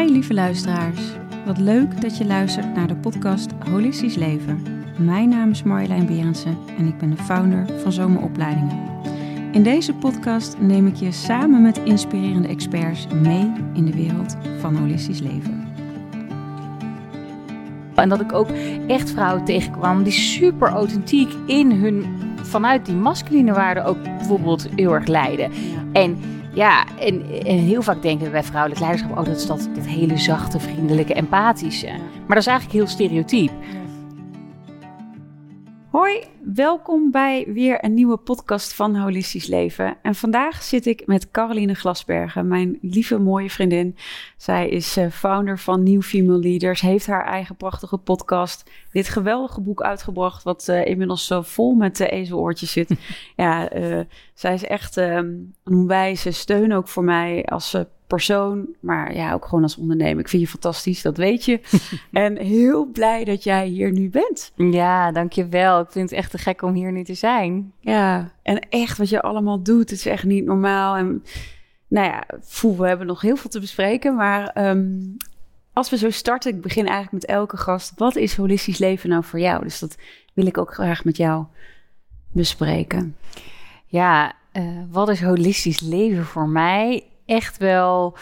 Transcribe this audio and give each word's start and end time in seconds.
Hi 0.00 0.10
lieve 0.12 0.34
luisteraars. 0.34 1.00
Wat 1.46 1.58
leuk 1.58 2.00
dat 2.00 2.16
je 2.16 2.26
luistert 2.26 2.74
naar 2.74 2.86
de 2.86 2.96
podcast 2.96 3.50
Holistisch 3.70 4.14
Leven. 4.14 4.62
Mijn 4.98 5.28
naam 5.28 5.50
is 5.50 5.62
Marjolein 5.62 6.06
Berensen 6.06 6.58
en 6.78 6.86
ik 6.86 6.98
ben 6.98 7.10
de 7.10 7.16
founder 7.16 7.66
van 7.82 7.92
Zomeropleidingen. 7.92 8.78
In 9.52 9.62
deze 9.62 9.94
podcast 9.94 10.56
neem 10.58 10.86
ik 10.86 10.94
je 10.94 11.12
samen 11.12 11.62
met 11.62 11.78
inspirerende 11.78 12.48
experts 12.48 13.06
mee 13.22 13.52
in 13.74 13.84
de 13.84 13.94
wereld 13.94 14.36
van 14.58 14.76
holistisch 14.76 15.20
leven. 15.20 15.68
En 17.94 18.08
dat 18.08 18.20
ik 18.20 18.32
ook 18.32 18.48
echt 18.86 19.10
vrouwen 19.10 19.44
tegenkwam 19.44 20.02
die 20.02 20.12
super 20.12 20.68
authentiek 20.68 21.32
in 21.46 21.70
hun, 21.72 22.04
vanuit 22.42 22.86
die 22.86 22.94
masculine 22.94 23.52
waarden 23.52 23.84
ook 23.84 24.02
bijvoorbeeld 24.02 24.68
heel 24.76 24.94
erg 24.94 25.06
lijden. 25.06 25.50
En 25.92 26.18
ja, 26.52 26.84
en, 26.98 27.24
en 27.44 27.58
heel 27.58 27.82
vaak 27.82 28.02
denken 28.02 28.24
we 28.24 28.30
bij 28.32 28.42
vrouwelijk 28.42 28.80
leiderschap, 28.80 29.18
oh 29.18 29.24
dat 29.24 29.36
is 29.36 29.46
dat, 29.46 29.68
dat 29.74 29.86
hele 29.86 30.18
zachte, 30.18 30.60
vriendelijke, 30.60 31.14
empathische. 31.14 31.90
Maar 32.26 32.36
dat 32.36 32.38
is 32.38 32.46
eigenlijk 32.46 32.78
heel 32.78 32.86
stereotyp. 32.86 33.50
Hoi, 35.90 36.24
welkom 36.54 37.10
bij 37.10 37.46
weer 37.48 37.84
een 37.84 37.94
nieuwe 37.94 38.16
podcast 38.16 38.74
van 38.74 38.96
Holistisch 38.96 39.46
Leven. 39.46 39.96
En 40.02 40.14
vandaag 40.14 40.62
zit 40.62 40.86
ik 40.86 41.06
met 41.06 41.30
Caroline 41.30 41.74
Glasbergen, 41.74 42.48
mijn 42.48 42.78
lieve 42.82 43.18
mooie 43.18 43.50
vriendin. 43.50 43.96
Zij 44.36 44.68
is 44.68 44.96
uh, 44.98 45.10
founder 45.10 45.58
van 45.58 45.82
New 45.82 46.02
Female 46.02 46.38
Leaders, 46.38 46.80
heeft 46.80 47.06
haar 47.06 47.24
eigen 47.24 47.56
prachtige 47.56 47.96
podcast, 47.96 48.70
dit 48.92 49.08
geweldige 49.08 49.60
boek 49.60 49.82
uitgebracht, 49.82 50.42
wat 50.42 50.68
uh, 50.68 50.86
inmiddels 50.86 51.26
zo 51.26 51.42
vol 51.42 51.74
met 51.74 52.00
uh, 52.00 52.10
ezeloortjes 52.10 52.72
zit. 52.72 52.90
ja, 53.36 53.74
uh, 53.76 54.00
zij 54.34 54.54
is 54.54 54.64
echt 54.64 54.96
een 54.96 55.86
wijze 55.86 56.30
steun 56.30 56.72
ook 56.72 56.88
voor 56.88 57.04
mij 57.04 57.44
als 57.44 57.76
persoon, 58.10 58.68
maar 58.80 59.14
ja, 59.14 59.32
ook 59.32 59.44
gewoon 59.44 59.62
als 59.62 59.76
ondernemer. 59.76 60.20
Ik 60.20 60.28
vind 60.28 60.42
je 60.42 60.48
fantastisch, 60.48 61.02
dat 61.02 61.16
weet 61.16 61.44
je. 61.44 61.60
en 62.12 62.36
heel 62.36 62.86
blij 62.86 63.24
dat 63.24 63.44
jij 63.44 63.66
hier 63.66 63.92
nu 63.92 64.10
bent. 64.10 64.52
Ja, 64.56 65.12
dankjewel. 65.12 65.80
Ik 65.80 65.90
vind 65.90 66.10
het 66.10 66.18
echt 66.18 66.30
te 66.30 66.38
gek 66.38 66.62
om 66.62 66.74
hier 66.74 66.92
nu 66.92 67.04
te 67.04 67.14
zijn. 67.14 67.72
Ja, 67.80 68.32
en 68.42 68.58
echt 68.68 68.98
wat 68.98 69.08
je 69.08 69.20
allemaal 69.20 69.62
doet, 69.62 69.90
het 69.90 69.98
is 69.98 70.06
echt 70.06 70.24
niet 70.24 70.44
normaal. 70.44 70.96
En 70.96 71.24
nou 71.88 72.06
ja, 72.06 72.24
voel, 72.40 72.76
we 72.76 72.86
hebben 72.86 73.06
nog 73.06 73.20
heel 73.20 73.36
veel 73.36 73.50
te 73.50 73.60
bespreken, 73.60 74.14
maar 74.14 74.68
um, 74.68 75.16
als 75.72 75.90
we 75.90 75.96
zo 75.96 76.10
starten, 76.10 76.54
ik 76.54 76.60
begin 76.60 76.86
eigenlijk 76.86 77.12
met 77.12 77.36
elke 77.36 77.56
gast. 77.56 77.92
Wat 77.96 78.16
is 78.16 78.36
holistisch 78.36 78.78
leven 78.78 79.08
nou 79.08 79.24
voor 79.24 79.40
jou? 79.40 79.62
Dus 79.62 79.78
dat 79.78 79.96
wil 80.34 80.46
ik 80.46 80.58
ook 80.58 80.74
graag 80.74 81.04
met 81.04 81.16
jou 81.16 81.44
bespreken. 82.32 83.16
Ja, 83.86 84.32
uh, 84.52 84.62
wat 84.90 85.08
is 85.08 85.22
holistisch 85.22 85.80
leven 85.80 86.24
voor 86.24 86.48
mij? 86.48 87.09
Echt 87.30 87.58
wel 87.58 88.16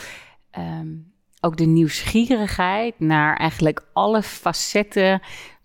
um, 0.58 1.12
ook 1.40 1.56
de 1.56 1.66
nieuwsgierigheid 1.66 3.00
naar 3.00 3.36
eigenlijk 3.36 3.86
alle 3.92 4.22
facetten 4.22 5.22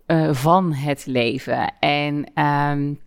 uh, 0.08 0.33
van 0.33 0.73
het 0.73 1.05
leven. 1.05 1.73
En 1.80 2.16
um, 2.16 3.00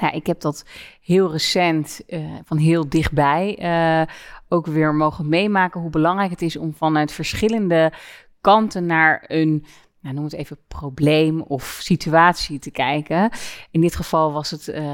ja, 0.00 0.12
ik 0.12 0.26
heb 0.26 0.40
dat 0.40 0.64
heel 1.00 1.30
recent, 1.30 2.00
uh, 2.08 2.34
van 2.44 2.56
heel 2.56 2.88
dichtbij, 2.88 3.58
uh, 3.60 4.14
ook 4.48 4.66
weer 4.66 4.94
mogen 4.94 5.28
meemaken 5.28 5.80
hoe 5.80 5.90
belangrijk 5.90 6.30
het 6.30 6.42
is 6.42 6.56
om 6.56 6.74
vanuit 6.74 7.12
verschillende 7.12 7.92
kanten 8.40 8.86
naar 8.86 9.24
een 9.26 9.64
nou, 10.04 10.16
noem 10.16 10.24
het 10.24 10.34
even 10.34 10.58
probleem 10.68 11.40
of 11.40 11.78
situatie 11.80 12.58
te 12.58 12.70
kijken. 12.70 13.30
In 13.70 13.80
dit 13.80 13.96
geval 13.96 14.32
was 14.32 14.50
het 14.50 14.68
uh, 14.68 14.84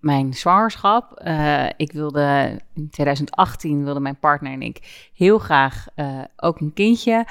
mijn 0.00 0.34
zwangerschap. 0.34 1.22
Uh, 1.24 1.66
ik 1.76 1.92
wilde 1.92 2.60
in 2.74 2.90
2018 2.90 3.84
wilde 3.84 4.00
mijn 4.00 4.18
partner 4.18 4.52
en 4.52 4.62
ik 4.62 5.08
heel 5.14 5.38
graag 5.38 5.86
uh, 5.96 6.20
ook 6.36 6.60
een 6.60 6.72
kindje. 6.72 7.26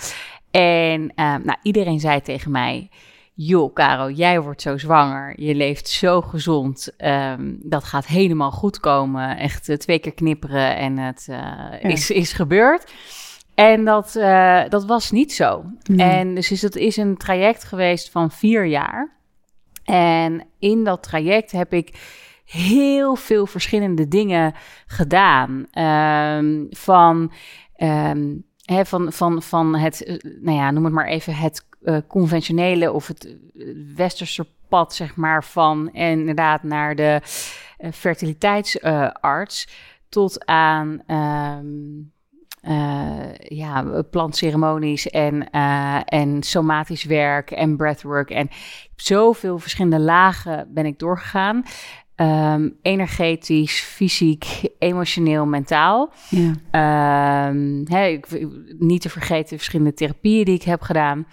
En 0.52 1.12
nou, 1.16 1.56
iedereen 1.62 2.00
zei 2.00 2.22
tegen 2.22 2.52
mij: 2.52 2.90
Joh, 3.34 3.74
Caro, 3.74 4.09
jij 4.09 4.42
wordt 4.42 4.62
zo 4.62 4.78
zwanger. 4.78 5.41
Je 5.41 5.56
leeft 5.56 5.88
zo 5.88 6.22
gezond. 6.22 6.94
Um, 6.97 7.59
dat 7.64 7.84
gaat 7.84 8.06
helemaal 8.06 8.52
goed 8.52 8.80
komen. 8.80 9.38
Echt 9.38 9.80
twee 9.80 10.00
keer 10.00 10.14
knipperen 10.14 10.75
en 10.75 10.97
het 10.97 11.24
ja. 11.28 11.80
is, 11.80 12.12
is 12.12 12.34
gebeurd. 12.34 12.91
En 13.56 13.86
dat, 13.86 14.16
uh, 14.18 14.62
dat 14.69 14.86
was 14.86 15.12
niet 15.12 15.34
zo. 15.34 15.66
Nee. 15.84 16.09
En 16.09 16.36
dus 16.36 16.52
is, 16.52 16.62
dat 16.62 16.75
is 16.75 16.97
een 16.97 17.18
traject 17.18 17.64
geweest 17.64 18.09
van 18.09 18.31
vier 18.31 18.66
jaar. 18.66 19.12
En 19.84 20.46
in 20.59 20.84
dat 20.84 21.03
traject 21.03 21.52
heb 21.52 21.74
ik 21.74 22.22
heel 22.46 23.16
veel 23.16 23.46
verschillende 23.46 24.08
dingen 24.08 24.53
gedaan. 24.88 25.66
Um, 26.40 26.68
van, 26.69 27.31
um, 27.78 28.46
hè, 28.66 28.86
van, 28.86 29.14
van, 29.14 29.41
van 29.41 29.75
het, 29.75 30.22
nou 30.41 30.58
ja, 30.58 30.72
noem 30.72 30.84
het 30.84 30.94
maar 30.94 31.08
even 31.08 31.35
het 31.35 31.66
uh, 31.81 31.97
conventionele 32.08 32.91
of 32.91 33.08
het 33.08 33.38
westerse 33.96 34.47
pad, 34.70 34.94
zeg 34.94 35.16
maar, 35.16 35.44
van 35.44 35.90
en 35.94 36.20
inderdaad 36.20 36.64
naar 36.64 36.96
de 36.96 37.22
uh, 37.80 37.91
fertiliteitsarts 37.91 39.68
tot 40.09 40.46
aan. 40.46 41.02
Um, 41.08 41.97
uh, 41.97 42.14
ja, 43.38 44.03
plantceremonies 44.12 45.09
en, 45.09 45.47
uh, 45.51 46.00
en 46.06 46.44
somatisch 46.44 47.03
werk 47.03 47.51
en 47.51 47.78
breathwork. 47.78 48.29
En 48.29 48.50
zoveel 48.96 49.59
verschillende 49.59 50.00
lagen 50.00 50.68
ben 50.73 50.85
ik 50.85 51.00
doorgegaan. 51.00 51.63
Um, 52.16 52.78
energetisch, 52.81 53.81
fysiek, 53.81 54.46
emotioneel, 54.79 55.46
mentaal. 55.46 56.13
Ja. 56.29 57.47
Um, 57.50 57.84
hè, 57.88 58.06
ik, 58.06 58.47
niet 58.79 59.02
te 59.02 59.09
vergeten 59.09 59.57
verschillende 59.57 59.94
therapieën 59.94 60.46
die 60.46 60.56
ik 60.56 60.63
heb 60.63 60.81
gedaan. 60.81 61.28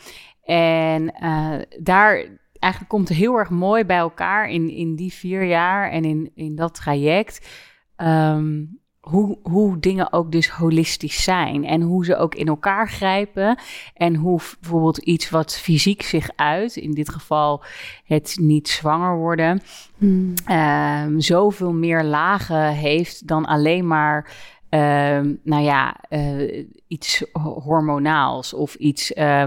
En 0.44 1.14
uh, 1.22 1.54
daar 1.80 2.24
eigenlijk 2.58 2.92
komt 2.92 3.08
heel 3.08 3.38
erg 3.38 3.50
mooi 3.50 3.84
bij 3.84 3.96
elkaar 3.96 4.48
in, 4.48 4.70
in 4.70 4.96
die 4.96 5.12
vier 5.12 5.44
jaar 5.44 5.90
en 5.90 6.04
in, 6.04 6.30
in 6.34 6.56
dat 6.56 6.74
traject. 6.74 7.48
Um, 7.96 8.79
hoe, 9.10 9.38
hoe 9.42 9.78
dingen 9.78 10.12
ook 10.12 10.32
dus 10.32 10.48
holistisch 10.48 11.22
zijn 11.22 11.64
en 11.64 11.80
hoe 11.80 12.04
ze 12.04 12.16
ook 12.16 12.34
in 12.34 12.46
elkaar 12.46 12.88
grijpen 12.88 13.58
en 13.94 14.14
hoe 14.14 14.40
bijvoorbeeld 14.60 14.98
iets 14.98 15.30
wat 15.30 15.58
fysiek 15.58 16.02
zich 16.02 16.30
uit, 16.36 16.76
in 16.76 16.90
dit 16.90 17.08
geval 17.08 17.62
het 18.04 18.36
niet 18.40 18.68
zwanger 18.68 19.16
worden, 19.16 19.60
hmm. 19.98 20.34
um, 20.50 21.20
zoveel 21.20 21.72
meer 21.72 22.04
lagen 22.04 22.72
heeft 22.72 23.26
dan 23.26 23.44
alleen 23.44 23.86
maar, 23.86 24.30
um, 24.70 25.40
nou 25.44 25.62
ja, 25.62 25.96
uh, 26.08 26.66
iets 26.86 27.24
hormonaals 27.62 28.54
of 28.54 28.74
iets 28.74 29.12
uh, 29.12 29.46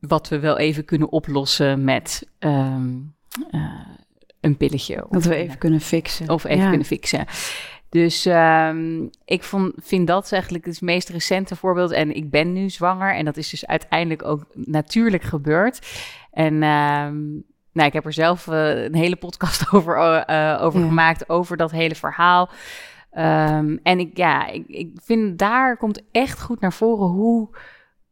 wat 0.00 0.28
we 0.28 0.38
wel 0.38 0.58
even 0.58 0.84
kunnen 0.84 1.12
oplossen 1.12 1.84
met 1.84 2.28
um, 2.38 3.14
uh, 3.50 3.86
een 4.40 4.56
pilletje. 4.56 5.06
Dat 5.10 5.24
we 5.24 5.34
even 5.34 5.58
kunnen 5.58 5.80
fixen. 5.80 6.28
Of 6.28 6.44
even 6.44 6.62
ja. 6.62 6.68
kunnen 6.68 6.86
fixen. 6.86 7.26
Dus 7.92 8.26
um, 8.26 9.10
ik 9.24 9.42
vond, 9.42 9.72
vind 9.76 10.06
dat 10.06 10.32
eigenlijk 10.32 10.64
het 10.64 10.80
meest 10.80 11.08
recente 11.08 11.56
voorbeeld. 11.56 11.90
En 11.90 12.14
ik 12.14 12.30
ben 12.30 12.52
nu 12.52 12.70
zwanger 12.70 13.14
en 13.14 13.24
dat 13.24 13.36
is 13.36 13.50
dus 13.50 13.66
uiteindelijk 13.66 14.24
ook 14.24 14.46
natuurlijk 14.54 15.22
gebeurd. 15.22 15.86
En 16.30 16.52
um, 16.62 17.44
nou, 17.72 17.88
ik 17.88 17.92
heb 17.92 18.04
er 18.04 18.12
zelf 18.12 18.46
uh, 18.46 18.82
een 18.84 18.94
hele 18.94 19.16
podcast 19.16 19.66
over, 19.72 19.96
uh, 19.96 20.58
over 20.62 20.80
ja. 20.80 20.86
gemaakt, 20.86 21.28
over 21.28 21.56
dat 21.56 21.70
hele 21.70 21.94
verhaal. 21.94 22.48
Um, 23.18 23.78
en 23.82 23.98
ik, 23.98 24.16
ja, 24.16 24.46
ik, 24.46 24.64
ik 24.66 24.90
vind 25.02 25.38
daar 25.38 25.76
komt 25.76 26.02
echt 26.12 26.42
goed 26.42 26.60
naar 26.60 26.72
voren 26.72 27.06
hoe, 27.06 27.56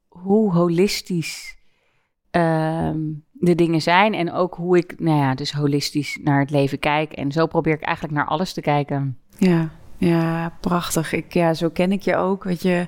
hoe 0.09 0.53
holistisch 0.53 1.59
de 3.33 3.55
dingen 3.55 3.83
zijn. 3.83 4.15
En 4.15 4.33
ook 4.33 4.55
hoe 4.55 4.77
ik, 4.77 4.95
nou 4.99 5.19
ja, 5.19 5.35
dus 5.35 5.53
holistisch 5.53 6.19
naar 6.23 6.41
het 6.41 6.51
leven 6.51 6.79
kijk. 6.79 7.13
En 7.13 7.33
zo 7.33 7.47
probeer 7.47 7.75
ik 7.75 7.83
eigenlijk 7.83 8.17
naar 8.17 8.27
alles 8.27 8.53
te 8.53 8.61
kijken. 8.61 9.20
Ja, 9.41 9.71
ja, 9.97 10.53
prachtig. 10.61 11.13
Ik, 11.13 11.33
ja, 11.33 11.55
zo 11.55 11.69
ken 11.69 11.93
ik 11.93 12.03
je 12.03 12.17
ook. 12.17 12.45
Weet 12.45 12.63
je, 12.63 12.87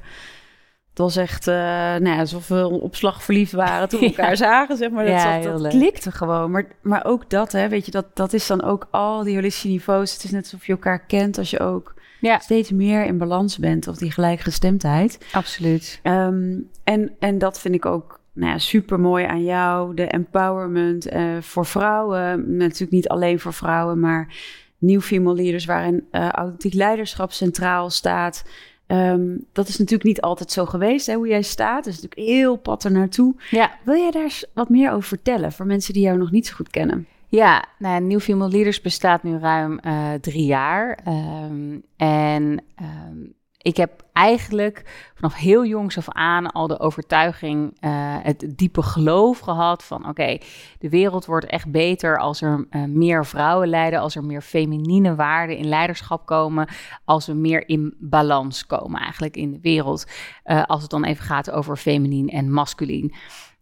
het 0.89 0.99
was 0.99 1.17
echt 1.17 1.47
uh, 1.47 1.55
nou 1.55 2.09
ja, 2.09 2.19
alsof 2.19 2.49
we 2.49 2.69
opslag 2.69 3.23
verliefd 3.23 3.53
waren 3.53 3.89
toen 3.89 4.01
we 4.01 4.07
elkaar 4.15 4.29
ja. 4.29 4.37
zagen, 4.37 4.77
zeg 4.77 4.91
maar. 4.91 5.05
Dat, 5.05 5.15
ja, 5.15 5.41
dat, 5.41 5.63
dat 5.63 5.73
klikte 5.73 6.13
gewoon. 6.13 6.51
Maar, 6.51 6.67
maar 6.83 7.05
ook 7.05 7.31
dat, 7.31 7.53
hè, 7.53 7.69
weet 7.69 7.85
je, 7.85 7.91
dat, 7.91 8.17
dat 8.17 8.33
is 8.33 8.47
dan 8.47 8.63
ook 8.63 8.89
al 8.91 9.23
die 9.23 9.35
holistische 9.35 9.69
niveaus. 9.69 10.13
Het 10.13 10.25
is 10.25 10.31
net 10.31 10.43
alsof 10.43 10.67
je 10.67 10.73
elkaar 10.73 11.07
kent 11.07 11.39
als 11.39 11.51
je 11.51 11.61
ook 11.61 11.95
ja. 12.21 12.39
steeds 12.39 12.71
meer 12.71 13.05
in 13.05 13.19
balans 13.19 13.59
bent. 13.59 13.89
Of 13.89 13.97
die 13.97 14.11
gelijkgestemdheid. 14.11 15.19
Absoluut. 15.33 16.01
Um, 16.03 16.69
en, 16.85 17.13
en 17.19 17.39
dat 17.39 17.61
vind 17.61 17.75
ik 17.75 17.87
ook 17.87 18.21
nou 18.33 18.53
ja, 18.53 18.59
super 18.59 19.01
mooi 19.01 19.25
aan 19.25 19.45
jou. 19.45 19.95
De 19.95 20.07
empowerment 20.07 21.13
uh, 21.13 21.37
voor 21.41 21.67
vrouwen. 21.67 22.57
Natuurlijk 22.57 22.91
niet 22.91 23.09
alleen 23.09 23.41
voor 23.41 23.53
vrouwen, 23.53 24.01
maar 24.01 24.35
Nieuw 24.83 25.01
Female 25.01 25.37
Leaders, 25.37 25.65
waarin 25.65 26.07
uh, 26.13 26.29
authentiek 26.29 26.75
leiderschap 26.75 27.33
centraal 27.33 27.91
staat. 27.91 28.45
Um, 28.87 29.45
dat 29.53 29.69
is 29.69 29.79
natuurlijk 29.79 30.05
niet 30.05 30.21
altijd 30.21 30.51
zo 30.51 30.67
geweest, 30.67 31.07
hè, 31.07 31.15
hoe 31.15 31.29
jij 31.29 31.43
staat. 31.43 31.87
is 31.87 32.01
natuurlijk 32.01 32.29
heel 32.29 32.57
pad 32.57 32.85
er 32.85 32.93
naartoe. 32.93 33.35
Ja. 33.51 33.71
Wil 33.85 33.97
jij 33.97 34.11
daar 34.11 34.43
wat 34.55 34.69
meer 34.69 34.91
over 34.91 35.09
vertellen 35.09 35.53
voor 35.53 35.67
mensen 35.67 35.95
die 35.95 36.03
jou 36.03 36.19
nog 36.19 36.31
niet 36.31 36.47
zo 36.47 36.55
goed 36.55 36.71
kennen? 36.71 37.07
Ja, 37.29 37.65
nou, 37.79 38.03
New 38.03 38.21
Female 38.21 38.51
Leaders 38.51 38.81
bestaat 38.81 39.23
nu 39.23 39.39
ruim 39.39 39.81
uh, 39.87 40.13
drie 40.21 40.45
jaar. 40.45 40.99
Um, 41.09 41.83
en 41.97 42.63
um, 42.81 43.35
ik 43.63 43.77
heb 43.77 44.05
eigenlijk 44.13 45.11
vanaf 45.15 45.35
heel 45.35 45.67
jongs 45.67 45.99
af 45.99 46.09
aan 46.09 46.53
al 46.53 46.67
de 46.67 46.81
overtuiging, 46.81 47.77
uh, 47.81 48.17
het 48.23 48.53
diepe 48.57 48.83
geloof 48.83 49.39
gehad 49.39 49.85
van 49.85 50.09
oké, 50.09 50.39
de 50.79 50.89
wereld 50.89 51.27
wordt 51.27 51.47
echt 51.47 51.71
beter 51.71 52.19
als 52.19 52.43
er 52.43 52.67
uh, 52.71 52.85
meer 52.85 53.27
vrouwen 53.27 53.69
leiden, 53.69 54.01
als 54.01 54.17
er 54.17 54.25
meer 54.25 54.43
feminine 54.43 55.15
waarden 55.15 55.57
in 55.57 55.69
leiderschap 55.69 56.27
komen, 56.27 56.69
als 57.05 57.27
we 57.27 57.33
meer 57.33 57.69
in 57.69 57.95
balans 57.99 58.67
komen 58.67 59.01
eigenlijk 59.01 59.37
in 59.37 59.51
de 59.51 59.61
wereld, 59.61 60.07
uh, 60.45 60.63
als 60.63 60.83
het 60.83 60.91
dan 60.91 61.05
even 61.05 61.25
gaat 61.25 61.51
over 61.51 61.77
feminien 61.77 62.29
en 62.29 62.53
masculien. 62.53 63.15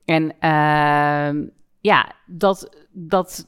En 0.05 0.35
ehm, 0.39 1.47
ja, 1.81 2.13
dat, 2.27 2.87
dat 2.93 3.47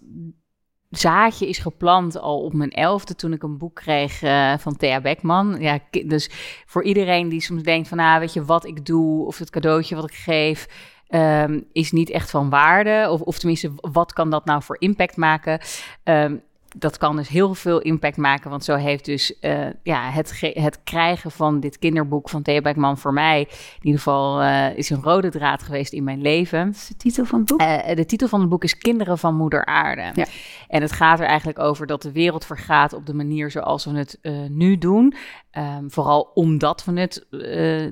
zaadje 0.98 1.48
is 1.48 1.58
geplant 1.58 2.18
al 2.18 2.40
op 2.40 2.52
mijn 2.52 2.70
elfde 2.70 3.14
toen 3.14 3.32
ik 3.32 3.42
een 3.42 3.58
boek 3.58 3.74
kreeg 3.74 4.22
uh, 4.22 4.54
van 4.58 4.76
Thea 4.76 5.00
Beckman. 5.00 5.56
Ja, 5.60 5.78
dus 6.06 6.30
voor 6.66 6.84
iedereen 6.84 7.28
die 7.28 7.40
soms 7.40 7.62
denkt 7.62 7.88
van, 7.88 7.98
ah, 7.98 8.18
weet 8.18 8.32
je, 8.32 8.44
wat 8.44 8.66
ik 8.66 8.86
doe 8.86 9.26
of 9.26 9.38
het 9.38 9.50
cadeautje 9.50 9.94
wat 9.94 10.10
ik 10.10 10.16
geef, 10.16 10.66
um, 11.08 11.64
is 11.72 11.92
niet 11.92 12.10
echt 12.10 12.30
van 12.30 12.50
waarde. 12.50 13.06
Of, 13.10 13.20
of 13.20 13.38
tenminste, 13.38 13.72
wat 13.76 14.12
kan 14.12 14.30
dat 14.30 14.44
nou 14.44 14.62
voor 14.62 14.76
impact 14.78 15.16
maken? 15.16 15.60
Um, 16.04 16.42
dat 16.76 16.98
kan 16.98 17.16
dus 17.16 17.28
heel 17.28 17.54
veel 17.54 17.80
impact 17.80 18.16
maken. 18.16 18.50
Want 18.50 18.64
zo 18.64 18.74
heeft 18.74 19.04
dus 19.04 19.34
uh, 19.40 19.66
ja, 19.82 20.10
het, 20.10 20.40
het 20.40 20.80
krijgen 20.84 21.30
van 21.30 21.60
dit 21.60 21.78
kinderboek 21.78 22.28
van 22.28 22.42
Thea 22.42 22.60
Beckman 22.60 22.98
voor 22.98 23.12
mij... 23.12 23.40
in 23.40 23.48
ieder 23.82 24.00
geval 24.00 24.42
uh, 24.42 24.76
is 24.76 24.90
een 24.90 25.02
rode 25.02 25.30
draad 25.30 25.62
geweest 25.62 25.92
in 25.92 26.04
mijn 26.04 26.20
leven. 26.20 26.66
Wat 26.66 26.74
is 26.74 26.86
de 26.88 26.96
titel 26.96 27.24
van 27.24 27.38
het 27.38 27.48
boek? 27.48 27.60
Uh, 27.60 27.94
de 27.94 28.06
titel 28.06 28.28
van 28.28 28.40
het 28.40 28.48
boek 28.48 28.64
is 28.64 28.78
Kinderen 28.78 29.18
van 29.18 29.36
Moeder 29.36 29.64
Aarde. 29.64 30.10
Ja. 30.14 30.26
En 30.68 30.82
het 30.82 30.92
gaat 30.92 31.20
er 31.20 31.26
eigenlijk 31.26 31.58
over 31.58 31.86
dat 31.86 32.02
de 32.02 32.12
wereld 32.12 32.46
vergaat 32.46 32.92
op 32.92 33.06
de 33.06 33.14
manier 33.14 33.50
zoals 33.50 33.84
we 33.84 33.96
het 33.96 34.18
nu 34.48 34.78
doen. 34.78 35.14
Um, 35.58 35.90
vooral 35.90 36.30
omdat 36.34 36.84
we 36.84 37.00
het 37.00 37.26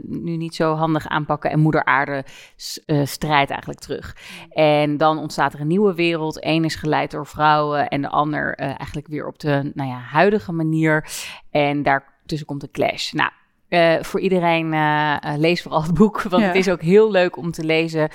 nu 0.03 0.37
niet 0.37 0.55
zo 0.55 0.75
handig 0.75 1.09
aanpakken. 1.09 1.51
En 1.51 1.61
Moeder 1.61 1.85
Aarde 1.85 2.25
strijdt 3.05 3.51
eigenlijk 3.51 3.81
terug. 3.81 4.17
En 4.51 4.97
dan 4.97 5.19
ontstaat 5.19 5.53
er 5.53 5.61
een 5.61 5.67
nieuwe 5.67 5.95
wereld. 5.95 6.45
Eén 6.45 6.65
is 6.65 6.75
geleid 6.75 7.11
door 7.11 7.27
vrouwen 7.27 7.89
en 7.89 8.03
de 8.03 8.09
ander 8.09 8.70
eigenlijk 8.77 9.09
weer 9.09 9.27
op 9.27 9.39
de 9.39 9.71
nou 9.75 9.89
ja, 9.89 9.99
huidige 9.99 10.53
manier. 10.53 11.09
En 11.51 11.83
daartussen 11.83 12.47
komt 12.47 12.63
een 12.63 12.71
clash. 12.71 13.13
Nou, 13.13 13.31
uh, 13.69 14.03
voor 14.03 14.21
iedereen 14.21 14.73
uh, 14.73 15.17
lees 15.37 15.63
vooral 15.63 15.83
het 15.83 15.95
boek, 15.95 16.23
want 16.23 16.43
ja. 16.43 16.49
het 16.49 16.57
is 16.57 16.71
ook 16.71 16.83
heel 16.83 17.11
leuk 17.11 17.37
om 17.37 17.51
te 17.51 17.65
lezen 17.65 18.09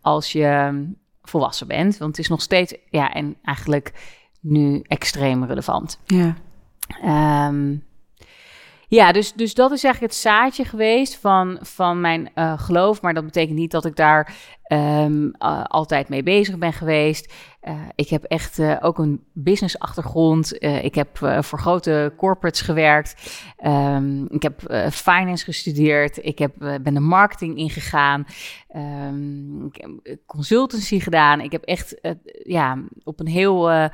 als 0.00 0.32
je 0.32 0.44
ehm, 0.44 0.84
volwassen 1.22 1.66
bent. 1.66 1.98
Want 1.98 2.10
het 2.10 2.24
is 2.24 2.28
nog 2.28 2.42
steeds, 2.42 2.74
ja, 2.90 3.12
en 3.12 3.36
eigenlijk 3.42 3.92
nu 4.40 4.82
extreem 4.86 5.44
relevant. 5.44 6.00
Ja. 6.06 6.36
Um, 7.48 7.84
ja, 8.88 9.12
dus, 9.12 9.32
dus 9.32 9.54
dat 9.54 9.72
is 9.72 9.84
eigenlijk 9.84 10.12
het 10.12 10.22
zaadje 10.22 10.64
geweest 10.64 11.16
van, 11.16 11.58
van 11.60 12.00
mijn 12.00 12.30
uh, 12.34 12.58
geloof. 12.58 13.02
Maar 13.02 13.14
dat 13.14 13.24
betekent 13.24 13.58
niet 13.58 13.70
dat 13.70 13.84
ik 13.84 13.96
daar 13.96 14.34
uh, 14.68 15.06
altijd 15.64 16.08
mee 16.08 16.22
bezig 16.22 16.58
ben 16.58 16.72
geweest. 16.72 17.32
Uh, 17.62 17.80
ik 17.94 18.08
heb 18.08 18.24
echt 18.24 18.60
ook 18.80 18.98
een 18.98 19.24
business-achtergrond. 19.32 20.62
ik 20.62 20.94
heb 20.94 21.18
voor 21.40 21.58
grote 21.58 22.12
corporates 22.16 22.60
gewerkt. 22.60 23.42
Um, 23.66 24.26
ik 24.30 24.42
heb 24.42 24.60
finance 24.90 25.44
gestudeerd. 25.44 26.24
Ik 26.24 26.38
heb, 26.38 26.52
ben 26.58 26.94
de 26.94 27.00
marketing 27.00 27.58
ingegaan. 27.58 28.26
Um, 28.76 29.66
ik 29.66 29.76
heb 29.76 30.18
consultancy 30.26 31.00
gedaan. 31.00 31.40
Ik 31.40 31.52
heb 31.52 31.62
echt 31.62 31.98
ja, 32.42 32.78
op 33.04 33.20
een 33.20 33.28
heel 33.28 33.90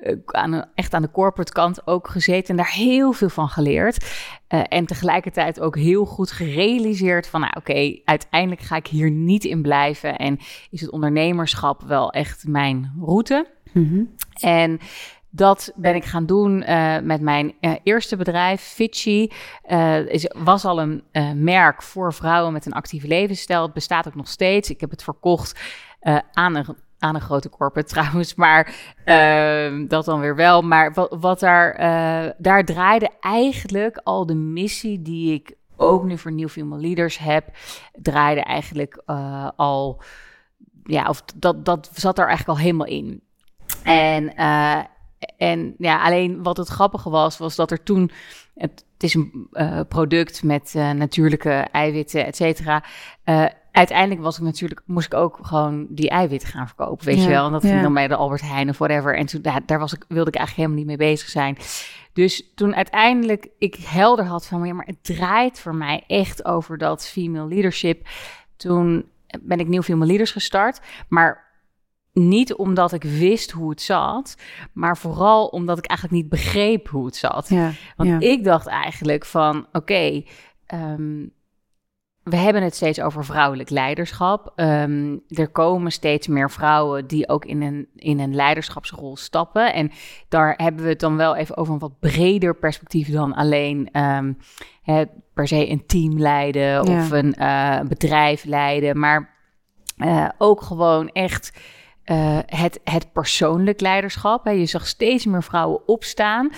eh, 0.00 0.16
aan 0.26 0.64
echt 0.74 0.94
aan 0.94 1.02
de 1.02 1.10
corporate 1.10 1.52
kant 1.52 1.86
ook 1.86 2.08
gezeten 2.08 2.48
en 2.48 2.56
daar 2.56 2.72
heel 2.72 3.12
veel 3.12 3.28
van 3.28 3.48
geleerd. 3.48 4.04
Uh, 4.48 4.62
en 4.68 4.86
tegelijkertijd 4.86 5.60
ook 5.60 5.76
heel 5.76 6.04
goed 6.04 6.30
gerealiseerd 6.30 7.26
van, 7.26 7.40
nou 7.40 7.52
oké, 7.56 8.00
uiteindelijk 8.04 8.60
ga 8.60 8.76
ik 8.76 8.86
hier 8.86 9.10
niet 9.10 9.44
in 9.44 9.62
blijven. 9.62 10.16
En 10.16 10.38
is 10.70 10.80
het 10.80 10.90
ondernemerschap 10.90 11.82
wel 11.82 12.10
echt 12.12 12.46
mijn 12.46 12.92
route. 13.00 13.46
Mm 13.72 13.88
-hmm. 13.88 14.14
En 14.40 14.78
dat 15.30 15.72
ben 15.76 15.94
ik 15.94 16.04
gaan 16.04 16.26
doen 16.26 16.62
uh, 16.62 16.98
met 16.98 17.20
mijn 17.20 17.54
uh, 17.60 17.72
eerste 17.82 18.16
bedrijf, 18.16 18.60
Fitchy. 18.60 19.28
Uh, 19.70 20.06
is, 20.06 20.30
was 20.36 20.64
al 20.64 20.80
een 20.80 21.02
merk 21.34 21.82
voor 21.82 22.14
vrouwen 22.14 22.52
met 22.52 22.66
een 22.66 22.72
actieve 22.72 23.06
levensstijl. 23.06 23.62
Het 23.62 23.72
bestaat 23.72 24.06
ook 24.06 24.14
nog 24.14 24.28
steeds. 24.28 24.70
Ik 24.70 24.80
heb 24.80 24.90
het 24.90 25.02
verkocht 25.02 25.60
aan 26.32 26.56
een 26.56 26.76
aan 27.00 27.14
een 27.14 27.20
grote 27.20 27.50
corporate 27.50 27.88
trouwens, 27.94 28.34
maar 28.34 28.74
uh, 29.04 29.88
dat 29.88 30.04
dan 30.04 30.20
weer 30.20 30.36
wel. 30.36 30.62
Maar 30.62 30.92
wat, 30.92 31.16
wat 31.20 31.40
daar, 31.40 31.80
uh, 31.80 32.30
daar 32.38 32.64
draaide 32.64 33.10
eigenlijk 33.20 34.00
al 34.04 34.26
de 34.26 34.34
missie 34.34 35.02
die 35.02 35.34
ik 35.34 35.54
ook 35.76 36.04
nu 36.04 36.18
voor 36.18 36.32
New 36.32 36.48
Female 36.48 36.80
Leaders 36.80 37.18
heb, 37.18 37.48
draaide 37.92 38.40
eigenlijk 38.40 39.02
uh, 39.06 39.48
al, 39.56 40.02
ja, 40.84 41.08
of 41.08 41.22
dat, 41.36 41.64
dat 41.64 41.90
zat 41.94 42.18
er 42.18 42.26
eigenlijk 42.26 42.58
al 42.58 42.64
helemaal 42.64 42.86
in. 42.86 43.22
En, 43.82 44.32
uh, 44.36 44.78
en 45.36 45.74
ja, 45.78 46.02
alleen 46.02 46.42
wat 46.42 46.56
het 46.56 46.68
grappige 46.68 47.10
was, 47.10 47.38
was 47.38 47.56
dat 47.56 47.70
er 47.70 47.82
toen, 47.82 48.10
het, 48.54 48.84
het 48.92 49.02
is 49.02 49.14
een 49.14 49.48
product 49.88 50.42
met 50.42 50.74
natuurlijke 50.74 51.50
eiwitten, 51.50 52.26
et 52.26 52.36
cetera 52.36 52.84
uiteindelijk 53.72 54.20
was 54.20 54.36
ik 54.36 54.42
natuurlijk, 54.42 54.82
moest 54.84 55.06
ik 55.06 55.14
ook 55.14 55.38
gewoon 55.42 55.86
die 55.88 56.08
eiwitten 56.08 56.48
gaan 56.48 56.66
verkopen, 56.66 57.06
weet 57.06 57.16
ja, 57.16 57.22
je 57.22 57.28
wel. 57.28 57.46
En 57.46 57.52
dat 57.52 57.64
ging 57.64 57.82
dan 57.82 57.94
bij 57.94 58.08
de 58.08 58.16
Albert 58.16 58.40
Heijn 58.40 58.68
of 58.68 58.78
whatever. 58.78 59.16
En 59.16 59.26
toen, 59.26 59.42
daar, 59.42 59.60
daar 59.66 59.78
was 59.78 59.92
ik, 59.92 60.04
wilde 60.08 60.30
ik 60.30 60.36
eigenlijk 60.36 60.68
helemaal 60.68 60.86
niet 60.86 60.98
mee 60.98 61.08
bezig 61.08 61.28
zijn. 61.28 61.56
Dus 62.12 62.52
toen 62.54 62.74
uiteindelijk 62.74 63.48
ik 63.58 63.74
helder 63.74 64.24
had 64.24 64.46
van, 64.46 64.66
ja, 64.66 64.74
maar 64.74 64.86
het 64.86 65.04
draait 65.04 65.60
voor 65.60 65.74
mij 65.74 66.04
echt 66.06 66.44
over 66.44 66.78
dat 66.78 67.06
female 67.06 67.48
leadership. 67.48 68.08
Toen 68.56 69.08
ben 69.40 69.60
ik 69.60 69.68
nieuw 69.68 69.82
female 69.82 70.06
leaders 70.06 70.32
gestart, 70.32 70.80
maar 71.08 71.48
niet 72.12 72.54
omdat 72.54 72.92
ik 72.92 73.02
wist 73.02 73.50
hoe 73.50 73.70
het 73.70 73.82
zat, 73.82 74.36
maar 74.72 74.96
vooral 74.96 75.46
omdat 75.46 75.78
ik 75.78 75.86
eigenlijk 75.86 76.22
niet 76.22 76.30
begreep 76.30 76.88
hoe 76.88 77.06
het 77.06 77.16
zat. 77.16 77.48
Ja, 77.48 77.72
Want 77.96 78.22
ik 78.22 78.44
dacht 78.44 78.66
eigenlijk 78.66 79.24
van, 79.24 79.58
oké, 79.58 79.76
okay, 79.78 80.26
um, 80.74 81.32
we 82.30 82.36
hebben 82.36 82.62
het 82.62 82.74
steeds 82.74 83.00
over 83.00 83.24
vrouwelijk 83.24 83.70
leiderschap. 83.70 84.52
Um, 84.56 85.22
er 85.28 85.48
komen 85.48 85.92
steeds 85.92 86.26
meer 86.26 86.50
vrouwen 86.50 87.06
die 87.06 87.28
ook 87.28 87.44
in 87.44 87.62
een, 87.62 87.88
in 87.96 88.18
een 88.18 88.34
leiderschapsrol 88.34 89.16
stappen. 89.16 89.74
En 89.74 89.90
daar 90.28 90.54
hebben 90.56 90.82
we 90.82 90.88
het 90.88 91.00
dan 91.00 91.16
wel 91.16 91.36
even 91.36 91.56
over 91.56 91.72
een 91.72 91.78
wat 91.78 91.98
breder 92.00 92.54
perspectief 92.54 93.10
dan 93.10 93.34
alleen 93.34 93.88
um, 93.92 94.38
het, 94.82 95.08
per 95.34 95.48
se 95.48 95.70
een 95.70 95.86
team 95.86 96.18
leiden 96.18 96.62
ja. 96.62 96.80
of 96.80 97.10
een 97.10 97.34
uh, 97.38 97.80
bedrijf 97.80 98.44
leiden. 98.44 98.98
Maar 98.98 99.30
uh, 99.96 100.28
ook 100.38 100.62
gewoon 100.62 101.08
echt 101.08 101.60
uh, 102.04 102.38
het, 102.46 102.80
het 102.84 103.12
persoonlijk 103.12 103.80
leiderschap. 103.80 104.44
Hè. 104.44 104.50
Je 104.50 104.66
zag 104.66 104.86
steeds 104.86 105.26
meer 105.26 105.42
vrouwen 105.42 105.88
opstaan. 105.88 106.50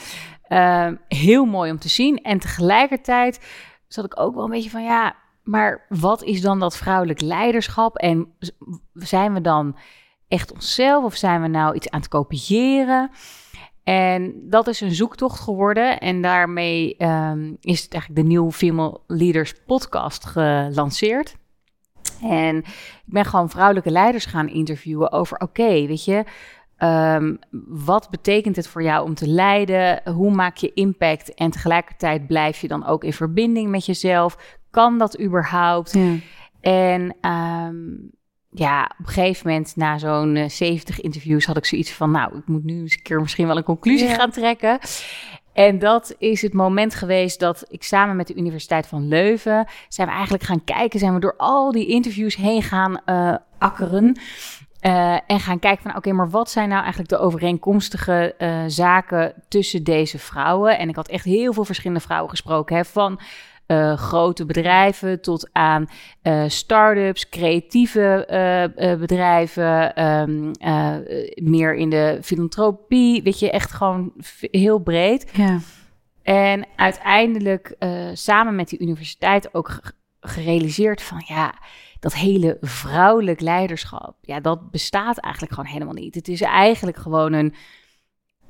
heel 1.09 1.45
mooi 1.45 1.71
om 1.71 1.79
te 1.79 1.88
zien. 1.88 2.17
En 2.17 2.38
tegelijkertijd 2.38 3.41
zat 3.88 4.05
ik 4.05 4.21
ook 4.21 4.35
wel 4.35 4.45
een 4.45 4.50
beetje 4.50 4.71
van 4.71 4.85
ja 4.85 5.21
maar 5.43 5.87
wat 5.89 6.23
is 6.23 6.41
dan 6.41 6.59
dat 6.59 6.77
vrouwelijk 6.77 7.21
leiderschap? 7.21 7.97
En 7.97 8.35
zijn 8.93 9.33
we 9.33 9.41
dan 9.41 9.77
echt 10.29 10.53
onszelf 10.53 11.05
of 11.05 11.15
zijn 11.15 11.43
we 11.43 11.49
nou 11.49 11.75
iets 11.75 11.91
aan 11.91 12.01
het 12.01 12.09
kopiëren? 12.09 13.11
En 13.85 14.35
dat 14.49 14.67
is 14.67 14.81
een 14.81 14.95
zoektocht 14.95 15.41
geworden. 15.41 16.01
En 16.01 16.23
daarmee 16.23 16.97
um, 16.99 17.57
is 17.61 17.83
het 17.83 17.93
eigenlijk 17.93 18.23
de 18.23 18.35
New 18.35 18.51
Female 18.51 19.01
Leaders 19.07 19.55
podcast 19.67 20.25
gelanceerd. 20.25 21.37
En 22.23 22.57
ik 22.57 23.03
ben 23.05 23.25
gewoon 23.25 23.51
vrouwelijke 23.51 23.91
leiders 23.91 24.25
gaan 24.25 24.49
interviewen 24.49 25.13
over: 25.13 25.39
oké, 25.39 25.87
weet 25.87 26.05
je, 26.05 26.25
um, 26.79 27.39
wat 27.69 28.11
betekent 28.11 28.57
het 28.57 28.69
voor 28.69 28.83
jou 28.83 29.05
om 29.05 29.15
te 29.15 29.29
leiden? 29.29 30.13
Hoe 30.13 30.31
maak 30.31 30.57
je 30.57 30.73
impact? 30.75 31.35
En 31.35 31.51
tegelijkertijd 31.51 32.27
blijf 32.27 32.61
je 32.61 32.69
dan 32.69 32.87
ook 32.87 33.05
in 33.05 33.13
verbinding 33.13 33.71
met 33.71 33.87
jezelf? 33.87 34.61
Kan 34.73 34.99
dat 34.99 35.21
überhaupt? 35.21 35.93
Ja. 35.93 36.14
En 36.61 37.17
um, 37.31 38.11
ja, 38.50 38.83
op 38.83 39.07
een 39.07 39.12
gegeven 39.12 39.49
moment, 39.49 39.76
na 39.76 39.99
zo'n 39.99 40.37
uh, 40.37 40.49
70 40.49 41.00
interviews, 41.00 41.47
had 41.47 41.57
ik 41.57 41.64
zoiets 41.64 41.93
van: 41.93 42.11
Nou, 42.11 42.37
ik 42.37 42.47
moet 42.47 42.64
nu 42.64 42.81
eens 42.81 42.95
een 42.95 43.02
keer 43.02 43.21
misschien 43.21 43.47
wel 43.47 43.57
een 43.57 43.62
conclusie 43.62 44.09
ja. 44.09 44.14
gaan 44.14 44.31
trekken. 44.31 44.79
En 45.52 45.79
dat 45.79 46.14
is 46.19 46.43
het 46.43 46.52
moment 46.52 46.95
geweest 46.95 47.41
dat 47.41 47.64
ik 47.69 47.83
samen 47.83 48.17
met 48.17 48.26
de 48.26 48.35
Universiteit 48.35 48.87
van 48.87 49.09
Leuven 49.09 49.67
zijn 49.88 50.09
we 50.09 50.12
eigenlijk 50.14 50.45
gaan 50.45 50.64
kijken, 50.64 50.99
zijn 50.99 51.14
we 51.14 51.21
door 51.21 51.37
al 51.37 51.73
die 51.73 51.87
interviews 51.87 52.37
heen 52.37 52.62
gaan 52.62 53.00
uh, 53.07 53.35
akkeren. 53.59 54.19
Uh, 54.87 55.19
en 55.26 55.41
gaan 55.41 55.59
kijken 55.59 55.83
van 55.83 55.91
oké, 55.91 55.99
okay, 55.99 56.12
maar 56.12 56.31
wat 56.31 56.50
zijn 56.50 56.69
nou 56.69 56.81
eigenlijk 56.81 57.11
de 57.11 57.19
overeenkomstige 57.19 58.35
uh, 58.38 58.62
zaken 58.67 59.35
tussen 59.49 59.85
deze 59.85 60.19
vrouwen? 60.19 60.79
En 60.79 60.88
ik 60.88 60.97
had 60.97 61.09
echt 61.09 61.25
heel 61.25 61.52
veel 61.52 61.64
verschillende 61.64 62.02
vrouwen 62.02 62.31
gesproken. 62.31 62.76
Hè, 62.76 62.85
van 62.85 63.21
uh, 63.73 63.97
grote 63.97 64.45
bedrijven 64.45 65.21
tot 65.21 65.50
aan 65.52 65.87
uh, 66.23 66.45
start-ups, 66.47 67.29
creatieve 67.29 68.26
uh, 68.76 68.95
bedrijven, 68.95 70.05
um, 70.07 70.50
meer 71.35 71.75
in 71.75 71.91
de 71.91 72.19
filantropie, 72.23 73.23
weet 73.23 73.38
je, 73.38 73.50
echt 73.50 73.73
gewoon 73.73 74.12
heel 74.41 74.79
breed. 74.79 75.31
Ja. 75.33 75.59
En 76.23 76.67
uiteindelijk 76.76 77.76
samen 78.12 78.55
met 78.55 78.69
die 78.69 78.81
universiteit 78.81 79.55
ook 79.55 79.81
gerealiseerd 80.21 81.02
van 81.02 81.23
ja, 81.26 81.55
dat 82.00 82.14
hele 82.14 82.57
vrouwelijk 82.61 83.41
leiderschap, 83.41 84.17
ja, 84.21 84.41
dat 84.41 84.71
bestaat 84.71 85.19
eigenlijk 85.19 85.55
gewoon 85.55 85.71
helemaal 85.71 85.95
niet. 85.95 86.14
Het 86.14 86.29
is 86.29 86.41
eigenlijk 86.41 86.97
gewoon 86.97 87.33
een, 87.33 87.55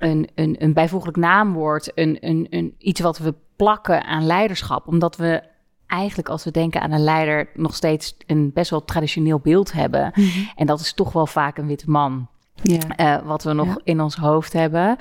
een, 0.03 0.29
een, 0.35 0.57
een 0.59 0.73
bijvoeglijk 0.73 1.17
naamwoord, 1.17 1.93
een, 1.95 2.17
een, 2.21 2.47
een, 2.51 2.75
iets 2.79 3.01
wat 3.01 3.19
we 3.19 3.35
plakken 3.57 4.05
aan 4.05 4.27
leiderschap, 4.27 4.87
omdat 4.87 5.17
we 5.17 5.43
eigenlijk 5.87 6.29
als 6.29 6.45
we 6.45 6.51
denken 6.51 6.81
aan 6.81 6.93
een 6.93 7.05
leider 7.05 7.51
nog 7.55 7.75
steeds 7.75 8.17
een 8.27 8.53
best 8.53 8.71
wel 8.71 8.85
traditioneel 8.85 9.39
beeld 9.39 9.73
hebben. 9.73 10.13
Mhm. 10.15 10.29
En 10.55 10.67
dat 10.67 10.81
is 10.81 10.95
toch 10.95 11.13
wel 11.13 11.27
vaak 11.27 11.59
een 11.59 11.67
witte 11.67 11.91
man. 11.91 12.29
Ja. 12.63 12.79
Uh, 13.21 13.27
wat 13.27 13.43
we 13.43 13.53
nog 13.53 13.81
in 13.85 14.01
ons 14.01 14.17
hoofd 14.17 14.53
hebben. 14.53 14.97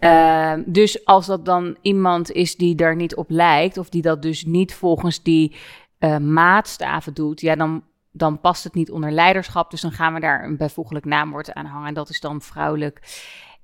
Uh, 0.00 0.52
dus 0.66 1.04
als 1.04 1.26
dat 1.26 1.44
dan 1.44 1.76
iemand 1.82 2.30
is 2.30 2.56
die 2.56 2.74
daar 2.74 2.96
niet 2.96 3.16
op 3.16 3.30
lijkt, 3.30 3.78
of 3.78 3.88
die 3.88 4.02
dat 4.02 4.22
dus 4.22 4.44
niet 4.44 4.74
volgens 4.74 5.22
die 5.22 5.56
uh, 5.98 6.16
maatstaven 6.16 7.14
doet, 7.14 7.40
ja, 7.40 7.54
dan, 7.54 7.82
dan 8.12 8.40
past 8.40 8.64
het 8.64 8.74
niet 8.74 8.90
onder 8.90 9.10
leiderschap. 9.12 9.70
Dus 9.70 9.80
dan 9.80 9.92
gaan 9.92 10.14
we 10.14 10.20
daar 10.20 10.44
een 10.44 10.56
bijvoeglijk 10.56 11.04
naamwoord 11.04 11.52
aan 11.52 11.66
hangen. 11.66 11.88
En 11.88 11.94
dat 11.94 12.08
is 12.08 12.20
dan 12.20 12.40
vrouwelijk. 12.40 13.00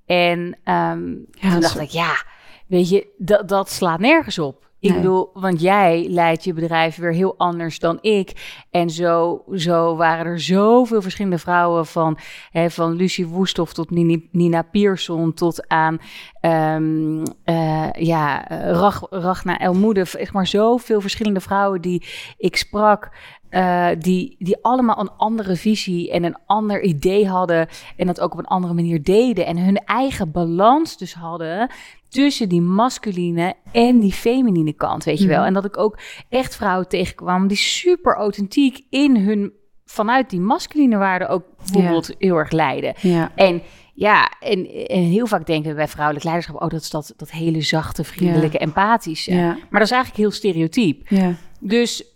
En 0.07 0.39
um, 0.65 1.27
ja, 1.31 1.51
toen 1.51 1.61
dacht 1.61 1.81
ik, 1.81 1.91
ja, 1.91 2.23
weet 2.67 2.89
je, 2.89 3.07
dat, 3.19 3.49
dat 3.49 3.71
slaat 3.71 4.01
nergens 4.01 4.39
op. 4.39 4.63
Ik 4.85 4.95
bedoel, 4.95 5.31
want 5.33 5.61
jij 5.61 6.07
leidt 6.09 6.45
je 6.45 6.53
bedrijf 6.53 6.97
weer 6.97 7.13
heel 7.13 7.35
anders 7.37 7.79
dan 7.79 7.99
ik. 8.01 8.61
En 8.71 8.91
zo, 8.91 9.45
zo 9.55 9.97
waren 9.97 10.27
er 10.27 10.41
zoveel 10.41 11.03
verschillende 11.03 11.39
vrouwen 11.39 11.87
van, 11.87 12.19
hè, 12.51 12.71
van 12.71 12.93
Lucie 12.93 13.27
Woesthof 13.27 13.73
tot 13.73 13.91
Nina, 14.31 14.63
Pierson 14.63 15.35
tot 15.35 15.69
aan 15.69 15.99
um, 16.41 17.23
uh, 17.45 17.93
ja, 17.93 18.47
Rach, 18.49 19.07
Rachna 19.11 19.59
Elmoede. 19.59 20.05
Zeg 20.05 20.33
maar 20.33 20.47
zoveel 20.47 21.01
verschillende 21.01 21.41
vrouwen 21.41 21.81
die 21.81 22.07
ik 22.37 22.57
sprak. 22.57 23.11
Uh, 23.55 23.89
die, 23.99 24.37
die 24.39 24.57
allemaal 24.63 25.01
een 25.01 25.11
andere 25.17 25.57
visie 25.57 26.11
en 26.11 26.25
een 26.25 26.37
ander 26.47 26.83
idee 26.83 27.29
hadden. 27.29 27.69
En 27.97 28.07
dat 28.07 28.21
ook 28.21 28.33
op 28.33 28.39
een 28.39 28.45
andere 28.45 28.75
manier 28.75 29.03
deden. 29.03 29.47
En 29.47 29.59
hun 29.59 29.77
eigen 29.77 30.31
balans 30.31 30.97
dus 30.99 31.15
hadden 31.15 31.71
tussen 32.09 32.49
die 32.49 32.61
masculine 32.61 33.55
en 33.73 34.01
die 34.01 34.13
feminine 34.13 34.73
kant, 34.73 35.05
weet 35.05 35.19
je 35.19 35.27
wel. 35.27 35.39
Mhm. 35.39 35.47
En 35.47 35.55
dat 35.55 35.65
ik 35.65 35.79
ook 35.79 35.99
echt 36.29 36.57
vrouwen 36.57 36.89
tegenkwam 36.89 37.47
die 37.47 37.57
super 37.57 38.15
authentiek 38.15 38.87
in 38.91 39.17
hun, 39.17 39.53
vanuit 39.85 40.31
die 40.31 40.41
masculine 40.41 40.97
waarden 40.97 41.29
ook 41.29 41.45
bijvoorbeeld 41.57 42.15
heel 42.19 42.37
erg 42.37 42.51
leiden. 42.51 42.95
Ja. 43.01 43.33
En 43.35 43.63
ja, 43.95 44.33
en, 44.41 44.87
en 44.87 45.03
heel 45.03 45.27
vaak 45.27 45.47
denken 45.47 45.71
we 45.71 45.77
bij 45.77 45.89
vrouwelijk 45.89 46.25
leiderschap, 46.25 46.63
oh, 46.63 46.69
dat 46.69 46.81
is 46.81 46.91
dat, 46.91 47.15
dat 47.17 47.31
hele 47.31 47.61
zachte, 47.61 48.05
vriendelijke, 48.05 48.59
empathische. 48.59 49.33
Maar 49.33 49.81
dat 49.81 49.83
is 49.83 49.91
eigenlijk 49.91 50.17
heel 50.17 50.31
stereotyp. 50.31 51.09
Ja. 51.09 51.35
Dus 51.61 52.14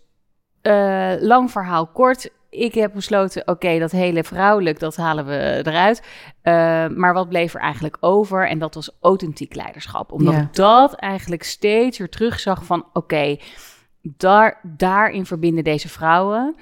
uh, 0.63 1.13
lang 1.19 1.51
verhaal 1.51 1.87
kort 1.87 2.29
ik 2.49 2.73
heb 2.73 2.93
besloten, 2.93 3.47
oké, 3.47 3.79
dat 3.79 3.91
hele 3.91 4.23
vrouwelijk, 4.23 4.79
dat 4.79 4.95
halen 4.95 5.25
we 5.25 5.61
eruit. 5.63 6.01
Uh, 6.43 6.53
maar 6.97 7.13
wat 7.13 7.29
bleef 7.29 7.53
er 7.53 7.61
eigenlijk 7.61 7.97
over? 7.99 8.47
En 8.47 8.59
dat 8.59 8.75
was 8.75 8.91
authentiek 9.01 9.55
leiderschap. 9.55 10.11
Omdat 10.11 10.33
ik 10.33 10.53
dat 10.53 10.93
eigenlijk 10.93 11.43
steeds 11.43 11.97
weer 11.97 12.09
terugzag 12.09 12.65
van, 12.65 12.85
oké, 12.93 13.37
daar, 14.01 14.59
daarin 14.63 15.25
verbinden 15.25 15.63
deze 15.63 15.89
vrouwen. 15.89 16.55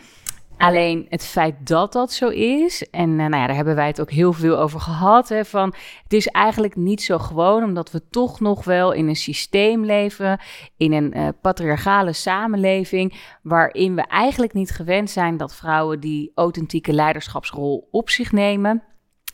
Alleen 0.58 1.06
het 1.10 1.26
feit 1.26 1.56
dat 1.68 1.94
dat 1.94 2.12
zo 2.12 2.28
is, 2.30 2.90
en 2.90 3.10
uh, 3.10 3.16
nou 3.16 3.36
ja, 3.36 3.48
daar 3.48 3.56
hebben 3.56 3.76
wij 3.76 3.88
het 3.88 4.02
ook 4.02 4.12
heel 4.12 4.34
veel 4.34 4.58
over 4.58 4.80
gehad, 4.80 5.30
hè, 5.30 5.46
van 5.46 5.74
het 6.04 6.14
is 6.14 6.28
eigenlijk 6.28 6.76
niet 6.76 7.02
zo 7.02 7.18
gewoon, 7.18 7.64
omdat 7.64 7.92
we 7.92 8.02
toch 8.10 8.40
nog 8.40 8.64
wel 8.64 8.92
in 8.92 9.08
een 9.08 9.16
systeem 9.16 9.86
leven, 9.86 10.40
in 10.78 10.94
een 10.94 11.18
uh, 11.18 11.28
patriarchale 11.42 12.14
samenleving, 12.14 13.38
waarin 13.42 13.96
we 13.96 14.02
eigenlijk 14.08 14.54
niet 14.54 14.72
gewend 14.72 15.10
zijn 15.10 15.38
dat 15.38 15.56
vrouwen 15.56 16.00
die 16.00 16.32
authentieke 16.36 16.94
leiderschapsrol 16.94 17.88
op 17.92 18.10
zich 18.10 18.32
nemen. 18.32 18.84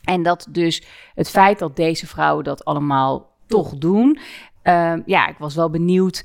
En 0.04 0.22
dat 0.22 0.46
dus 0.50 0.86
het 1.14 1.30
feit 1.30 1.58
dat 1.58 1.76
deze 1.76 2.06
vrouwen 2.06 2.44
dat 2.44 2.64
allemaal 2.64 3.36
toch 3.46 3.74
doen, 3.74 4.18
uh, 4.64 4.94
ja, 5.06 5.26
ik 5.26 5.38
was 5.38 5.54
wel 5.54 5.70
benieuwd 5.70 6.24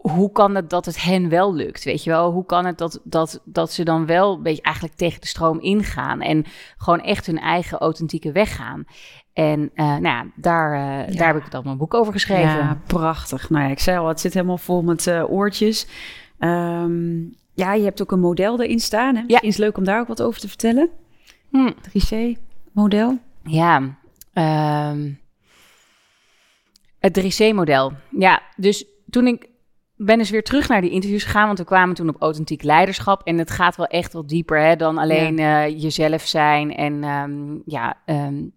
hoe 0.00 0.32
kan 0.32 0.54
het 0.54 0.70
dat 0.70 0.86
het 0.86 1.02
hen 1.02 1.28
wel 1.28 1.54
lukt? 1.54 1.84
Weet 1.84 2.04
je 2.04 2.10
wel, 2.10 2.30
hoe 2.32 2.46
kan 2.46 2.64
het 2.64 2.78
dat, 2.78 3.00
dat, 3.04 3.40
dat 3.44 3.72
ze 3.72 3.84
dan 3.84 4.06
wel 4.06 4.34
een 4.34 4.42
beetje 4.42 4.62
eigenlijk 4.62 4.96
tegen 4.96 5.20
de 5.20 5.26
stroom 5.26 5.60
ingaan 5.60 6.20
en 6.20 6.44
gewoon 6.76 7.00
echt 7.00 7.26
hun 7.26 7.38
eigen 7.38 7.78
authentieke 7.78 8.32
weg 8.32 8.56
gaan? 8.56 8.84
En 9.32 9.60
uh, 9.60 9.84
nou 9.84 10.02
ja, 10.02 10.26
daar, 10.34 10.72
uh, 11.08 11.16
daar 11.16 11.34
heb 11.34 11.44
ik 11.44 11.50
dan 11.50 11.64
mijn 11.64 11.76
boek 11.76 11.94
over 11.94 12.12
geschreven. 12.12 12.56
Ja, 12.56 12.80
prachtig. 12.86 13.50
Nou 13.50 13.64
ja, 13.64 13.70
ik 13.70 13.78
zei 13.78 13.98
al, 13.98 14.08
het 14.08 14.20
zit 14.20 14.34
helemaal 14.34 14.58
vol 14.58 14.82
met 14.82 15.06
uh, 15.06 15.30
oortjes. 15.30 15.86
Um, 16.38 17.34
ja, 17.54 17.74
je 17.74 17.84
hebt 17.84 18.02
ook 18.02 18.12
een 18.12 18.20
model 18.20 18.62
erin 18.62 18.80
staan. 18.80 19.16
Hè? 19.16 19.22
Ja. 19.26 19.40
is 19.40 19.56
leuk 19.56 19.76
om 19.76 19.84
daar 19.84 20.00
ook 20.00 20.08
wat 20.08 20.22
over 20.22 20.40
te 20.40 20.48
vertellen. 20.48 20.90
Hm. 21.50 21.70
3C-model. 21.88 23.18
Ja, 23.42 23.98
um, 24.90 25.20
het 26.98 27.20
3C-model. 27.20 27.92
Ja, 28.10 28.42
dus 28.56 28.84
toen 29.10 29.26
ik 29.26 29.49
ben 30.06 30.18
eens 30.18 30.30
weer 30.30 30.44
terug 30.44 30.68
naar 30.68 30.80
die 30.80 30.90
interviews 30.90 31.24
gegaan, 31.24 31.46
want 31.46 31.58
we 31.58 31.64
kwamen 31.64 31.94
toen 31.94 32.08
op 32.08 32.22
authentiek 32.22 32.62
leiderschap. 32.62 33.22
En 33.24 33.38
het 33.38 33.50
gaat 33.50 33.76
wel 33.76 33.86
echt 33.86 34.12
wat 34.12 34.28
dieper 34.28 34.60
hè, 34.60 34.76
dan 34.76 34.98
alleen 34.98 35.36
ja. 35.36 35.66
uh, 35.66 35.82
jezelf 35.82 36.22
zijn. 36.22 36.74
En 36.74 37.04
um, 37.04 37.62
ja, 37.64 37.96
um, 38.06 38.52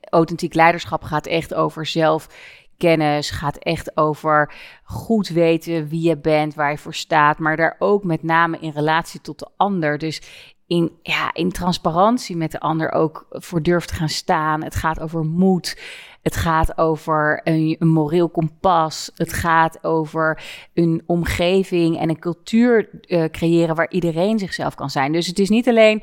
authentiek 0.00 0.54
leiderschap 0.54 1.02
gaat 1.02 1.26
echt 1.26 1.54
over 1.54 1.86
zelfkennis, 1.86 3.30
gaat 3.30 3.56
echt 3.56 3.96
over 3.96 4.54
goed 4.84 5.28
weten 5.28 5.88
wie 5.88 6.08
je 6.08 6.18
bent, 6.18 6.54
waar 6.54 6.70
je 6.70 6.78
voor 6.78 6.94
staat, 6.94 7.38
maar 7.38 7.56
daar 7.56 7.76
ook 7.78 8.04
met 8.04 8.22
name 8.22 8.58
in 8.58 8.70
relatie 8.70 9.20
tot 9.20 9.38
de 9.38 9.48
ander. 9.56 9.98
Dus 9.98 10.22
in, 10.66 10.92
ja, 11.02 11.30
in 11.32 11.52
transparantie 11.52 12.36
met 12.36 12.50
de 12.50 12.60
ander 12.60 12.92
ook 12.92 13.26
voor 13.30 13.62
durft 13.62 13.88
te 13.88 13.94
gaan 13.94 14.08
staan. 14.08 14.64
Het 14.64 14.74
gaat 14.74 15.00
over 15.00 15.24
moed. 15.24 15.80
Het 16.22 16.36
gaat 16.36 16.78
over 16.78 17.40
een, 17.44 17.76
een 17.78 17.88
moreel 17.88 18.28
kompas. 18.28 19.10
Het 19.16 19.32
gaat 19.32 19.84
over 19.84 20.42
een 20.74 21.02
omgeving 21.06 21.98
en 21.98 22.08
een 22.08 22.18
cultuur 22.18 22.88
uh, 23.06 23.24
creëren 23.24 23.74
waar 23.74 23.90
iedereen 23.90 24.38
zichzelf 24.38 24.74
kan 24.74 24.90
zijn. 24.90 25.12
Dus 25.12 25.26
het 25.26 25.38
is 25.38 25.48
niet 25.48 25.68
alleen. 25.68 26.02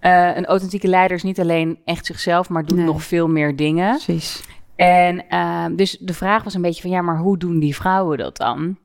Uh, 0.00 0.36
een 0.36 0.46
authentieke 0.46 0.88
leider 0.88 1.16
is 1.16 1.22
niet 1.22 1.40
alleen 1.40 1.78
echt 1.84 2.06
zichzelf, 2.06 2.48
maar 2.48 2.64
doet 2.64 2.78
nog 2.78 3.02
veel 3.02 3.28
meer 3.28 3.56
dingen. 3.56 3.90
Precies. 3.90 4.42
En 4.76 5.24
uh, 5.30 5.66
dus 5.72 5.98
de 6.00 6.14
vraag 6.14 6.44
was 6.44 6.54
een 6.54 6.62
beetje 6.62 6.82
van 6.82 6.90
ja, 6.90 7.02
maar 7.02 7.18
hoe 7.18 7.38
doen 7.38 7.58
die 7.58 7.74
vrouwen 7.74 8.18
dat 8.18 8.36
dan? 8.36 8.78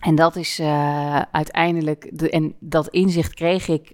En 0.00 0.14
dat 0.14 0.36
is 0.36 0.60
uh, 0.60 1.22
uiteindelijk, 1.32 2.10
de, 2.12 2.30
en 2.30 2.54
dat 2.60 2.88
inzicht 2.88 3.34
kreeg 3.34 3.68
ik 3.68 3.92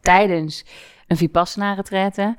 tijdens 0.00 0.64
een 1.06 1.16
Vipassana-retraite. 1.16 2.36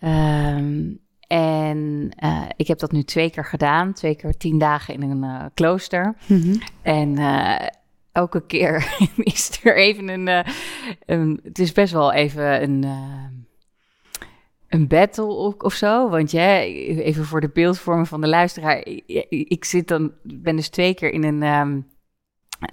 Um, 0.00 1.00
en 1.32 2.10
uh, 2.24 2.44
ik 2.56 2.66
heb 2.66 2.78
dat 2.78 2.92
nu 2.92 3.02
twee 3.02 3.30
keer 3.30 3.44
gedaan. 3.44 3.92
Twee 3.92 4.14
keer 4.14 4.36
tien 4.36 4.58
dagen 4.58 4.94
in 4.94 5.02
een 5.02 5.22
uh, 5.22 5.44
klooster. 5.54 6.14
Mm 6.26 6.40
-hmm. 6.40 6.60
En 6.82 7.18
uh, 7.18 7.66
elke 8.12 8.46
keer 8.46 8.96
is 9.16 9.60
er 9.62 9.76
even 9.76 10.08
een, 10.08 10.44
een, 11.06 11.40
Het 11.42 11.58
is 11.58 11.72
best 11.72 11.92
wel 11.92 12.12
even 12.12 12.62
een... 12.62 12.84
een 14.68 14.86
battle 14.86 15.24
of, 15.24 15.54
of 15.54 15.72
zo. 15.72 16.08
Want 16.08 16.30
ja, 16.30 16.60
even 16.60 17.24
voor 17.24 17.40
de 17.40 17.50
beeldvorming 17.52 18.08
van 18.08 18.20
de 18.20 18.28
luisteraar. 18.28 18.86
Ik, 18.86 19.26
ik 19.28 19.64
zit 19.64 19.88
dan, 19.88 20.12
ben 20.22 20.56
dus 20.56 20.68
twee 20.68 20.94
keer 20.94 21.12
in 21.12 21.24
een... 21.24 21.42
Um, 21.42 21.90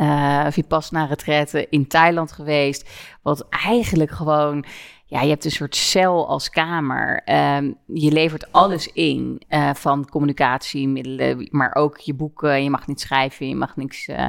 uh, 0.01 0.45
Vipassana 0.49 1.05
retraite 1.05 1.67
in 1.69 1.87
Thailand 1.87 2.31
geweest. 2.31 2.89
Wat 3.21 3.47
eigenlijk 3.49 4.11
gewoon 4.11 4.65
ja, 5.09 5.21
je 5.21 5.29
hebt 5.29 5.45
een 5.45 5.51
soort 5.51 5.75
cel 5.75 6.27
als 6.27 6.49
kamer. 6.49 7.21
Um, 7.57 7.77
je 7.85 8.11
levert 8.11 8.51
alles 8.51 8.87
in 8.87 9.41
uh, 9.49 9.73
van 9.73 10.09
communicatiemiddelen, 10.09 11.47
maar 11.51 11.75
ook 11.75 11.97
je 11.97 12.13
boeken. 12.13 12.63
Je 12.63 12.69
mag 12.69 12.87
niet 12.87 13.01
schrijven, 13.01 13.47
je 13.47 13.55
mag 13.55 13.75
niks. 13.75 14.07
Uh, 14.07 14.25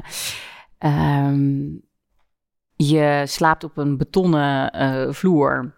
um, 1.29 1.83
je 2.77 3.23
slaapt 3.27 3.65
op 3.65 3.77
een 3.77 3.97
betonnen 3.97 4.77
uh, 4.77 5.13
vloer. 5.13 5.75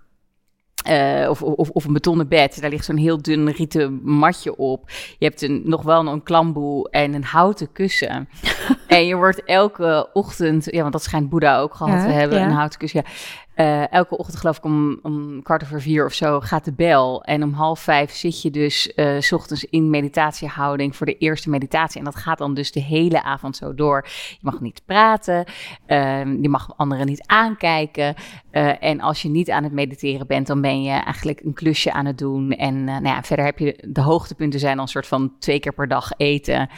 Uh, 0.88 1.26
of, 1.30 1.42
of, 1.42 1.71
of, 1.71 1.85
een 1.85 1.92
betonnen 1.92 2.28
bed. 2.28 2.61
Daar 2.61 2.71
ligt 2.71 2.85
zo'n 2.85 2.97
heel 2.97 3.23
dun 3.23 3.50
rieten 3.50 4.00
matje 4.02 4.56
op. 4.56 4.90
Je 5.18 5.25
hebt 5.26 5.42
een, 5.42 5.62
nog 5.64 5.82
wel 5.82 6.06
een 6.06 6.23
klamboe 6.23 6.90
en 6.90 7.14
een 7.14 7.25
houten 7.25 7.73
kussen. 7.73 8.28
en 8.87 9.06
je 9.06 9.16
wordt 9.16 9.44
elke 9.44 10.11
ochtend, 10.12 10.64
ja, 10.64 10.80
want 10.80 10.92
dat 10.92 11.02
schijnt 11.02 11.28
Boeddha 11.28 11.59
ook 11.59 11.75
gehad 11.75 11.94
ja, 11.94 12.06
te 12.06 12.12
hebben, 12.12 12.38
ja. 12.38 12.44
een 12.44 12.52
houten 12.52 12.78
kussen. 12.78 13.02
Ja. 13.04 13.11
Uh, 13.56 13.92
elke 13.92 14.16
ochtend, 14.16 14.38
geloof 14.38 14.56
ik, 14.56 14.64
om, 14.64 14.99
om 15.02 15.42
kwart 15.42 15.62
over 15.62 15.80
vier 15.80 16.04
of 16.04 16.12
zo, 16.12 16.40
gaat 16.40 16.64
de 16.64 16.73
bel. 16.73 17.25
En 17.25 17.42
om 17.42 17.52
half 17.52 17.80
vijf 17.80 18.11
zit 18.11 18.42
je 18.42 18.50
dus 18.50 18.92
s 19.18 19.32
ochtends 19.32 19.64
in 19.64 19.90
meditatiehouding 19.90 20.97
voor 20.97 21.06
de 21.06 21.18
eerste 21.18 21.50
meditatie. 21.50 21.99
En 21.99 22.04
dat 22.04 22.16
gaat 22.16 22.38
dan 22.38 22.54
dus 22.54 22.73
de 22.73 22.80
hele 22.80 23.23
avond 23.23 23.56
zo 23.56 23.75
door. 23.75 24.06
Je 24.30 24.38
mag 24.40 24.61
niet 24.61 24.82
praten, 24.87 25.44
uh, 25.87 26.25
je 26.25 26.49
mag 26.49 26.76
anderen 26.76 27.06
niet 27.06 27.23
aankijken. 27.26 28.14
Uh, 28.52 28.82
en 28.82 29.00
als 29.00 29.23
je 29.23 29.28
niet 29.28 29.50
aan 29.50 29.62
het 29.62 29.73
mediteren 29.73 30.26
bent, 30.26 30.47
dan 30.47 30.61
ben 30.61 30.82
je 30.82 30.90
eigenlijk 30.90 31.40
een 31.40 31.54
klusje 31.54 31.92
aan 31.92 32.06
het 32.06 32.18
doen. 32.18 32.50
En 32.50 32.85
nou 32.85 33.04
ja, 33.04 33.23
verder 33.23 33.44
heb 33.44 33.59
je 33.59 33.85
de 33.87 34.00
hoogtepunten 34.00 34.61
zijn 34.61 34.75
dan 34.75 34.82
een 34.82 34.88
soort 34.88 35.06
van 35.06 35.32
twee 35.38 35.61
keer 35.61 35.73
per 35.73 35.88
dag 35.88 36.11
eten. 36.16 36.68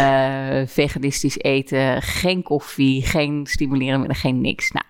Veganistisch 0.66 1.38
eten, 1.38 2.02
geen 2.02 2.42
koffie, 2.42 3.06
geen 3.06 3.46
stimulerende, 3.46 4.14
geen 4.14 4.40
niks. 4.40 4.70
Nou, 4.70 4.84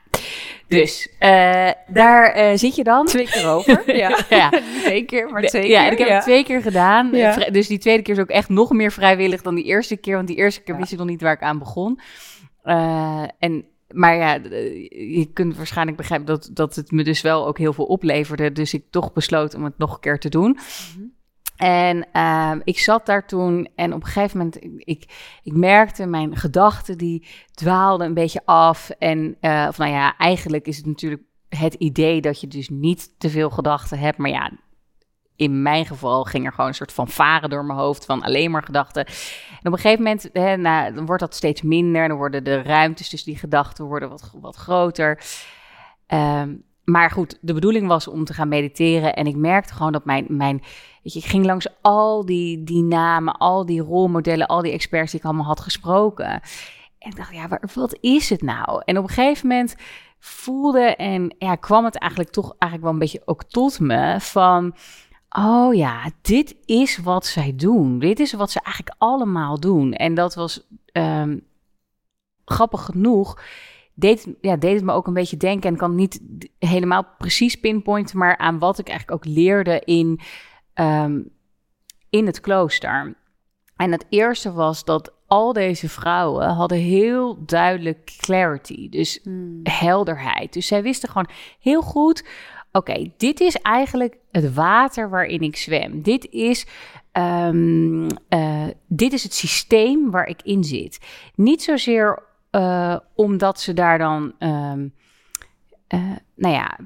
dus 0.69 1.09
uh, 1.21 1.71
daar 1.87 2.39
uh, 2.39 2.57
zit 2.57 2.77
je 2.77 2.85
dan. 2.85 3.07
Twee 3.07 3.27
keer 3.27 3.49
over. 3.49 3.97
ja. 3.97 4.19
ja. 4.29 4.51
Twee 4.83 5.05
keer, 5.05 5.29
maar 5.29 5.43
twee 5.43 5.63
keer. 5.63 5.71
Ja, 5.71 5.87
en 5.87 5.93
ik 5.93 5.99
heb 5.99 6.09
het 6.09 6.23
twee 6.23 6.45
keer 6.45 6.63
gedaan. 6.63 7.11
Ja. 7.13 7.51
Dus 7.51 7.67
die 7.67 7.79
tweede 7.79 8.03
keer 8.03 8.15
is 8.15 8.21
ook 8.21 8.29
echt 8.29 8.49
nog 8.49 8.71
meer 8.71 8.93
vrijwillig 8.93 9.43
dan 9.43 9.55
die 9.55 9.65
eerste 9.65 9.97
keer. 9.97 10.17
Want 10.17 10.29
die 10.29 10.37
eerste 10.37 10.61
keer 10.61 10.77
wist 10.77 10.93
ik 10.93 10.99
nog 10.99 11.07
niet 11.07 11.21
waar 11.21 11.33
ik 11.33 11.43
aan 11.43 11.59
begon. 11.59 12.01
Uh, 12.65 13.25
en 13.39 13.65
maar 13.89 14.17
ja, 14.17 14.33
je 14.91 15.29
kunt 15.33 15.57
waarschijnlijk 15.57 15.97
begrijpen 15.97 16.27
dat, 16.27 16.51
dat 16.53 16.75
het 16.75 16.91
me 16.91 17.05
dus 17.05 17.21
wel 17.21 17.47
ook 17.47 17.59
heel 17.59 17.73
veel 17.73 17.85
opleverde. 17.85 18.53
Dus 18.53 18.75
ik 18.75 18.85
toch 18.91 19.13
besloot 19.13 19.55
om 19.55 19.65
het 19.65 19.79
nog 19.79 19.95
een 19.95 20.01
keer 20.01 20.19
te 20.19 20.29
doen. 20.29 20.49
Mm 20.49 20.57
-hmm. 20.95 21.19
En 21.61 22.07
uh, 22.13 22.53
ik 22.65 22.79
zat 22.79 23.07
daar 23.07 23.27
toen 23.27 23.69
en 23.75 23.93
op 23.93 24.01
een 24.01 24.07
gegeven 24.07 24.39
moment, 24.39 24.59
ik, 24.77 25.05
ik 25.43 25.53
merkte 25.53 26.07
mijn 26.07 26.37
gedachten 26.37 26.99
die 26.99 27.27
dwaalden 27.55 28.07
een 28.07 28.15
beetje 28.15 28.43
af. 28.45 28.91
En 28.91 29.37
uh, 29.41 29.67
of 29.69 29.79
nou 29.79 29.91
ja, 29.91 30.17
eigenlijk 30.17 30.67
is 30.67 30.77
het 30.77 30.87
natuurlijk 30.87 31.23
het 31.49 31.75
idee 31.75 32.21
dat 32.21 32.41
je 32.41 32.47
dus 32.47 32.69
niet 32.69 33.15
te 33.19 33.31
veel 33.31 33.51
gedachten 33.51 33.99
hebt. 33.99 34.19
Maar 34.19 34.31
ja, 34.31 34.51
in 35.37 35.63
mijn 35.63 35.87
geval 35.87 36.25
ging 36.25 36.47
er 36.47 36.53
gewoon 36.53 36.67
een 36.67 36.75
soort 36.75 36.93
van 36.93 37.09
varen 37.09 37.51
door 37.51 37.65
mijn 37.65 37.79
hoofd 37.79 38.05
van 38.05 38.23
alleen 38.23 38.51
maar 38.51 38.63
gedachten. 38.63 39.07
En 39.07 39.67
op 39.67 39.73
een 39.73 39.79
gegeven 39.79 40.03
moment, 40.03 40.29
hè, 40.33 40.57
nou, 40.57 40.95
dan 40.95 41.07
wordt 41.07 41.23
dat 41.23 41.35
steeds 41.35 41.63
minder. 41.63 42.09
Dan 42.09 42.17
worden 42.17 42.45
de 42.45 42.63
ruimtes 42.63 43.09
tussen 43.09 43.31
die 43.31 43.41
gedachten 43.41 43.85
worden 43.85 44.09
wat, 44.09 44.31
wat 44.41 44.57
groter. 44.57 45.23
Um, 46.07 46.63
maar 46.85 47.11
goed, 47.11 47.39
de 47.41 47.55
bedoeling 47.55 47.87
was 47.87 48.09
om 48.09 48.25
te 48.25 48.35
gaan 48.35 48.49
mediteren. 48.49 49.15
En 49.15 49.27
ik 49.27 49.37
merkte 49.37 49.75
gewoon 49.75 49.93
dat 49.93 50.05
mijn. 50.05 50.27
mijn 50.29 50.63
weet 51.03 51.13
je, 51.13 51.19
ik 51.19 51.25
ging 51.25 51.45
langs 51.45 51.67
al 51.81 52.25
die, 52.25 52.65
die 52.65 52.83
namen, 52.83 53.37
al 53.37 53.67
die 53.67 53.81
rolmodellen, 53.81 54.47
al 54.47 54.63
die 54.63 54.73
experts 54.73 55.11
die 55.11 55.21
ik 55.21 55.27
allemaal 55.27 55.47
had 55.47 55.61
gesproken. 55.61 56.31
En 56.99 57.11
ik 57.11 57.17
dacht, 57.17 57.33
ja, 57.33 57.61
wat 57.75 57.99
is 58.01 58.31
het 58.31 58.43
nou? 58.43 58.83
En 58.85 58.99
op 58.99 59.03
een 59.03 59.15
gegeven 59.15 59.49
moment 59.49 59.77
voelde 60.19 60.97
en 60.97 61.35
ja, 61.39 61.55
kwam 61.55 61.85
het 61.85 61.99
eigenlijk 61.99 62.33
toch 62.33 62.55
eigenlijk 62.59 62.83
wel 62.83 62.93
een 62.93 62.99
beetje 62.99 63.23
ook 63.25 63.45
tot 63.45 63.81
me 63.81 64.17
van. 64.21 64.75
Oh 65.37 65.75
ja, 65.75 66.11
dit 66.23 66.57
is 66.65 66.99
wat 66.99 67.27
zij 67.27 67.57
doen. 67.57 67.99
Dit 67.99 68.21
is 68.21 68.33
wat 68.33 68.51
ze 68.51 68.61
eigenlijk 68.63 68.97
allemaal 68.99 69.61
doen. 69.61 69.93
En 69.93 70.15
dat 70.15 70.35
was 70.35 70.67
um, 70.93 71.47
grappig 72.45 72.85
genoeg 72.85 73.37
deed, 74.01 74.29
ja, 74.41 74.57
deed 74.57 74.75
het 74.75 74.85
me 74.85 74.93
ook 74.93 75.07
een 75.07 75.15
beetje 75.15 75.37
denken. 75.37 75.71
En 75.71 75.77
kan 75.77 75.95
niet 75.95 76.21
helemaal 76.59 77.07
precies 77.19 77.57
pinpointen, 77.57 78.19
maar 78.19 78.37
aan 78.37 78.59
wat 78.59 78.79
ik 78.79 78.89
eigenlijk 78.89 79.27
ook 79.27 79.35
leerde 79.35 79.83
in, 79.85 80.21
um, 80.81 81.31
in 82.11 82.27
het 82.27 82.41
klooster. 82.41 83.15
En 83.77 83.93
het 83.93 84.07
eerste 84.09 84.53
was 84.53 84.85
dat 84.85 85.13
al 85.27 85.53
deze 85.53 85.89
vrouwen 85.89 86.49
hadden 86.49 86.79
heel 86.79 87.45
duidelijk 87.47 88.17
clarity, 88.17 88.89
dus 88.89 89.21
hmm. 89.23 89.61
helderheid. 89.63 90.53
Dus 90.53 90.67
zij 90.67 90.83
wisten 90.83 91.09
gewoon 91.09 91.31
heel 91.61 91.83
goed: 91.83 92.29
oké, 92.73 93.13
dit 93.17 93.41
is 93.41 93.57
eigenlijk 93.57 94.17
het 94.31 94.55
water 94.55 95.11
waarin 95.11 95.41
ik 95.41 95.57
zwem. 95.57 96.03
Dit 96.03 96.29
is 96.31 96.67
Um, 97.13 98.07
uh, 98.29 98.67
dit 98.87 99.13
is 99.13 99.23
het 99.23 99.35
systeem 99.35 100.11
waar 100.11 100.27
ik 100.27 100.43
in 100.43 100.65
zit. 100.65 100.99
Niet 101.35 101.63
zozeer 101.63 102.23
uh, 102.51 102.97
omdat 103.15 103.61
ze 103.61 103.73
daar 103.73 103.99
dan, 103.99 104.35
um, 104.39 104.95
uh, 105.89 106.17
nou 106.35 106.55
ja, 106.55 106.79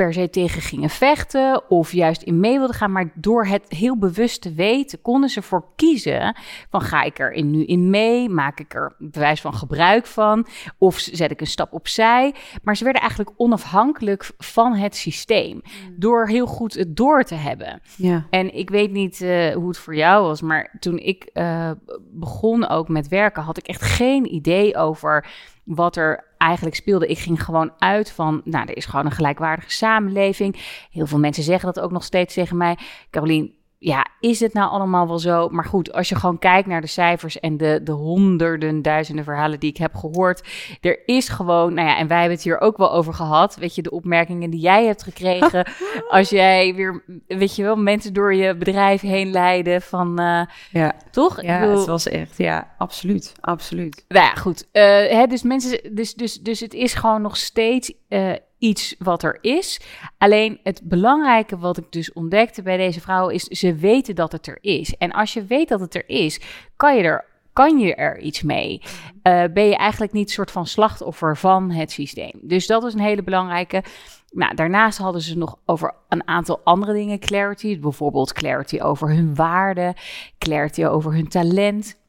per 0.00 0.12
se 0.12 0.30
tegen 0.30 0.62
gingen 0.62 0.90
vechten 0.90 1.70
of 1.70 1.92
juist 1.92 2.22
in 2.22 2.40
mee 2.40 2.58
wilden 2.58 2.76
gaan. 2.76 2.92
Maar 2.92 3.10
door 3.14 3.46
het 3.46 3.64
heel 3.68 3.98
bewust 3.98 4.40
te 4.40 4.52
weten, 4.52 5.02
konden 5.02 5.30
ze 5.30 5.42
voor 5.42 5.64
kiezen 5.76 6.36
van 6.70 6.80
ga 6.80 7.02
ik 7.02 7.18
er 7.18 7.32
in, 7.32 7.50
nu 7.50 7.64
in 7.64 7.90
mee? 7.90 8.28
Maak 8.28 8.60
ik 8.60 8.74
er 8.74 8.94
bewijs 8.98 9.40
van 9.40 9.54
gebruik 9.54 10.06
van? 10.06 10.46
Of 10.78 10.98
zet 10.98 11.30
ik 11.30 11.40
een 11.40 11.46
stap 11.46 11.72
opzij? 11.72 12.34
Maar 12.62 12.76
ze 12.76 12.84
werden 12.84 13.02
eigenlijk 13.02 13.32
onafhankelijk 13.36 14.30
van 14.38 14.74
het 14.74 14.96
systeem. 14.96 15.60
Hmm. 15.62 15.94
Door 15.98 16.28
heel 16.28 16.46
goed 16.46 16.74
het 16.74 16.96
door 16.96 17.22
te 17.24 17.34
hebben. 17.34 17.80
Ja. 17.96 18.26
En 18.30 18.54
ik 18.54 18.70
weet 18.70 18.90
niet 18.90 19.20
uh, 19.20 19.54
hoe 19.54 19.68
het 19.68 19.78
voor 19.78 19.96
jou 19.96 20.26
was, 20.26 20.40
maar 20.40 20.76
toen 20.78 20.98
ik 20.98 21.30
uh, 21.34 21.70
begon 22.12 22.68
ook 22.68 22.88
met 22.88 23.08
werken, 23.08 23.42
had 23.42 23.58
ik 23.58 23.66
echt 23.66 23.82
geen 23.82 24.34
idee 24.34 24.76
over 24.76 25.26
wat 25.74 25.96
er 25.96 26.24
eigenlijk 26.38 26.76
speelde. 26.76 27.06
Ik 27.06 27.18
ging 27.18 27.44
gewoon 27.44 27.72
uit 27.78 28.10
van, 28.10 28.40
nou, 28.44 28.66
er 28.68 28.76
is 28.76 28.86
gewoon 28.86 29.06
een 29.06 29.12
gelijkwaardige 29.12 29.70
samenleving. 29.70 30.56
Heel 30.90 31.06
veel 31.06 31.18
mensen 31.18 31.42
zeggen 31.42 31.72
dat 31.72 31.84
ook 31.84 31.90
nog 31.90 32.04
steeds 32.04 32.34
tegen 32.34 32.56
mij. 32.56 32.78
Carolien, 33.10 33.54
ja, 33.82 34.06
is 34.18 34.40
het 34.40 34.52
nou 34.52 34.70
allemaal 34.70 35.08
wel 35.08 35.18
zo? 35.18 35.48
Maar 35.48 35.64
goed, 35.64 35.92
als 35.92 36.08
je 36.08 36.14
gewoon 36.14 36.38
kijkt 36.38 36.68
naar 36.68 36.80
de 36.80 36.86
cijfers 36.86 37.40
en 37.40 37.56
de, 37.56 37.80
de 37.84 37.92
honderden, 37.92 38.82
duizenden 38.82 39.24
verhalen 39.24 39.60
die 39.60 39.70
ik 39.70 39.76
heb 39.76 39.94
gehoord. 39.94 40.48
Er 40.80 41.02
is 41.06 41.28
gewoon, 41.28 41.74
nou 41.74 41.88
ja, 41.88 41.96
en 41.96 42.06
wij 42.06 42.18
hebben 42.18 42.36
het 42.36 42.44
hier 42.44 42.60
ook 42.60 42.76
wel 42.76 42.92
over 42.92 43.14
gehad. 43.14 43.56
Weet 43.56 43.74
je, 43.74 43.82
de 43.82 43.90
opmerkingen 43.90 44.50
die 44.50 44.60
jij 44.60 44.86
hebt 44.86 45.02
gekregen. 45.02 45.66
als 46.08 46.28
jij 46.28 46.74
weer, 46.74 47.04
weet 47.26 47.56
je 47.56 47.62
wel, 47.62 47.76
mensen 47.76 48.12
door 48.12 48.34
je 48.34 48.56
bedrijf 48.56 49.00
heen 49.00 49.30
leiden 49.30 49.82
van, 49.82 50.20
uh, 50.20 50.42
ja. 50.70 50.92
toch? 51.10 51.42
Ja, 51.42 51.68
het 51.68 51.86
was 51.86 52.08
echt, 52.08 52.36
ja, 52.36 52.74
absoluut, 52.78 53.32
absoluut. 53.40 54.04
Nou 54.08 54.24
ja, 54.24 54.34
goed. 54.34 54.68
Uh, 54.72 54.82
hè, 54.82 55.26
dus 55.26 55.42
mensen, 55.42 55.94
dus, 55.94 56.14
dus, 56.14 56.40
dus 56.40 56.60
het 56.60 56.74
is 56.74 56.94
gewoon 56.94 57.22
nog 57.22 57.36
steeds 57.36 57.92
uh, 58.08 58.32
iets 58.60 58.94
wat 58.98 59.22
er 59.22 59.38
is. 59.40 59.80
Alleen 60.18 60.60
het 60.62 60.80
belangrijke 60.84 61.58
wat 61.58 61.76
ik 61.76 61.86
dus 61.90 62.12
ontdekte 62.12 62.62
bij 62.62 62.76
deze 62.76 63.00
vrouwen 63.00 63.34
is, 63.34 63.44
ze 63.44 63.74
weten 63.74 64.14
dat 64.14 64.32
het 64.32 64.46
er 64.46 64.58
is. 64.60 64.96
En 64.96 65.12
als 65.12 65.32
je 65.32 65.44
weet 65.44 65.68
dat 65.68 65.80
het 65.80 65.94
er 65.94 66.08
is, 66.08 66.40
kan 66.76 66.96
je 66.96 67.02
er, 67.02 67.24
kan 67.52 67.78
je 67.78 67.94
er 67.94 68.18
iets 68.18 68.42
mee. 68.42 68.80
Uh, 69.22 69.44
ben 69.54 69.64
je 69.64 69.76
eigenlijk 69.76 70.12
niet 70.12 70.30
soort 70.30 70.50
van 70.50 70.66
slachtoffer 70.66 71.36
van 71.36 71.70
het 71.70 71.90
systeem. 71.92 72.32
Dus 72.42 72.66
dat 72.66 72.84
is 72.84 72.94
een 72.94 73.00
hele 73.00 73.22
belangrijke. 73.22 73.84
Nou, 74.30 74.54
daarnaast 74.54 74.98
hadden 74.98 75.22
ze 75.22 75.38
nog 75.38 75.58
over 75.66 75.94
een 76.08 76.28
aantal 76.28 76.60
andere 76.64 76.92
dingen 76.92 77.18
clarity. 77.18 77.80
Bijvoorbeeld 77.80 78.32
clarity 78.32 78.80
over 78.80 79.08
hun 79.08 79.34
waarde, 79.34 79.94
clarity 80.38 80.84
over 80.84 81.12
hun 81.12 81.28
talent 81.28 81.99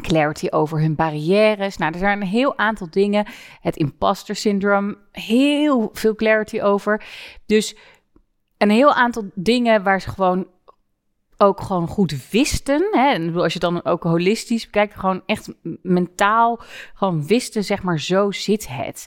clarity 0.00 0.46
over 0.50 0.80
hun 0.80 0.94
barrières. 0.94 1.76
Nou, 1.76 1.92
er 1.92 1.98
zijn 1.98 2.20
een 2.20 2.26
heel 2.26 2.58
aantal 2.58 2.86
dingen. 2.90 3.26
Het 3.60 3.76
imposter 3.76 4.36
syndroom, 4.36 4.96
heel 5.12 5.90
veel 5.92 6.14
clarity 6.14 6.60
over. 6.60 7.04
Dus 7.46 7.76
een 8.58 8.70
heel 8.70 8.92
aantal 8.92 9.30
dingen 9.34 9.82
waar 9.82 10.00
ze 10.00 10.10
gewoon 10.10 10.46
ook 11.36 11.60
gewoon 11.60 11.86
goed 11.86 12.30
wisten. 12.30 12.88
Hè? 12.90 13.12
En 13.12 13.36
als 13.36 13.52
je 13.52 13.58
dan 13.58 13.84
ook 13.84 14.02
holistisch 14.02 14.64
bekijkt, 14.64 14.94
gewoon 14.94 15.22
echt 15.26 15.52
mentaal 15.82 16.60
gewoon 16.94 17.26
wisten, 17.26 17.64
zeg 17.64 17.82
maar, 17.82 18.00
zo 18.00 18.30
zit 18.30 18.68
het. 18.68 19.06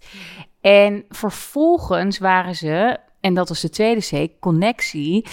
En 0.62 1.06
vervolgens 1.10 2.18
waren 2.18 2.56
ze, 2.56 2.98
en 3.20 3.34
dat 3.34 3.50
was 3.50 3.62
de 3.62 3.70
tweede 3.70 4.28
C, 4.28 4.40
connectie. 4.40 5.26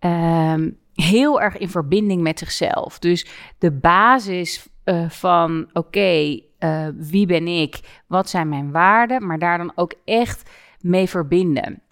Um, 0.00 0.78
heel 0.94 1.40
erg 1.40 1.56
in 1.56 1.68
verbinding 1.68 2.22
met 2.22 2.38
zichzelf. 2.38 2.98
Dus 2.98 3.26
de 3.58 3.72
basis 3.72 4.68
uh, 4.84 5.10
van 5.10 5.68
oké, 5.72 6.40
uh, 6.58 6.86
wie 6.96 7.26
ben 7.26 7.48
ik? 7.48 8.02
Wat 8.06 8.28
zijn 8.28 8.48
mijn 8.48 8.70
waarden? 8.70 9.26
Maar 9.26 9.38
daar 9.38 9.58
dan 9.58 9.72
ook 9.74 9.94
echt 10.04 10.50
mee 10.80 11.08
verbinden. 11.08 11.82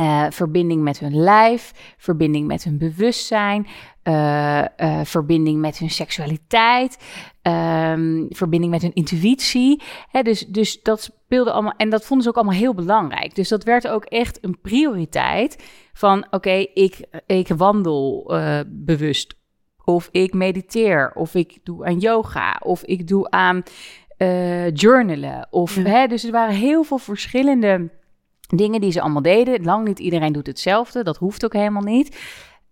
Uh, 0.00 0.26
verbinding 0.30 0.82
met 0.82 0.98
hun 0.98 1.16
lijf, 1.16 1.94
verbinding 1.98 2.46
met 2.46 2.64
hun 2.64 2.78
bewustzijn, 2.78 3.66
verbinding 5.02 5.60
met 5.60 5.78
hun 5.78 5.90
seksualiteit, 5.90 6.98
um, 7.42 8.26
verbinding 8.30 8.72
met 8.72 8.82
hun 8.82 8.94
intuïtie. 8.94 9.82
Hè, 10.10 10.22
dus, 10.22 10.46
dus 10.46 10.82
dat 10.82 11.02
speelde 11.02 11.52
allemaal, 11.52 11.74
en 11.76 11.90
dat 11.90 12.04
vonden 12.04 12.24
ze 12.24 12.30
ook 12.30 12.36
allemaal 12.36 12.60
heel 12.60 12.74
belangrijk. 12.74 13.34
Dus 13.34 13.48
dat 13.48 13.64
werd 13.64 13.88
ook 13.88 14.04
echt 14.04 14.38
een 14.44 14.60
prioriteit 14.60 15.64
van 15.92 16.26
oké, 16.30 16.66
ik, 16.74 17.00
ik 17.26 17.48
wandel 17.48 18.32
bewust 18.66 19.35
of 19.86 20.08
ik 20.10 20.34
mediteer, 20.34 21.12
of 21.14 21.34
ik 21.34 21.58
doe 21.62 21.84
aan 21.84 21.98
yoga, 21.98 22.60
of 22.62 22.82
ik 22.82 23.08
doe 23.08 23.30
aan 23.30 23.62
uh, 24.18 24.70
journalen. 24.70 25.46
Of, 25.50 25.74
hè, 25.74 26.06
dus 26.06 26.24
er 26.24 26.32
waren 26.32 26.54
heel 26.54 26.82
veel 26.82 26.98
verschillende 26.98 27.90
dingen 28.54 28.80
die 28.80 28.90
ze 28.90 29.00
allemaal 29.00 29.22
deden. 29.22 29.64
Lang 29.64 29.86
niet 29.86 29.98
iedereen 29.98 30.32
doet 30.32 30.46
hetzelfde, 30.46 31.04
dat 31.04 31.16
hoeft 31.16 31.44
ook 31.44 31.52
helemaal 31.52 31.82
niet. 31.82 32.06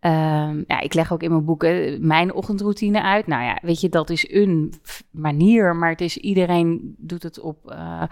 Um, 0.01 0.65
ja, 0.67 0.81
ik 0.81 0.95
leg 0.95 1.13
ook 1.13 1.23
in 1.23 1.31
mijn 1.31 1.45
boeken 1.45 2.07
mijn 2.07 2.33
ochtendroutine 2.33 3.03
uit. 3.03 3.27
Nou 3.27 3.43
ja, 3.45 3.59
weet 3.63 3.81
je, 3.81 3.89
dat 3.89 4.11
is 4.11 4.31
een 4.33 4.75
manier, 5.11 5.77
maar 5.77 5.91
het 5.91 6.01
is 6.01 6.17
iedereen 6.17 6.95
doet 6.99 7.23
het 7.23 7.41
op 7.41 7.71
uh, 7.71 8.03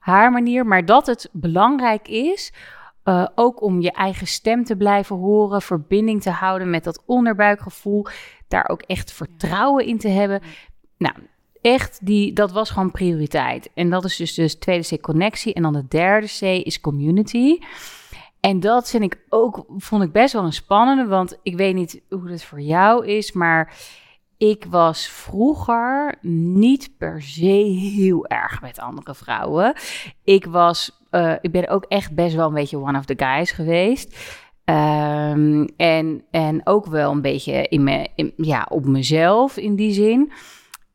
haar 0.00 0.30
manier. 0.30 0.66
Maar 0.66 0.84
dat 0.84 1.06
het 1.06 1.28
belangrijk 1.32 2.08
is 2.08 2.52
uh, 3.04 3.26
ook 3.34 3.62
om 3.62 3.80
je 3.80 3.92
eigen 3.92 4.26
stem 4.26 4.64
te 4.64 4.76
blijven 4.76 5.16
horen, 5.16 5.62
verbinding 5.62 6.22
te 6.22 6.30
houden 6.30 6.70
met 6.70 6.84
dat 6.84 7.02
onderbuikgevoel, 7.06 8.06
daar 8.54 8.68
ook 8.68 8.82
echt 8.82 9.12
vertrouwen 9.12 9.86
in 9.86 9.98
te 9.98 10.08
hebben. 10.08 10.40
Nou, 10.98 11.14
echt, 11.60 11.98
die, 12.02 12.32
dat 12.32 12.52
was 12.52 12.70
gewoon 12.70 12.90
prioriteit. 12.90 13.70
En 13.74 13.90
dat 13.90 14.04
is 14.04 14.16
dus 14.16 14.34
de 14.34 14.58
tweede 14.58 14.96
C, 14.96 15.00
connectie. 15.00 15.54
En 15.54 15.62
dan 15.62 15.72
de 15.72 15.88
derde 15.88 16.26
C 16.26 16.42
is 16.42 16.80
community. 16.80 17.58
en 18.40 18.60
dat 18.60 18.90
vind 18.90 19.02
ik 19.02 19.18
ook, 19.28 19.64
vond 19.76 20.02
ik 20.02 20.12
best 20.12 20.32
wel 20.32 20.44
een 20.44 20.52
spannende, 20.52 21.06
want 21.06 21.38
ik 21.42 21.56
weet 21.56 21.74
niet 21.74 22.00
hoe 22.08 22.30
het 22.30 22.44
voor 22.44 22.60
jou 22.60 23.06
is, 23.06 23.32
maar 23.32 23.76
ik 24.36 24.64
was 24.68 25.06
vroeger 25.06 26.14
niet 26.20 26.90
per 26.98 27.22
se 27.22 27.76
heel 27.96 28.26
erg 28.26 28.60
met 28.60 28.78
andere 28.78 29.14
vrouwen. 29.14 29.74
Ik 30.24 30.44
was, 30.44 31.00
uh, 31.10 31.34
ik 31.40 31.52
ben 31.52 31.68
ook 31.68 31.84
echt 31.84 32.14
best 32.14 32.34
wel 32.34 32.48
een 32.48 32.54
beetje 32.54 32.78
one 32.78 32.98
of 32.98 33.04
the 33.04 33.14
guys 33.16 33.50
geweest. 33.50 34.16
Um, 34.64 35.68
en, 35.76 36.24
en 36.30 36.60
ook 36.64 36.86
wel 36.86 37.10
een 37.10 37.22
beetje 37.22 37.68
in 37.68 37.82
me, 37.82 38.32
ja, 38.36 38.66
op 38.68 38.86
mezelf 38.86 39.56
in 39.56 39.76
die 39.76 39.92
zin. 39.92 40.32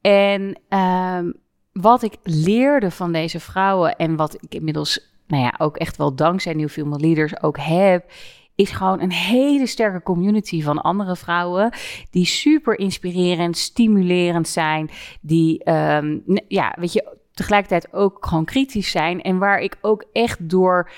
En 0.01 0.59
um, 0.69 1.33
wat 1.73 2.03
ik 2.03 2.17
leerde 2.23 2.91
van 2.91 3.11
deze 3.11 3.39
vrouwen 3.39 3.95
en 3.95 4.15
wat 4.15 4.37
ik 4.39 4.55
inmiddels, 4.55 5.11
nou 5.27 5.43
ja, 5.43 5.53
ook 5.57 5.77
echt 5.77 5.97
wel 5.97 6.15
dankzij 6.15 6.53
New 6.53 6.69
Female 6.69 6.99
Leaders 6.99 7.41
ook 7.41 7.57
heb, 7.59 8.11
is 8.55 8.71
gewoon 8.71 9.01
een 9.01 9.11
hele 9.11 9.65
sterke 9.65 10.01
community 10.03 10.61
van 10.61 10.81
andere 10.81 11.15
vrouwen 11.15 11.73
die 12.09 12.25
super 12.25 12.79
inspirerend, 12.79 13.57
stimulerend 13.57 14.47
zijn, 14.47 14.89
die, 15.21 15.71
um, 15.71 16.23
ja, 16.47 16.75
weet 16.79 16.93
je, 16.93 17.17
tegelijkertijd 17.33 17.93
ook 17.93 18.25
gewoon 18.25 18.45
kritisch 18.45 18.91
zijn 18.91 19.21
en 19.21 19.37
waar 19.37 19.59
ik 19.59 19.77
ook 19.81 20.05
echt 20.13 20.49
door, 20.49 20.91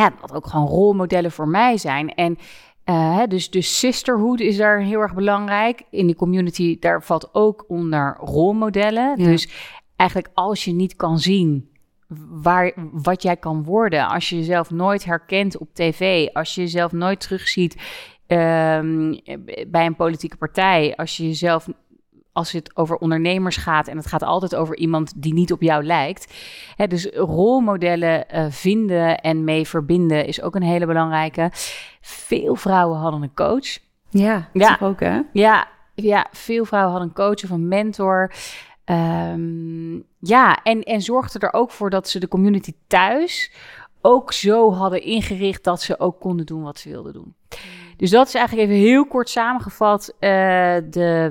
ja, 0.00 0.12
wat 0.20 0.34
ook 0.34 0.46
gewoon 0.46 0.66
rolmodellen 0.66 1.32
voor 1.32 1.48
mij 1.48 1.78
zijn 1.78 2.14
en 2.14 2.38
uh, 2.84 3.22
dus, 3.28 3.50
dus 3.50 3.78
sisterhood 3.78 4.40
is 4.40 4.56
daar 4.56 4.80
heel 4.80 5.00
erg 5.00 5.14
belangrijk. 5.14 5.82
In 5.90 6.06
de 6.06 6.14
community, 6.14 6.78
daar 6.78 7.02
valt 7.02 7.28
ook 7.34 7.64
onder 7.68 8.16
rolmodellen. 8.20 9.18
Dus 9.18 9.48
eigenlijk 9.96 10.30
als 10.34 10.64
je 10.64 10.72
niet 10.72 10.96
kan 10.96 11.18
zien 11.18 11.68
waar, 12.28 12.72
wat 12.92 13.22
jij 13.22 13.36
kan 13.36 13.64
worden, 13.64 14.08
als 14.08 14.28
je 14.28 14.36
jezelf 14.36 14.70
nooit 14.70 15.04
herkent 15.04 15.58
op 15.58 15.68
tv, 15.74 16.28
als 16.32 16.54
je 16.54 16.60
jezelf 16.60 16.92
nooit 16.92 17.20
terugziet 17.20 17.74
um, 18.26 19.20
bij 19.68 19.86
een 19.86 19.96
politieke 19.96 20.36
partij, 20.36 20.96
als 20.96 21.16
je 21.16 21.26
jezelf 21.26 21.68
als 22.32 22.52
het 22.52 22.76
over 22.76 22.96
ondernemers 22.96 23.56
gaat 23.56 23.88
en 23.88 23.96
het 23.96 24.06
gaat 24.06 24.22
altijd 24.22 24.54
over 24.54 24.76
iemand 24.76 25.12
die 25.16 25.32
niet 25.32 25.52
op 25.52 25.62
jou 25.62 25.84
lijkt. 25.84 26.34
Hè, 26.76 26.86
dus 26.86 27.06
rolmodellen 27.14 28.24
uh, 28.34 28.46
vinden 28.48 29.20
en 29.20 29.44
mee 29.44 29.66
verbinden 29.66 30.26
is 30.26 30.42
ook 30.42 30.54
een 30.54 30.62
hele 30.62 30.86
belangrijke. 30.86 31.50
Veel 32.00 32.56
vrouwen 32.56 32.98
hadden 32.98 33.22
een 33.22 33.34
coach. 33.34 33.78
Ja, 34.08 34.48
ja. 34.52 34.78
ook 34.80 35.00
hè? 35.00 35.20
Ja, 35.32 35.68
ja, 35.94 36.26
veel 36.32 36.64
vrouwen 36.64 36.90
hadden 36.90 37.08
een 37.08 37.24
coach 37.24 37.44
of 37.44 37.50
een 37.50 37.68
mentor. 37.68 38.32
Um, 38.84 40.04
ja, 40.18 40.62
en, 40.62 40.82
en 40.82 41.00
zorgden 41.00 41.40
er 41.40 41.52
ook 41.52 41.70
voor 41.70 41.90
dat 41.90 42.08
ze 42.08 42.20
de 42.20 42.28
community 42.28 42.72
thuis 42.86 43.52
ook 44.00 44.32
zo 44.32 44.72
hadden 44.72 45.02
ingericht 45.02 45.64
dat 45.64 45.82
ze 45.82 46.00
ook 46.00 46.20
konden 46.20 46.46
doen 46.46 46.62
wat 46.62 46.78
ze 46.78 46.88
wilden 46.88 47.12
doen. 47.12 47.34
Dus 47.96 48.10
dat 48.10 48.26
is 48.26 48.34
eigenlijk 48.34 48.68
even 48.68 48.82
heel 48.82 49.06
kort 49.06 49.28
samengevat 49.28 50.14
uh, 50.20 50.20
de, 50.90 51.30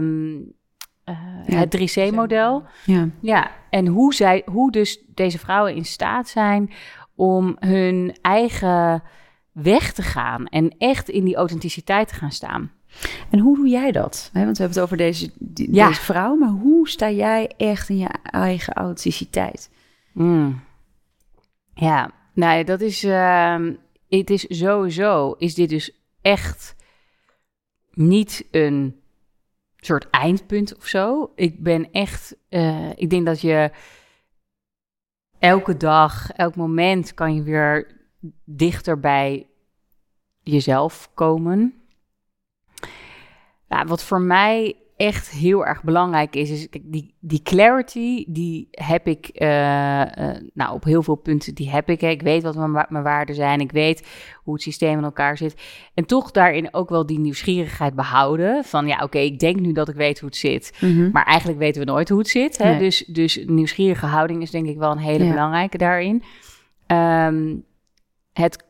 het 1.46 1.78
3C-model. 1.78 2.64
Ja. 2.86 3.10
ja, 3.22 3.52
en 3.70 3.88
hoe, 3.88 4.14
zij, 4.14 4.42
hoe 4.46 4.72
dus 4.72 5.04
deze 5.08 5.40
vrouwen 5.40 5.76
in 5.76 5.86
staat 5.86 6.28
zijn 6.28 6.72
om 7.16 7.56
hun 7.60 8.18
eigen 8.22 9.04
weg 9.52 9.94
te 9.94 10.02
gaan 10.02 10.46
en 10.46 10.76
echt 10.78 11.10
in 11.10 11.24
die 11.24 11.36
authenticiteit 11.36 12.08
te 12.08 12.14
gaan 12.14 12.32
staan. 12.32 12.72
En 13.30 13.40
hoe 13.40 13.56
doe 13.56 13.68
jij 13.68 13.92
dat? 13.92 14.30
Want 14.34 14.58
we 14.58 14.64
hebben 14.64 14.76
het 14.76 14.80
over 14.80 14.98
deze, 14.98 15.32
deze 15.70 16.02
vrouw, 16.02 16.36
maar 16.36 16.50
hoe 16.50 16.90
sta 16.90 17.10
jij 17.12 17.52
echt 17.58 17.90
in 17.90 17.98
je 17.98 18.10
eigen 18.24 18.74
authenticiteit? 18.74 19.70
Mm. 20.14 20.62
Ja, 21.74 22.12
nou, 22.34 22.64
dat 22.64 22.82
is, 22.82 23.04
uh, 23.04 23.58
het 24.10 24.30
is 24.30 24.46
sowieso, 24.48 25.36
is 25.38 25.56
dit 25.56 25.70
dus 25.70 25.92
echt 26.22 26.76
niet 27.94 28.48
een 28.52 28.99
soort 29.80 30.10
eindpunt 30.10 30.76
of 30.78 30.86
zo. 30.86 31.32
Ik 31.36 31.64
ben 31.64 31.92
echt, 31.92 32.36
uh, 32.50 32.90
ik 32.96 33.10
denk 33.10 33.26
dat 33.26 33.42
je 33.42 33.72
elke 35.40 35.78
dag, 35.78 36.32
elk 36.32 36.56
moment 36.56 37.14
kan 37.14 37.36
je 37.36 37.44
weer 37.44 37.98
dichter 38.46 39.00
bij 39.00 39.48
jezelf 40.44 41.12
komen. 41.14 41.74
Wat 43.68 44.04
voor 44.04 44.22
mij 44.22 44.76
echt 45.00 45.30
heel 45.30 45.66
erg 45.66 45.84
belangrijk 45.84 46.36
is, 46.36 46.50
is 46.50 46.68
die, 46.82 47.14
die 47.20 47.42
clarity, 47.42 48.26
die 48.28 48.68
heb 48.72 49.08
ik, 49.08 49.30
uh, 49.34 50.00
uh, 50.00 50.06
nou 50.54 50.74
op 50.74 50.84
heel 50.84 51.04
veel 51.04 51.16
punten, 51.16 51.56
die 51.56 51.70
heb 51.70 51.90
ik. 51.90 52.02
Hè. 52.02 52.08
Ik 52.08 52.22
weet 52.22 52.44
wat 52.44 52.56
mijn, 52.56 52.86
mijn 52.90 53.04
waarden 53.04 53.36
zijn, 53.36 53.60
ik 53.60 53.72
weet 53.72 54.08
hoe 54.44 54.54
het 54.54 54.64
systeem 54.64 54.98
in 54.98 55.04
elkaar 55.04 55.38
zit. 55.38 55.62
En 55.94 56.06
toch 56.06 56.32
daarin 56.32 56.74
ook 56.74 56.90
wel 56.90 57.06
die 57.06 57.20
nieuwsgierigheid 57.20 57.96
behouden. 57.96 58.64
Van 58.64 58.88
ja, 58.88 59.04
oké, 59.04 59.18
ik 59.18 59.40
denk 59.40 59.60
nu 59.60 59.72
dat 59.72 59.90
ik 59.90 59.96
weet 59.96 60.20
hoe 60.20 60.30
het 60.30 60.38
zit, 60.38 60.78
mm-hmm. 60.80 61.10
maar 61.12 61.26
eigenlijk 61.26 61.60
weten 61.60 61.82
we 61.86 61.92
nooit 61.92 62.10
hoe 62.10 62.20
het 62.20 62.30
zit. 62.30 62.58
Hè. 62.58 62.70
Nee. 62.70 62.80
Dus, 62.80 63.06
dus 63.06 63.44
nieuwsgierige 63.46 64.06
houding 64.06 64.42
is 64.42 64.52
denk 64.52 64.68
ik 64.68 64.78
wel 64.78 64.92
een 64.92 64.98
hele 64.98 65.24
ja. 65.24 65.30
belangrijke 65.30 65.78
daarin. 65.78 66.24
Um, 66.88 67.66
het 68.34 68.66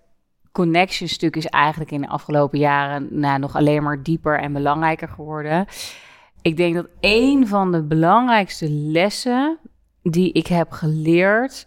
connection 0.52 1.08
stuk 1.08 1.36
is 1.36 1.46
eigenlijk 1.46 1.92
in 1.92 2.02
de 2.02 2.08
afgelopen 2.08 2.60
jaren 2.60 3.08
nou, 3.12 3.40
nog 3.40 3.56
alleen 3.56 3.84
maar 3.84 4.04
dieper 4.04 4.40
en 4.40 4.54
belangrijker 4.54 5.08
geworden. 5.08 5.66
Ik 6.42 6.58
denk 6.58 6.76
dat 6.76 6.88
een 7.00 7.48
van 7.48 7.72
de 7.72 7.84
belangrijkste 7.84 8.70
lessen 8.70 9.60
die 10.02 10.32
ik 10.32 10.48
heb 10.48 10.72
geleerd. 10.72 11.66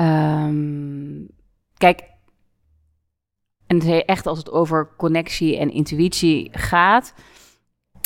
Um, 0.00 1.28
kijk, 1.76 2.02
en 3.66 3.86
het 3.86 4.04
echt 4.04 4.26
als 4.26 4.38
het 4.38 4.50
over 4.50 4.94
connectie 4.96 5.56
en 5.56 5.70
intuïtie 5.70 6.48
gaat. 6.52 7.14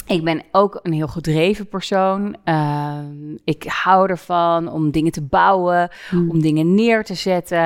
Ik 0.06 0.24
ben 0.24 0.42
ook 0.52 0.78
een 0.82 0.92
heel 0.92 1.08
gedreven 1.08 1.68
persoon. 1.68 2.36
Uh, 2.44 2.98
ik 3.44 3.62
hou 3.62 4.08
ervan 4.08 4.68
om 4.68 4.90
dingen 4.90 5.12
te 5.12 5.22
bouwen, 5.22 5.90
hmm. 6.08 6.30
om 6.30 6.40
dingen 6.40 6.74
neer 6.74 7.04
te 7.04 7.14
zetten. 7.14 7.64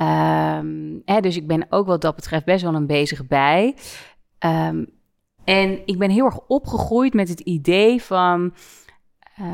Um, 0.00 1.02
hè, 1.04 1.20
dus 1.20 1.36
ik 1.36 1.46
ben 1.46 1.66
ook 1.68 1.86
wat 1.86 2.00
dat 2.00 2.14
betreft 2.14 2.44
best 2.44 2.62
wel 2.62 2.74
een 2.74 2.86
bezig 2.86 3.26
bij. 3.26 3.76
Um, 4.38 4.97
en 5.48 5.82
ik 5.84 5.98
ben 5.98 6.10
heel 6.10 6.24
erg 6.24 6.40
opgegroeid 6.46 7.14
met 7.14 7.28
het 7.28 7.40
idee 7.40 8.02
van. 8.02 8.54
Uh, 9.40 9.46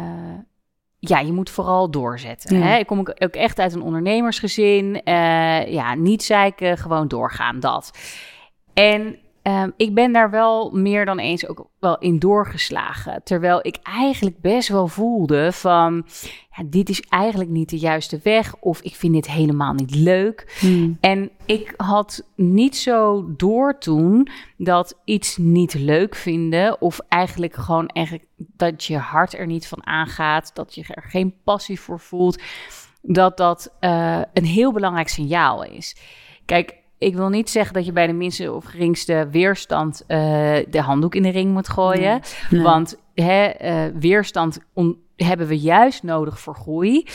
ja, 0.98 1.18
je 1.18 1.33
moet 1.33 1.50
vooral 1.50 1.90
doorzetten. 1.90 2.59
Ja. 2.59 2.62
Hè? 2.62 2.78
Ik 2.78 2.87
kom 2.87 2.98
ook 2.98 3.35
echt 3.35 3.59
uit 3.59 3.72
een 3.72 3.83
ondernemersgezin. 3.83 5.00
Uh, 5.04 5.72
ja, 5.72 5.94
niet 5.94 6.22
zeiken, 6.22 6.78
gewoon 6.78 7.09
doorgaan, 7.09 7.61
dat. 7.61 7.98
En 8.72 9.18
Um, 9.46 9.72
ik 9.76 9.94
ben 9.94 10.12
daar 10.12 10.30
wel 10.30 10.70
meer 10.70 11.04
dan 11.04 11.18
eens 11.18 11.48
ook 11.48 11.68
wel 11.78 11.98
in 11.98 12.18
doorgeslagen. 12.18 13.20
Terwijl 13.24 13.59
ik 13.62 13.78
eigenlijk 13.83 14.40
best 14.40 14.68
wel 14.68 14.88
voelde 14.88 15.52
van, 15.52 16.07
ja, 16.57 16.62
dit 16.66 16.88
is 16.88 17.00
eigenlijk 17.00 17.50
niet 17.50 17.68
de 17.68 17.78
juiste 17.78 18.20
weg. 18.22 18.54
Of 18.61 18.80
ik 18.80 18.94
vind 18.94 19.14
dit 19.14 19.30
helemaal 19.30 19.72
niet 19.72 19.94
leuk. 19.94 20.57
Hmm. 20.61 20.96
En 21.00 21.30
ik 21.46 21.74
had 21.76 22.26
niet 22.37 22.76
zo 22.76 23.24
door 23.37 23.78
toen 23.78 24.28
dat 24.57 25.00
iets 25.04 25.37
niet 25.37 25.74
leuk 25.74 26.14
vinden. 26.14 26.80
Of 26.80 26.98
eigenlijk 27.09 27.54
gewoon 27.54 27.87
eigenlijk 27.88 28.26
dat 28.37 28.85
je 28.85 28.96
hart 28.96 29.35
er 29.35 29.46
niet 29.46 29.66
van 29.66 29.87
aangaat. 29.87 30.54
Dat 30.54 30.74
je 30.74 30.85
er 30.88 31.02
geen 31.02 31.35
passie 31.44 31.80
voor 31.80 32.00
voelt. 32.00 32.42
Dat 33.02 33.37
dat 33.37 33.72
uh, 33.80 34.20
een 34.33 34.44
heel 34.44 34.72
belangrijk 34.72 35.09
signaal 35.09 35.64
is. 35.64 35.96
Kijk, 36.44 36.83
ik 37.05 37.14
wil 37.14 37.29
niet 37.29 37.51
zeggen 37.51 37.75
dat 37.75 37.87
je 37.87 37.93
bij 37.93 38.07
de 38.07 38.12
minste 38.12 38.53
of 38.53 38.64
geringste 38.64 39.29
weerstand 39.31 40.03
uh, 40.09 40.19
de 40.71 40.81
handdoek 40.81 41.14
in 41.14 41.23
de 41.23 41.29
ring 41.29 41.53
moet 41.53 41.69
gooien. 41.69 42.21
Nee. 42.51 42.62
Want 42.62 42.99
hè, 43.14 43.51
uh, 43.62 44.01
weerstand 44.01 44.59
hebben 45.17 45.47
we 45.47 45.59
juist 45.59 46.03
nodig 46.03 46.40
voor 46.40 46.55
groei. 46.55 47.07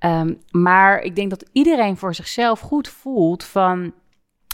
Um, 0.00 0.38
maar 0.50 1.00
ik 1.00 1.16
denk 1.16 1.30
dat 1.30 1.48
iedereen 1.52 1.96
voor 1.96 2.14
zichzelf 2.14 2.60
goed 2.60 2.88
voelt 2.88 3.44
van... 3.44 3.92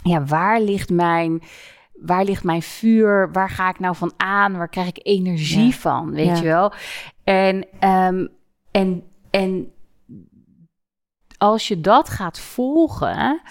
ja, 0.03 0.23
waar 0.23 0.61
ligt 0.61 0.89
mijn 0.89 1.41
waar 2.01 2.23
ligt 2.23 2.43
mijn 2.43 2.61
vuur? 2.61 3.31
Waar 3.31 3.49
ga 3.49 3.69
ik 3.69 3.79
nou 3.79 3.95
van 3.95 4.13
aan? 4.17 4.57
Waar 4.57 4.69
krijg 4.69 4.87
ik 4.87 4.99
energie 5.03 5.65
ja. 5.65 5.71
van? 5.71 6.11
Weet 6.11 6.25
ja. 6.25 6.35
je 6.35 6.43
wel? 6.43 6.73
En, 7.23 7.67
um, 7.89 8.29
en, 8.71 9.03
en 9.29 9.71
als 11.37 11.67
je 11.67 11.81
dat 11.81 12.09
gaat 12.09 12.39
volgen, 12.39 13.41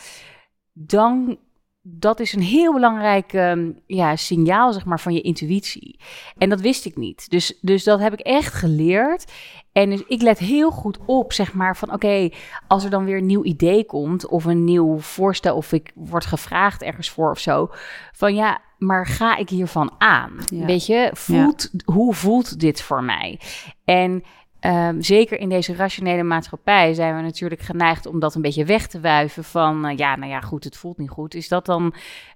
dan 0.74 1.38
dat 1.87 2.20
is 2.20 2.32
een 2.32 2.42
heel 2.42 2.72
belangrijk 2.72 3.32
um, 3.32 3.78
ja, 3.87 4.16
signaal 4.16 4.72
zeg 4.72 4.84
maar, 4.84 5.00
van 5.00 5.14
je 5.14 5.20
intuïtie. 5.20 6.00
En 6.38 6.48
dat 6.48 6.60
wist 6.60 6.84
ik 6.84 6.96
niet. 6.96 7.30
Dus, 7.30 7.58
dus 7.60 7.84
dat 7.84 8.00
heb 8.00 8.12
ik 8.12 8.20
echt 8.20 8.54
geleerd. 8.54 9.32
En 9.72 9.90
dus 9.90 10.02
ik 10.06 10.22
let 10.22 10.38
heel 10.38 10.70
goed 10.70 10.98
op, 11.06 11.32
zeg 11.32 11.54
maar, 11.54 11.76
van 11.76 11.88
oké, 11.88 12.06
okay, 12.06 12.32
als 12.68 12.84
er 12.84 12.90
dan 12.90 13.04
weer 13.04 13.16
een 13.16 13.26
nieuw 13.26 13.44
idee 13.44 13.84
komt 13.84 14.26
of 14.26 14.44
een 14.44 14.64
nieuw 14.64 14.98
voorstel 14.98 15.56
of 15.56 15.72
ik 15.72 15.92
word 15.94 16.26
gevraagd 16.26 16.82
ergens 16.82 17.10
voor 17.10 17.30
of 17.30 17.38
zo, 17.38 17.68
van 18.12 18.34
ja, 18.34 18.60
maar 18.78 19.06
ga 19.06 19.37
ik 19.37 19.48
hiervan 19.48 19.92
aan? 19.98 20.32
Ja. 20.46 20.64
Weet 20.64 20.87
je, 20.87 21.10
voelt, 21.12 21.68
ja. 21.72 21.92
hoe 21.92 22.14
voelt 22.14 22.60
dit 22.60 22.82
voor 22.82 23.02
mij? 23.02 23.40
En 23.84 24.22
ehm, 24.64 25.00
zeker 25.00 25.38
in 25.38 25.48
deze 25.48 25.74
rationele 25.74 26.22
maatschappij 26.22 26.94
zijn 26.94 27.16
we 27.16 27.22
natuurlijk 27.22 27.61
geneigd 27.61 28.07
om 28.07 28.20
dat 28.20 28.35
een 28.35 28.42
beetje 28.42 28.64
weg 28.64 28.87
te 28.87 29.00
wuiven 29.00 29.44
van, 29.44 29.87
eh, 29.87 29.96
ja, 29.96 30.16
nou 30.16 30.31
ja, 30.31 30.40
goed, 30.40 30.64
het 30.64 30.77
voelt 30.77 30.98
niet 30.98 31.11
goed. 31.11 31.35
Is 31.35 31.48
dat 31.48 31.66
dan 31.66 31.94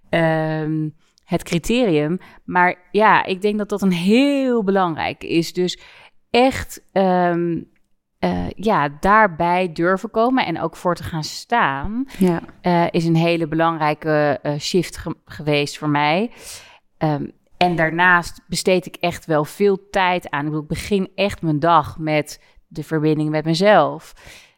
ehm, 0.08 0.88
het 1.24 1.42
criterium? 1.42 2.18
Maar 2.44 2.74
ja, 2.90 3.24
ik 3.24 3.42
denk 3.42 3.58
dat 3.58 3.68
dat 3.68 3.82
een 3.82 3.92
heel 3.92 4.64
belangrijk 4.64 5.24
is. 5.24 5.52
Dus 5.52 5.78
echt 6.30 6.82
ehm, 6.92 7.62
eh, 8.18 8.50
ja, 8.50 8.88
daarbij 9.00 9.72
durven 9.72 10.10
komen 10.10 10.46
en 10.46 10.60
ook 10.60 10.76
voor 10.76 10.94
te 10.94 11.02
gaan 11.02 11.24
staan, 11.24 12.04
Ja. 12.18 12.40
eh, 12.60 12.84
is 12.90 13.04
een 13.04 13.16
hele 13.16 13.48
belangrijke 13.48 14.40
shift 14.58 14.96
ge- 14.96 15.16
geweest 15.24 15.78
voor 15.78 15.88
mij. 15.88 16.30
En 17.58 17.76
daarnaast 17.76 18.40
besteed 18.46 18.86
ik 18.86 18.96
echt 18.96 19.26
wel 19.26 19.44
veel 19.44 19.88
tijd 19.90 20.30
aan. 20.30 20.40
Ik, 20.40 20.46
bedoel, 20.46 20.62
ik 20.62 20.68
begin 20.68 21.10
echt 21.14 21.42
mijn 21.42 21.58
dag 21.58 21.98
met 21.98 22.42
de 22.66 22.82
verbinding 22.82 23.30
met 23.30 23.44
mezelf. 23.44 24.14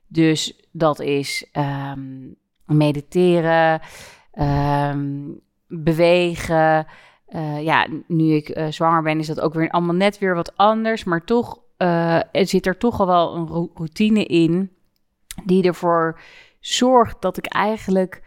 Dus 0.07 0.69
dat 0.73 1.01
is 1.01 1.49
ehm, 1.53 2.29
mediteren, 2.65 3.81
ehm, 4.33 5.19
bewegen. 5.67 6.87
Eh, 7.27 7.63
ja, 7.63 7.87
nu 8.07 8.33
ik 8.35 8.49
eh, 8.49 8.67
zwanger 8.71 9.03
ben, 9.03 9.19
is 9.19 9.27
dat 9.27 9.41
ook 9.41 9.55
weer 9.55 9.71
allemaal 9.71 9.95
net 9.95 10.19
weer 10.19 10.35
wat 10.35 10.57
anders. 10.57 11.05
Maar 11.05 11.25
toch 11.25 11.61
eh, 11.77 12.17
er 12.17 12.47
zit 12.47 12.67
er 12.67 12.79
toch 12.79 13.01
al 13.01 13.07
wel 13.07 13.35
een 13.37 13.47
ro- 13.47 13.71
routine 13.75 14.25
in 14.25 14.71
die 15.45 15.63
ervoor 15.63 16.21
zorgt 16.61 17.23
dat 17.23 17.37
ik 17.37 17.47
eigenlijk 17.47 18.23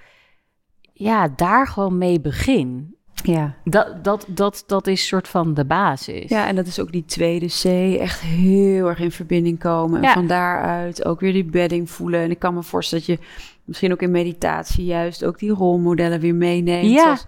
ja, 0.94 1.28
daar 1.28 1.68
gewoon 1.68 1.98
mee 1.98 2.22
begin. 2.22 2.96
Ja. 3.24 3.54
Dat, 3.64 4.04
dat, 4.04 4.26
dat, 4.30 4.64
dat 4.68 4.88
is 4.88 5.08
soort 5.08 5.28
van 5.28 5.54
de 5.54 5.66
basis. 5.66 6.30
ja, 6.30 6.48
en 6.48 6.56
dat 6.56 6.68
is 6.68 6.80
ook 6.80 6.92
die 6.92 7.06
tweede 7.06 7.46
C. 7.48 7.64
Echt 8.00 8.22
heel 8.22 8.88
erg 8.88 9.00
in 9.00 9.12
verbinding 9.12 9.60
komen. 9.60 9.98
En 9.98 10.08
Ja. 10.08 10.14
van 10.14 10.28
daaruit 10.28 11.06
ook 11.06 11.20
weer 11.20 11.34
die 11.34 11.46
bedding 11.46 11.90
voelen. 11.90 12.20
En 12.20 12.32
ik 12.32 12.40
kan 12.40 12.54
me 12.54 12.64
voorstellen 12.64 13.06
dat 13.08 13.18
je 13.20 13.26
misschien 13.64 13.92
ook 13.92 14.02
in 14.02 14.12
meditatie 14.12 14.86
juist 14.86 15.26
ook 15.26 15.40
die 15.40 15.52
rolmodellen 15.52 16.20
weer 16.20 16.36
meeneemt. 16.36 16.92
Ja. 16.92 17.02
Zoals 17.04 17.26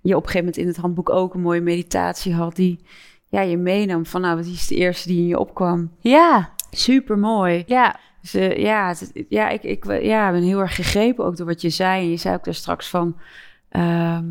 je 0.00 0.16
op 0.16 0.22
een 0.22 0.28
gegeven 0.30 0.38
moment 0.38 0.56
in 0.56 0.66
het 0.66 0.76
handboek 0.76 1.10
ook 1.10 1.34
een 1.34 1.40
mooie 1.40 1.60
meditatie 1.60 2.34
had 2.34 2.56
die 2.56 2.80
ja, 3.28 3.40
je 3.40 3.56
meenam 3.56 4.06
van 4.06 4.20
nou, 4.20 4.36
wat 4.36 4.46
is 4.46 4.66
de 4.66 4.74
eerste 4.74 5.08
die 5.08 5.18
in 5.18 5.26
je 5.26 5.38
opkwam. 5.38 5.90
ja, 6.00 6.54
Super 6.70 7.18
mooi. 7.18 7.62
ja, 7.66 7.96
Dus, 8.20 8.34
eh, 8.34 8.56
ja, 8.56 8.88
het, 8.88 9.24
ja, 9.28 9.48
ik, 9.48 9.62
ik 9.62 10.00
ja, 10.02 10.30
ben 10.30 10.42
heel 10.42 10.60
erg 10.60 10.74
gegrepen 10.74 11.24
ook 11.24 11.36
door 11.36 11.46
wat 11.46 11.60
je 11.60 11.70
zei. 11.70 12.02
En 12.02 12.10
je 12.10 12.16
zei 12.16 12.34
ook 12.34 12.44
daar 12.44 12.54
straks 12.54 12.88
van... 12.88 13.16
ehm, 13.68 14.24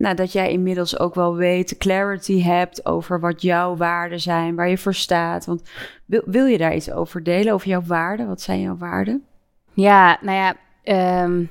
nou, 0.00 0.14
dat 0.14 0.32
jij 0.32 0.50
inmiddels 0.52 0.98
ook 0.98 1.14
wel 1.14 1.34
weet, 1.34 1.78
clarity 1.78 2.42
hebt 2.42 2.86
over 2.86 3.20
wat 3.20 3.42
jouw 3.42 3.76
waarden 3.76 4.20
zijn, 4.20 4.54
waar 4.54 4.68
je 4.68 4.78
voor 4.78 4.94
staat. 4.94 5.46
Want 5.46 5.62
wil, 6.04 6.22
wil 6.24 6.46
je 6.46 6.58
daar 6.58 6.74
iets 6.74 6.90
over 6.90 7.22
delen, 7.22 7.52
over 7.52 7.68
jouw 7.68 7.82
waarden? 7.82 8.26
Wat 8.26 8.40
zijn 8.40 8.60
jouw 8.60 8.76
waarden? 8.76 9.24
ja, 9.74 10.18
nou 10.20 10.36
ja, 10.36 10.54
ehm, 10.82 11.44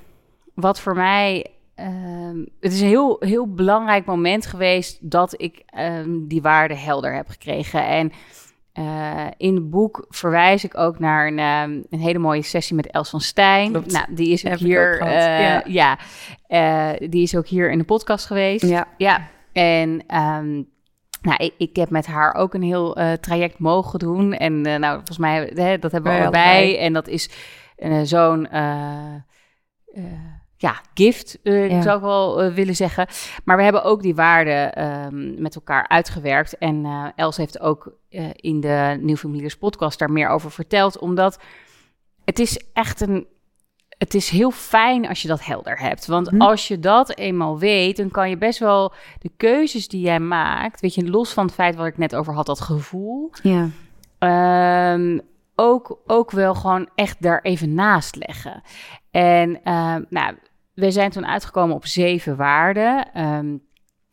wat 0.53 0.79
voor 0.79 0.95
mij. 0.95 1.45
ehm, 1.75 2.38
het 2.59 2.73
is 2.73 2.81
een 2.81 2.88
heel, 2.88 3.15
heel 3.19 3.53
belangrijk 3.53 4.05
moment 4.05 4.45
geweest 4.45 5.12
dat 5.12 5.41
ik 5.41 5.63
ehm, 5.65 6.27
die 6.27 6.41
waarde 6.41 6.75
helder 6.75 7.15
heb 7.15 7.27
gekregen. 7.27 7.85
En 7.85 8.12
eh, 8.80 9.28
in 9.38 9.56
het 9.56 9.70
boek 9.70 10.06
verwijs 10.10 10.63
ik 10.63 10.78
ook 10.78 11.00
naar 11.00 11.28
een, 11.28 11.39
ehm, 11.39 11.82
een 11.89 12.00
hele 12.00 12.20
mooie 12.20 12.42
sessie 12.42 12.76
met 12.76 12.88
Els 12.88 13.10
van 13.10 13.22
Stijn. 13.22 13.72
Klopt. 13.72 13.92
Nou, 13.92 14.06
die 14.10 14.30
is 14.30 14.46
ook 14.46 14.52
Heb 14.52 14.60
hier. 14.60 14.94
ook 14.94 15.08
eh, 15.08 15.39
ja. 15.39 15.63
ja, 15.65 15.98
eh, 16.48 17.10
die 17.10 17.22
is 17.22 17.36
ook 17.36 17.48
hier 17.48 17.72
in 17.72 17.78
de 17.78 17.84
podcast 17.84 18.26
geweest. 18.26 18.65
Ja, 18.65 18.88
Ja, 18.98 19.28
en 19.54 20.04
ehm, 20.08 20.54
nou, 21.22 21.36
ik, 21.38 21.54
ik 21.58 21.76
heb 21.76 21.89
met 21.89 22.06
haar 22.06 22.34
ook 22.34 22.54
een 22.54 22.63
heel 22.63 22.98
traject 23.20 23.60
mogen 23.60 24.00
doen. 24.00 24.34
En 24.34 24.62
nou, 24.62 24.96
volgens 24.96 25.18
mij, 25.18 25.52
hè, 25.54 25.80
dat 25.80 25.92
hebben 25.92 26.13
we 26.13 26.20
allebei. 26.20 26.78
En 26.78 26.94
dat 26.94 27.08
is 27.08 27.30
zo'n, 28.04 28.48
ja, 30.62 30.82
gift, 30.93 31.39
eh, 31.43 31.69
Ja. 31.69 31.82
zou 31.82 31.95
ik 31.98 32.04
wel 32.04 32.41
eh, 32.41 32.54
willen 32.54 32.76
zeggen. 32.76 33.08
Maar 33.43 33.58
we 33.58 33.63
hebben 33.63 33.84
ook 33.84 34.02
die 34.02 34.15
waarden 34.15 34.74
ehm, 34.76 35.41
met 35.41 35.56
elkaar 35.56 35.88
uitgewerkt. 35.88 36.58
En 36.58 36.86
eh 36.86 37.06
Els 37.15 37.38
heeft 37.38 37.60
ook 37.60 37.93
in 38.36 38.60
de 38.60 38.98
Nieuw 39.02 39.15
Familiers 39.15 39.58
podcast 39.58 40.00
daar 40.00 40.12
meer 40.12 40.30
over 40.30 40.52
verteld. 40.52 41.00
Omdat 41.00 41.39
het 42.26 42.39
is 42.39 42.62
echt 42.74 43.02
een 43.02 43.28
het 43.98 44.13
is 44.13 44.30
heel 44.30 44.52
fijn 44.52 45.08
als 45.08 45.22
je 45.22 45.28
dat 45.28 45.45
helder 45.45 45.80
hebt. 45.80 46.06
Want 46.06 46.30
Hm. 46.30 46.41
als 46.41 46.67
je 46.67 46.80
dat 46.80 47.17
eenmaal 47.17 47.60
weet, 47.60 47.98
dan 47.98 48.10
kan 48.12 48.30
je 48.30 48.38
best 48.38 48.60
wel 48.60 48.93
de 49.19 49.32
keuzes 49.38 49.88
die 49.88 50.02
jij 50.02 50.19
maakt, 50.19 50.82
weet 50.82 50.93
je, 50.95 51.10
los 51.10 51.34
van 51.34 51.45
het 51.45 51.54
feit 51.54 51.76
wat 51.76 51.86
ik 51.86 51.98
net 51.98 52.15
over 52.15 52.34
had, 52.34 52.45
dat 52.45 52.62
gevoel, 52.62 53.32
ja, 53.43 53.69
ehm, 54.19 55.19
ook, 55.56 56.00
ook 56.08 56.32
wel 56.32 56.56
gewoon 56.56 56.89
echt 56.95 57.22
daar 57.22 57.41
even 57.41 57.74
naast 57.74 58.15
leggen. 58.15 58.62
En 59.12 59.63
ehm, 59.63 60.04
nou, 60.10 60.36
we 60.80 60.92
zijn 60.92 61.10
toen 61.12 61.26
uitgekomen 61.28 61.76
op 61.76 61.86
zeven 61.86 62.36
waarden. 62.36 63.13
Ehm, 63.13 63.56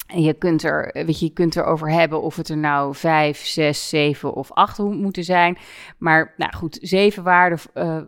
en 0.07 0.23
je 0.23 0.35
kunt 0.35 0.63
er, 0.63 0.91
weet 0.93 1.19
je, 1.19 1.25
je 1.27 1.33
kunt 1.33 1.57
erover 1.57 1.91
hebben 1.91 2.23
of 2.23 2.37
het 2.37 2.49
er 2.49 2.57
nou 2.57 2.95
vijf, 2.95 3.45
zes, 3.47 3.89
zeven 3.89 4.33
of 4.35 4.53
acht 4.53 4.79
moeten 4.79 5.25
zijn. 5.25 5.59
Maar 5.99 6.35
nou 6.37 6.53
goed, 6.57 6.79
zeven 6.83 7.23
waarden 7.23 7.59
eh, 7.75 7.99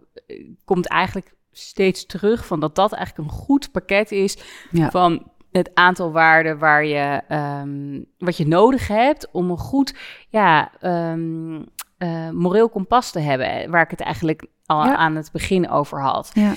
komt 0.65 0.87
eigenlijk 0.89 1.35
steeds 1.53 2.07
terug 2.07 2.47
van 2.47 2.61
dat 2.61 2.75
dat 2.75 2.93
eigenlijk 2.93 3.29
een 3.31 3.37
goed 3.37 3.71
pakket 3.73 4.11
is 4.13 4.39
Ja. 4.71 4.91
van 4.91 5.31
het 5.53 5.71
aantal 5.75 6.13
waarden 6.13 6.59
waar 6.59 6.85
je 6.85 7.21
ehm, 7.29 8.03
wat 8.19 8.37
je 8.37 8.47
nodig 8.47 8.89
hebt 8.89 9.29
om 9.33 9.51
een 9.51 9.59
goed 9.59 9.95
ja, 10.29 10.71
eh, 10.81 12.31
moreel 12.31 12.69
kompas 12.69 13.11
te 13.11 13.19
hebben, 13.21 13.71
waar 13.71 13.83
ik 13.83 13.91
het 13.91 14.01
eigenlijk 14.01 14.47
al 14.67 14.85
Ja. 14.85 14.97
aan 14.97 15.17
het 15.17 15.33
begin 15.33 15.71
over 15.71 16.03
had. 16.03 16.31
ja, 16.35 16.55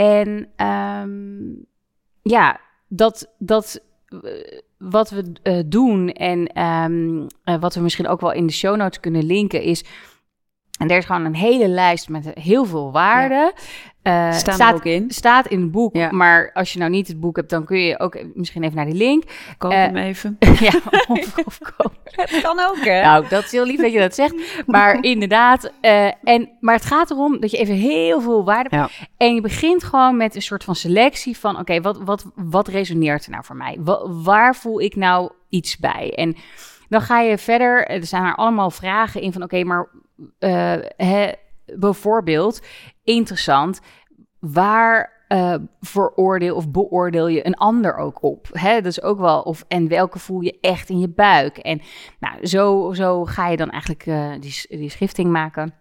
En 0.00 0.48
ehm, 0.56 1.52
ja, 2.22 2.60
dat, 2.88 3.34
dat 3.38 3.82
eh, 4.08 4.58
wat 4.78 5.10
we 5.10 5.32
eh, 5.42 5.58
doen 5.66 6.08
en 6.08 6.46
ehm, 6.46 7.26
eh, 7.44 7.60
wat 7.60 7.74
we 7.74 7.80
misschien 7.80 8.08
ook 8.08 8.20
wel 8.20 8.32
in 8.32 8.46
de 8.46 8.52
show 8.52 8.76
notes 8.76 9.00
kunnen 9.00 9.24
linken 9.24 9.62
is. 9.62 9.84
En 10.80 10.88
er 10.88 10.96
is 10.96 11.04
gewoon 11.04 11.24
een 11.24 11.34
hele 11.34 11.68
lijst 11.68 12.08
met 12.08 12.30
heel 12.34 12.64
veel 12.64 12.92
waarden. 12.92 13.52
Eh, 14.02 14.32
staan 14.32 14.54
staat, 14.54 14.74
ook 14.74 14.84
in. 14.84 15.10
staat 15.10 15.46
in 15.46 15.60
het 15.60 15.70
boek. 15.70 15.96
Ja. 15.96 16.10
Maar 16.10 16.50
als 16.52 16.72
je 16.72 16.78
nou 16.78 16.90
niet 16.90 17.08
het 17.08 17.20
boek 17.20 17.36
hebt, 17.36 17.50
dan 17.50 17.64
kun 17.64 17.78
je 17.78 17.98
ook 17.98 18.24
misschien 18.34 18.62
even 18.62 18.76
naar 18.76 18.84
die 18.84 18.94
link. 18.94 19.24
Koop 19.58 19.70
eh, 19.70 19.78
hem 19.78 19.96
even. 19.96 20.36
ja, 20.60 20.72
of, 21.08 21.38
of 21.44 21.58
kopen. 21.58 21.98
Dat 22.16 22.40
kan 22.40 22.60
ook, 22.60 22.84
hè? 22.84 23.02
Nou, 23.02 23.28
dat 23.28 23.44
is 23.44 23.50
heel 23.50 23.64
lief 23.64 23.80
dat 23.80 23.92
je 23.92 23.98
dat 23.98 24.14
zegt. 24.14 24.64
Maar 24.66 25.02
inderdaad, 25.14 25.72
eh, 25.80 26.06
en, 26.24 26.50
maar 26.60 26.74
het 26.74 26.84
gaat 26.84 27.10
erom 27.10 27.40
dat 27.40 27.50
je 27.50 27.56
even 27.56 27.74
heel 27.74 28.20
veel 28.20 28.44
waarde... 28.44 28.76
Ja. 28.76 28.88
En 29.16 29.34
je 29.34 29.40
begint 29.40 29.84
gewoon 29.84 30.16
met 30.16 30.34
een 30.34 30.42
soort 30.42 30.64
van 30.64 30.74
selectie 30.74 31.38
van... 31.38 31.58
oké, 31.58 31.80
wat, 31.80 31.98
wat, 32.02 32.24
wat 32.34 32.68
resoneert 32.68 33.24
er 33.24 33.30
nou 33.30 33.44
voor 33.44 33.56
mij? 33.56 33.76
Wa- 33.80 34.08
waar 34.08 34.56
voel 34.56 34.80
ik 34.80 34.96
nou 34.96 35.30
iets 35.48 35.78
bij? 35.78 36.12
En 36.14 36.36
dan 36.88 37.00
ga 37.00 37.20
je 37.20 37.38
verder... 37.38 37.86
Er 37.86 38.06
zijn 38.06 38.24
er 38.24 38.34
allemaal 38.34 38.70
vragen 38.70 39.20
in 39.22 39.32
van... 39.32 39.42
oké, 39.42 39.64
maar 39.64 39.88
eh, 40.38 41.28
bijvoorbeeld, 41.74 42.60
interessant... 43.04 43.80
waar 44.38 45.24
eh, 45.28 45.54
veroordeel 45.80 46.56
of 46.56 46.70
beoordeel 46.70 47.28
je 47.28 47.46
een 47.46 47.54
ander 47.54 47.96
ook 47.96 48.22
op? 48.22 48.48
Hè? 48.52 48.86
Is 48.86 49.02
ook 49.02 49.18
wel... 49.18 49.40
Of, 49.40 49.64
en 49.68 49.88
welke 49.88 50.18
voel 50.18 50.40
je 50.40 50.58
echt 50.60 50.88
in 50.88 50.98
je 50.98 51.08
buik? 51.08 51.56
En 51.58 51.80
nou, 52.20 52.46
zo, 52.46 52.92
zo 52.92 53.24
ga 53.24 53.48
je 53.48 53.56
dan 53.56 53.70
eigenlijk 53.70 54.06
eh, 54.06 54.30
die, 54.40 54.78
die 54.78 54.90
schifting 54.90 55.30
maken. 55.30 55.74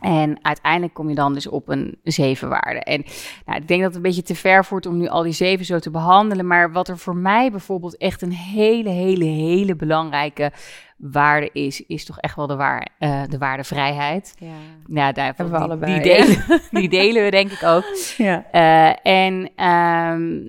En 0.00 0.38
uiteindelijk 0.42 0.94
kom 0.94 1.08
je 1.08 1.14
dan 1.14 1.34
dus 1.34 1.46
op 1.46 1.68
een 1.68 1.98
zevenwaarde. 2.02 2.80
En 2.80 3.04
nou, 3.46 3.60
ik 3.60 3.68
denk 3.68 3.80
dat 3.80 3.88
het 3.88 3.96
een 3.96 4.02
beetje 4.02 4.22
te 4.22 4.34
ver 4.34 4.64
voert 4.64 4.86
om 4.86 4.96
nu 4.96 5.06
al 5.06 5.22
die 5.22 5.32
zeven 5.32 5.64
zo 5.64 5.78
te 5.78 5.90
behandelen. 5.90 6.46
Maar 6.46 6.72
wat 6.72 6.88
er 6.88 6.98
voor 6.98 7.16
mij 7.16 7.50
bijvoorbeeld 7.50 7.96
echt 7.96 8.22
een 8.22 8.32
hele, 8.32 8.90
hele, 8.90 9.24
hele 9.24 9.76
belangrijke 9.76 10.52
waarde 10.96 11.50
is, 11.52 11.86
is 11.86 12.04
toch 12.04 12.18
echt 12.18 12.36
wel 12.36 12.46
de, 12.46 12.56
waar, 12.56 12.88
eh, 12.98 13.22
de 13.28 13.38
waarde 13.38 13.64
vrijheid. 13.64 14.34
Ja. 14.38 14.48
Ja, 14.86 15.12
daar 15.12 15.24
Hebben 15.24 15.50
we 15.50 15.58
die, 15.58 15.66
allebei, 15.66 15.92
Die 15.92 16.02
delen, 16.02 16.44
die 16.80 16.88
delen 16.88 17.24
we 17.24 17.30
denk 17.30 17.50
ik 17.50 17.62
ook. 17.62 17.84
Ja. 18.16 18.44
Eh, 18.50 19.26
en, 19.26 19.50
ehm, 19.56 20.42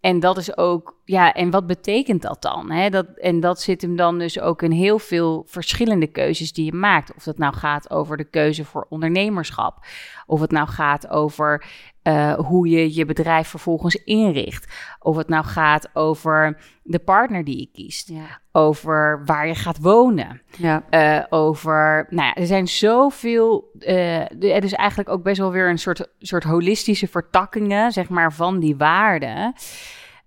en 0.00 0.20
dat 0.20 0.36
is 0.36 0.56
ook, 0.56 1.00
ja, 1.04 1.32
en 1.32 1.50
wat 1.50 1.66
betekent 1.66 2.22
dat 2.22 2.42
dan? 2.42 2.70
Hè? 2.70 2.90
Dat, 2.90 3.06
en 3.16 3.40
dat 3.40 3.60
zit 3.60 3.82
hem 3.82 3.96
dan 3.96 4.18
dus 4.18 4.40
ook 4.40 4.62
in 4.62 4.70
heel 4.70 4.98
veel 4.98 5.44
verschillende 5.46 6.06
keuzes 6.06 6.52
die 6.52 6.64
je 6.64 6.72
maakt. 6.72 7.14
Of 7.14 7.22
dat 7.22 7.38
nou 7.38 7.54
gaat 7.54 7.90
over 7.90 8.16
de 8.16 8.24
keuze 8.24 8.64
voor 8.64 8.86
ondernemerschap, 8.88 9.86
of 10.26 10.40
het 10.40 10.50
nou 10.50 10.68
gaat 10.68 11.08
over 11.08 11.64
eh, 12.08 12.32
hoe 12.34 12.68
je 12.68 12.94
je 12.94 13.04
bedrijf 13.04 13.48
vervolgens 13.48 13.94
inricht, 13.94 14.66
of 15.00 15.16
het 15.16 15.28
nou 15.28 15.44
gaat 15.44 15.88
over 15.92 16.60
de 16.82 16.98
partner 16.98 17.44
die 17.44 17.58
je 17.58 17.68
kiest, 17.72 18.08
Ja. 18.08 18.40
over 18.52 19.22
waar 19.24 19.46
je 19.46 19.54
gaat 19.54 19.78
wonen. 19.78 20.42
Ja. 20.56 20.82
Eh, 20.90 21.24
over, 21.28 22.06
nou 22.10 22.26
ja, 22.26 22.34
er 22.34 22.46
zijn 22.46 22.68
zoveel, 22.68 23.70
er 23.78 24.64
is 24.64 24.72
eigenlijk 24.72 25.08
ook 25.08 25.22
best 25.22 25.38
wel 25.38 25.50
weer 25.50 25.68
een 25.68 25.78
soort, 25.78 26.08
soort 26.18 26.44
holistische 26.44 27.08
vertakkingen, 27.08 27.92
zeg 27.92 28.08
maar, 28.08 28.32
van 28.32 28.58
die 28.60 28.76
waarden. 28.76 29.52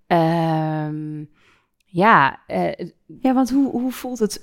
Ehm, 0.06 1.24
ja, 1.86 2.38
Ja, 3.20 3.34
want 3.34 3.50
hoe, 3.50 3.70
hoe 3.70 3.92
voelt 3.92 4.18
het, 4.18 4.40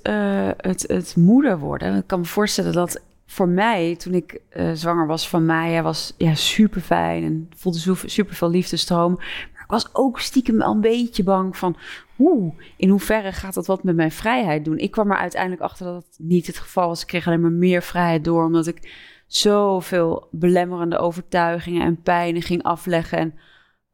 het, 0.56 0.84
het 0.86 1.16
moeder 1.16 1.58
worden? 1.58 1.96
Ik 1.96 2.06
kan 2.06 2.18
me 2.20 2.24
voorstellen 2.26 2.72
dat 2.72 3.02
voor 3.30 3.48
mij, 3.48 3.96
toen 3.96 4.14
ik 4.14 4.40
uh, 4.56 4.70
zwanger 4.72 5.06
was 5.06 5.28
van 5.28 5.46
Maya, 5.46 5.82
was 5.82 6.14
ja, 6.16 6.34
super 6.34 6.80
fijn 6.80 7.24
en 7.24 7.48
voelde 7.56 7.96
super 8.04 8.34
veel 8.34 8.50
liefdestroom. 8.50 9.14
Maar 9.52 9.62
ik 9.62 9.70
was 9.70 9.88
ook 9.94 10.20
stiekem 10.20 10.62
al 10.62 10.74
een 10.74 10.80
beetje 10.80 11.22
bang 11.22 11.56
van, 11.56 11.76
hoe, 12.16 12.54
in 12.76 12.88
hoeverre 12.88 13.32
gaat 13.32 13.54
dat 13.54 13.66
wat 13.66 13.82
met 13.82 13.96
mijn 13.96 14.10
vrijheid 14.10 14.64
doen? 14.64 14.78
Ik 14.78 14.90
kwam 14.90 15.10
er 15.10 15.16
uiteindelijk 15.16 15.62
achter 15.62 15.86
dat 15.86 15.94
het 15.94 16.16
niet 16.18 16.46
het 16.46 16.58
geval 16.58 16.88
was. 16.88 17.00
Ik 17.00 17.06
kreeg 17.06 17.26
alleen 17.26 17.40
maar 17.40 17.52
meer 17.52 17.82
vrijheid 17.82 18.24
door, 18.24 18.44
omdat 18.44 18.66
ik 18.66 18.92
zoveel 19.26 20.28
belemmerende 20.30 20.98
overtuigingen 20.98 21.82
en 21.82 22.02
pijnen 22.02 22.42
ging 22.42 22.62
afleggen. 22.62 23.18
En 23.18 23.34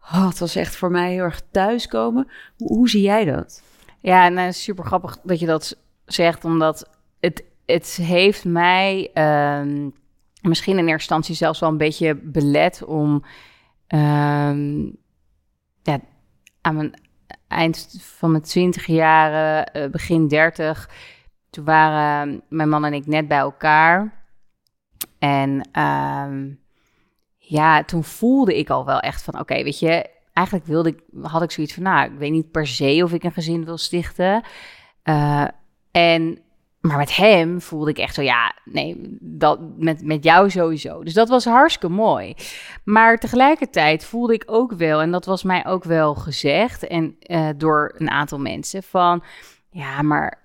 oh, 0.00 0.28
het 0.28 0.38
was 0.38 0.56
echt 0.56 0.76
voor 0.76 0.90
mij 0.90 1.12
heel 1.12 1.22
erg 1.22 1.42
thuiskomen. 1.50 2.28
Hoe, 2.56 2.68
hoe 2.68 2.88
zie 2.88 3.02
jij 3.02 3.24
dat? 3.24 3.62
Ja, 4.00 4.28
nou, 4.28 4.52
super 4.52 4.84
grappig 4.84 5.18
dat 5.22 5.40
je 5.40 5.46
dat 5.46 5.76
zegt, 6.04 6.44
omdat 6.44 6.90
het, 7.20 7.44
het 7.66 7.96
heeft 8.02 8.44
mij 8.44 9.10
um, 9.14 9.94
misschien 10.42 10.72
in 10.72 10.78
eerste 10.78 10.92
instantie 10.92 11.34
zelfs 11.34 11.60
wel 11.60 11.68
een 11.68 11.76
beetje 11.76 12.14
belet 12.14 12.84
om 12.84 13.24
um, 13.88 14.96
ja, 15.82 16.00
aan 16.60 16.76
mijn 16.76 17.00
eind 17.48 17.98
van 18.00 18.30
mijn 18.30 18.42
twintig 18.42 18.86
jaren, 18.86 19.70
uh, 19.76 19.90
begin 19.90 20.28
dertig, 20.28 20.90
toen 21.50 21.64
waren 21.64 22.42
mijn 22.48 22.68
man 22.68 22.84
en 22.84 22.92
ik 22.92 23.06
net 23.06 23.28
bij 23.28 23.38
elkaar. 23.38 24.24
En 25.18 25.68
um, 25.80 26.60
ja, 27.38 27.84
toen 27.84 28.04
voelde 28.04 28.58
ik 28.58 28.70
al 28.70 28.84
wel 28.84 29.00
echt 29.00 29.22
van, 29.22 29.40
oké, 29.40 29.62
weet 29.62 29.78
je, 29.78 30.10
eigenlijk 30.32 30.66
wilde 30.66 30.88
ik, 30.88 31.00
had 31.22 31.42
ik 31.42 31.50
zoiets 31.50 31.74
van, 31.74 31.82
nou, 31.82 32.12
ik 32.12 32.18
weet 32.18 32.30
niet 32.30 32.50
per 32.50 32.66
se 32.66 33.00
of 33.04 33.12
ik 33.12 33.22
een 33.22 33.32
gezin 33.32 33.64
wil 33.64 33.78
stichten. 33.78 34.42
Uh, 35.04 35.46
en, 35.90 36.38
maar 36.86 36.96
met 36.96 37.16
hem 37.16 37.60
voelde 37.60 37.90
ik 37.90 37.98
echt 37.98 38.14
zo, 38.14 38.22
ja, 38.22 38.54
nee, 38.64 39.16
dat, 39.20 39.60
met, 39.76 40.04
met 40.04 40.24
jou 40.24 40.50
sowieso. 40.50 41.04
Dus 41.04 41.14
dat 41.14 41.28
was 41.28 41.44
hartstikke 41.44 41.94
mooi. 41.94 42.34
Maar 42.84 43.18
tegelijkertijd 43.18 44.04
voelde 44.04 44.34
ik 44.34 44.42
ook 44.46 44.72
wel, 44.72 45.00
en 45.00 45.10
dat 45.10 45.24
was 45.24 45.42
mij 45.42 45.66
ook 45.66 45.84
wel 45.84 46.14
gezegd, 46.14 46.86
en 46.86 47.16
uh, 47.20 47.48
door 47.56 47.94
een 47.96 48.10
aantal 48.10 48.38
mensen, 48.38 48.82
van, 48.82 49.22
ja, 49.70 50.02
maar 50.02 50.44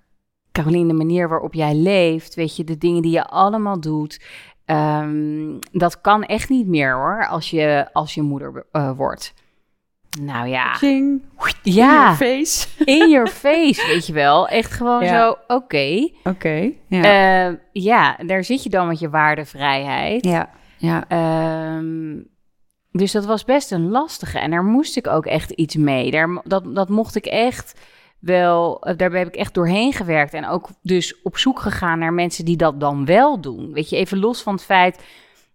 Caroline, 0.51 0.87
de 0.87 0.93
manier 0.93 1.29
waarop 1.29 1.53
jij 1.53 1.75
leeft, 1.75 2.35
weet 2.35 2.55
je, 2.55 2.63
de 2.63 2.77
dingen 2.77 3.01
die 3.01 3.11
je 3.11 3.25
allemaal 3.25 3.79
doet, 3.79 4.19
Um, 4.65 5.59
dat 5.71 6.01
kan 6.01 6.23
echt 6.23 6.49
niet 6.49 6.67
meer 6.67 6.93
hoor, 6.93 7.27
als 7.27 7.49
je, 7.49 7.89
als 7.93 8.13
je 8.13 8.21
moeder 8.21 8.65
uh, 8.71 8.91
wordt. 8.97 9.33
Nou 10.19 10.47
ja. 10.47 10.77
Zing. 10.77 11.21
Ja. 11.63 11.91
In 11.91 11.97
your 11.97 12.15
face. 12.15 12.67
In 12.99 13.09
your 13.09 13.27
face, 13.27 13.87
weet 13.87 14.07
je 14.07 14.13
wel. 14.13 14.47
Echt 14.47 14.71
gewoon 14.71 15.03
ja. 15.03 15.19
zo, 15.19 15.29
oké. 15.29 15.53
Okay. 15.53 16.13
Oké, 16.23 16.29
okay, 16.29 16.77
ja. 16.87 17.49
Uh, 17.49 17.57
ja, 17.71 18.17
daar 18.25 18.43
zit 18.43 18.63
je 18.63 18.69
dan 18.69 18.87
met 18.87 18.99
je 18.99 19.09
waardevrijheid. 19.09 20.25
Ja, 20.25 20.49
ja. 20.77 21.05
Um, 21.77 22.29
dus 22.91 23.11
dat 23.11 23.25
was 23.25 23.45
best 23.45 23.71
een 23.71 23.89
lastige. 23.89 24.39
En 24.39 24.51
daar 24.51 24.63
moest 24.63 24.97
ik 24.97 25.07
ook 25.07 25.25
echt 25.25 25.49
iets 25.49 25.75
mee. 25.75 26.11
Daar, 26.11 26.41
dat, 26.43 26.75
dat 26.75 26.89
mocht 26.89 27.15
ik 27.15 27.25
echt 27.25 27.79
wel, 28.19 28.81
eh, 28.81 28.97
daarbij 28.97 29.19
heb 29.19 29.27
ik 29.27 29.35
echt 29.35 29.53
doorheen 29.53 29.93
gewerkt. 29.93 30.33
En 30.33 30.47
ook 30.47 30.69
dus 30.81 31.21
op 31.21 31.37
zoek 31.37 31.59
gegaan 31.59 31.99
naar 31.99 32.13
mensen 32.13 32.45
die 32.45 32.57
dat 32.57 32.79
dan 32.79 33.05
wel 33.05 33.41
doen. 33.41 33.73
Weet 33.73 33.89
je, 33.89 33.95
even 33.95 34.19
los 34.19 34.41
van 34.41 34.53
het 34.53 34.63
feit 34.63 35.03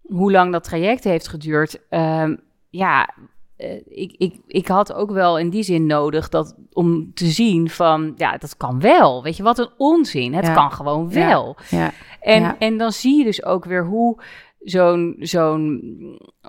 hoe 0.03 0.33
lang 0.33 0.53
dat 0.53 0.65
traject 0.65 1.05
heeft 1.05 1.29
geduurd. 1.29 1.81
Um, 1.91 2.41
ja, 2.71 3.15
uh, 3.59 3.73
ik, 3.87 4.15
ik, 4.19 4.41
ik 4.47 4.67
had 4.67 4.93
ook 4.93 5.11
wel 5.11 5.39
in 5.39 5.51
die 5.51 5.63
zin 5.63 5.87
nodig 5.87 6.29
dat, 6.29 6.57
om 6.73 7.15
te 7.15 7.27
zien 7.27 7.71
van, 7.71 8.13
ja, 8.17 8.37
dat 8.37 8.57
kan 8.57 8.81
wel. 8.81 9.23
Weet 9.23 9.37
je, 9.37 9.43
wat 9.43 9.59
een 9.59 9.71
onzin. 9.77 10.35
Het 10.35 10.47
ja. 10.47 10.55
kan 10.55 10.73
gewoon 10.73 11.13
wel. 11.13 11.57
Ja. 11.71 11.79
ja. 11.79 11.93
En, 12.21 12.59
en 12.59 12.77
dan 12.77 12.93
zie 12.93 13.19
je 13.19 13.25
dus 13.25 13.45
ook 13.45 13.65
weer 13.65 13.85
hoe 13.85 14.23
zo'n 14.61 15.17
zo'n 15.19 15.81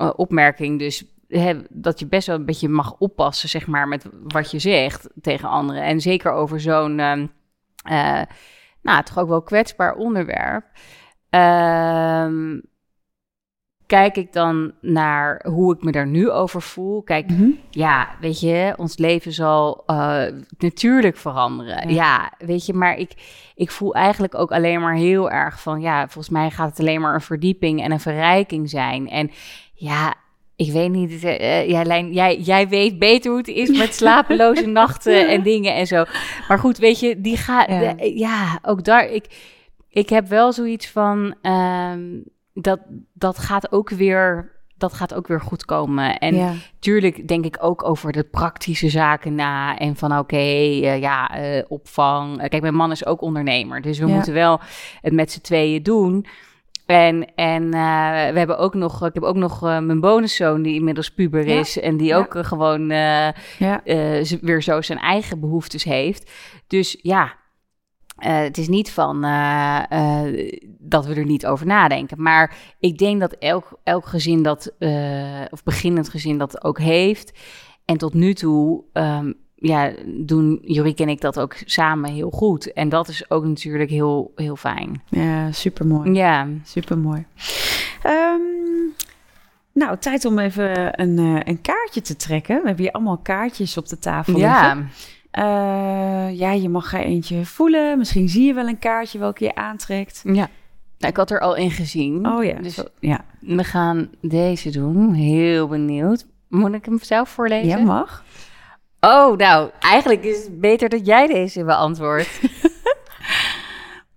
uh, 0.01 0.09
opmerking 0.15 0.79
dus 0.79 1.15
dat 1.69 1.99
je 1.99 2.07
best 2.07 2.27
wel 2.27 2.35
een 2.35 2.45
beetje 2.45 2.69
mag 2.69 2.95
oppassen, 2.97 3.49
zeg 3.49 3.67
maar, 3.67 3.87
met 3.87 4.09
wat 4.23 4.51
je 4.51 4.59
zegt 4.59 5.09
tegen 5.21 5.49
anderen. 5.49 5.83
En 5.83 6.01
zeker 6.01 6.31
over 6.31 6.59
zo'n, 6.59 6.99
uh, 6.99 8.21
nou, 8.81 9.03
toch 9.03 9.17
ook 9.17 9.27
wel 9.27 9.41
kwetsbaar 9.41 9.95
onderwerp. 9.95 10.65
Uh, 11.31 12.57
kijk 13.87 14.17
ik 14.17 14.33
dan 14.33 14.71
naar 14.81 15.45
hoe 15.49 15.75
ik 15.75 15.83
me 15.83 15.91
daar 15.91 16.07
nu 16.07 16.29
over 16.29 16.61
voel. 16.61 17.01
Kijk, 17.01 17.29
mm 17.29 17.37
-hmm. 17.37 17.59
ja, 17.69 18.09
weet 18.19 18.39
je, 18.39 18.73
ons 18.77 18.97
leven 18.97 19.31
zal 19.31 19.83
uh, 19.87 20.23
natuurlijk 20.57 21.17
veranderen. 21.17 21.89
Ja. 21.89 21.95
ja. 21.95 22.45
weet 22.45 22.65
je, 22.65 22.73
maar 22.73 22.97
ik, 22.97 23.11
ik 23.55 23.71
voel 23.71 23.93
eigenlijk 23.93 24.35
ook 24.35 24.51
alleen 24.51 24.81
maar 24.81 24.95
heel 24.95 25.31
erg 25.31 25.61
van, 25.61 25.81
ja, 25.81 26.01
volgens 26.07 26.29
mij 26.29 26.49
gaat 26.49 26.69
het 26.69 26.79
alleen 26.79 27.01
maar 27.01 27.13
een 27.13 27.21
verdieping 27.21 27.83
en 27.83 27.91
een 27.91 27.99
verrijking 27.99 28.69
zijn. 28.69 29.09
En 29.09 29.31
ja, 29.73 30.13
ik 30.55 30.71
weet 30.71 30.91
niet, 30.91 31.11
uh, 31.11 31.69
jij, 31.69 32.07
jij, 32.11 32.37
jij 32.37 32.67
weet 32.67 32.99
beter 32.99 33.29
hoe 33.29 33.39
het 33.39 33.47
is 33.47 33.77
met 33.77 33.95
slapeloze 34.01 34.65
nachten 34.65 35.29
en 35.29 35.43
dingen 35.43 35.75
en 35.75 35.87
zo. 35.87 36.03
Maar 36.47 36.59
goed, 36.59 36.77
weet 36.77 36.99
je, 36.99 37.21
die 37.21 37.37
gaat, 37.37 37.67
ja. 37.67 37.95
ja. 37.97 38.59
ook 38.61 38.83
daar, 38.83 39.09
ik, 39.09 39.25
ik 39.89 40.09
heb 40.09 40.27
wel 40.27 40.53
zoiets 40.53 40.89
van, 40.89 41.35
um, 41.41 42.23
dat, 42.61 42.79
dat 43.13 43.37
gaat 43.37 43.71
ook 43.71 43.89
weer, 43.89 44.51
dat 44.77 44.93
gaat 44.93 45.13
ook 45.13 45.27
weer 45.27 45.41
goed 45.41 45.65
komen. 45.65 46.17
En 46.17 46.35
ja. 46.35 46.53
tuurlijk 46.79 47.27
denk 47.27 47.45
ik 47.45 47.57
ook 47.59 47.83
over 47.83 48.11
de 48.11 48.23
praktische 48.23 48.89
zaken 48.89 49.35
na 49.35 49.77
en 49.77 49.95
van 49.95 50.11
oké, 50.11 50.19
okay, 50.19 50.79
uh, 50.79 50.99
ja, 50.99 51.39
uh, 51.39 51.63
opvang. 51.67 52.49
kijk, 52.49 52.61
mijn 52.61 52.75
man 52.75 52.91
is 52.91 53.05
ook 53.05 53.21
ondernemer, 53.21 53.81
dus 53.81 53.99
we 53.99 54.07
ja. 54.07 54.13
moeten 54.13 54.33
wel 54.33 54.59
het 55.01 55.13
met 55.13 55.31
z'n 55.31 55.41
tweeën 55.41 55.83
doen. 55.83 56.25
En, 56.85 57.35
en 57.35 57.63
uh, 57.63 57.71
we 58.31 58.37
hebben 58.37 58.57
ook 58.57 58.73
nog, 58.73 59.05
ik 59.05 59.13
heb 59.13 59.23
ook 59.23 59.35
nog 59.35 59.61
mijn 59.61 59.99
bonuszoon 59.99 60.61
die 60.61 60.75
inmiddels 60.75 61.13
puber 61.13 61.45
is. 61.45 61.73
Ja. 61.73 61.81
En 61.81 61.97
die 61.97 62.15
ook 62.15 62.45
gewoon 62.45 62.87
weer 64.41 64.61
zo 64.61 64.81
zijn 64.81 64.99
eigen 64.99 65.39
behoeftes 65.39 65.83
heeft. 65.83 66.31
Dus 66.67 66.99
ja, 67.01 67.35
het 68.17 68.57
is 68.57 68.67
niet 68.67 68.91
van 68.91 69.21
dat 70.79 71.05
we 71.05 71.13
er 71.15 71.25
niet 71.25 71.45
over 71.45 71.65
nadenken. 71.65 72.21
Maar 72.21 72.55
ik 72.79 72.97
denk 72.97 73.19
dat 73.19 73.31
elk, 73.31 73.79
elk 73.83 74.05
gezin 74.05 74.43
dat, 74.43 74.71
of 75.49 75.63
beginnend 75.63 76.09
gezin 76.09 76.37
dat 76.37 76.63
ook 76.63 76.79
heeft. 76.79 77.39
En 77.85 77.97
tot 77.97 78.13
nu 78.13 78.33
toe 78.33 78.83
um, 78.93 79.33
ja, 79.55 79.91
doen 80.05 80.59
Jorik 80.61 80.99
en 80.99 81.09
ik 81.09 81.21
dat 81.21 81.39
ook 81.39 81.55
samen 81.65 82.11
heel 82.11 82.29
goed. 82.29 82.73
En 82.73 82.89
dat 82.89 83.07
is 83.07 83.29
ook 83.29 83.45
natuurlijk 83.45 83.89
heel, 83.89 84.31
heel 84.35 84.55
fijn. 84.55 85.01
Ja, 85.09 85.51
supermooi. 85.51 86.11
Ja. 86.11 86.47
Supermooi. 86.63 87.25
Um, 88.05 88.93
nou, 89.73 89.97
tijd 89.97 90.25
om 90.25 90.39
even 90.39 91.01
een, 91.01 91.17
een 91.49 91.61
kaartje 91.61 92.01
te 92.01 92.15
trekken. 92.15 92.61
We 92.61 92.67
hebben 92.67 92.83
hier 92.83 92.93
allemaal 92.93 93.17
kaartjes 93.17 93.77
op 93.77 93.87
de 93.87 93.99
tafel 93.99 94.37
ja. 94.37 94.61
liggen. 94.61 94.89
Uh, 95.37 96.37
ja, 96.37 96.51
je 96.51 96.69
mag 96.69 96.93
er 96.93 96.99
eentje 96.99 97.45
voelen. 97.45 97.97
Misschien 97.97 98.29
zie 98.29 98.45
je 98.45 98.53
wel 98.53 98.67
een 98.67 98.79
kaartje 98.79 99.19
welke 99.19 99.43
je 99.43 99.55
aantrekt. 99.55 100.21
Ja. 100.23 100.49
Nou, 100.97 101.11
ik 101.11 101.17
had 101.17 101.31
er 101.31 101.39
al 101.39 101.55
in 101.55 101.71
gezien. 101.71 102.27
Oh 102.27 102.43
ja. 102.43 102.53
Dus 102.53 102.83
ja. 102.99 103.25
we 103.39 103.63
gaan 103.63 104.09
deze 104.21 104.69
doen. 104.69 105.13
Heel 105.13 105.67
benieuwd. 105.67 106.25
Moet 106.47 106.73
ik 106.73 106.85
hem 106.85 106.99
zelf 107.01 107.29
voorlezen? 107.29 107.67
Ja, 107.67 107.77
mag. 107.77 108.23
Oh, 108.99 109.37
nou, 109.37 109.69
eigenlijk 109.79 110.23
is 110.23 110.43
het 110.43 110.61
beter 110.61 110.89
dat 110.89 111.05
jij 111.05 111.27
deze 111.27 111.63
beantwoordt. 111.63 112.39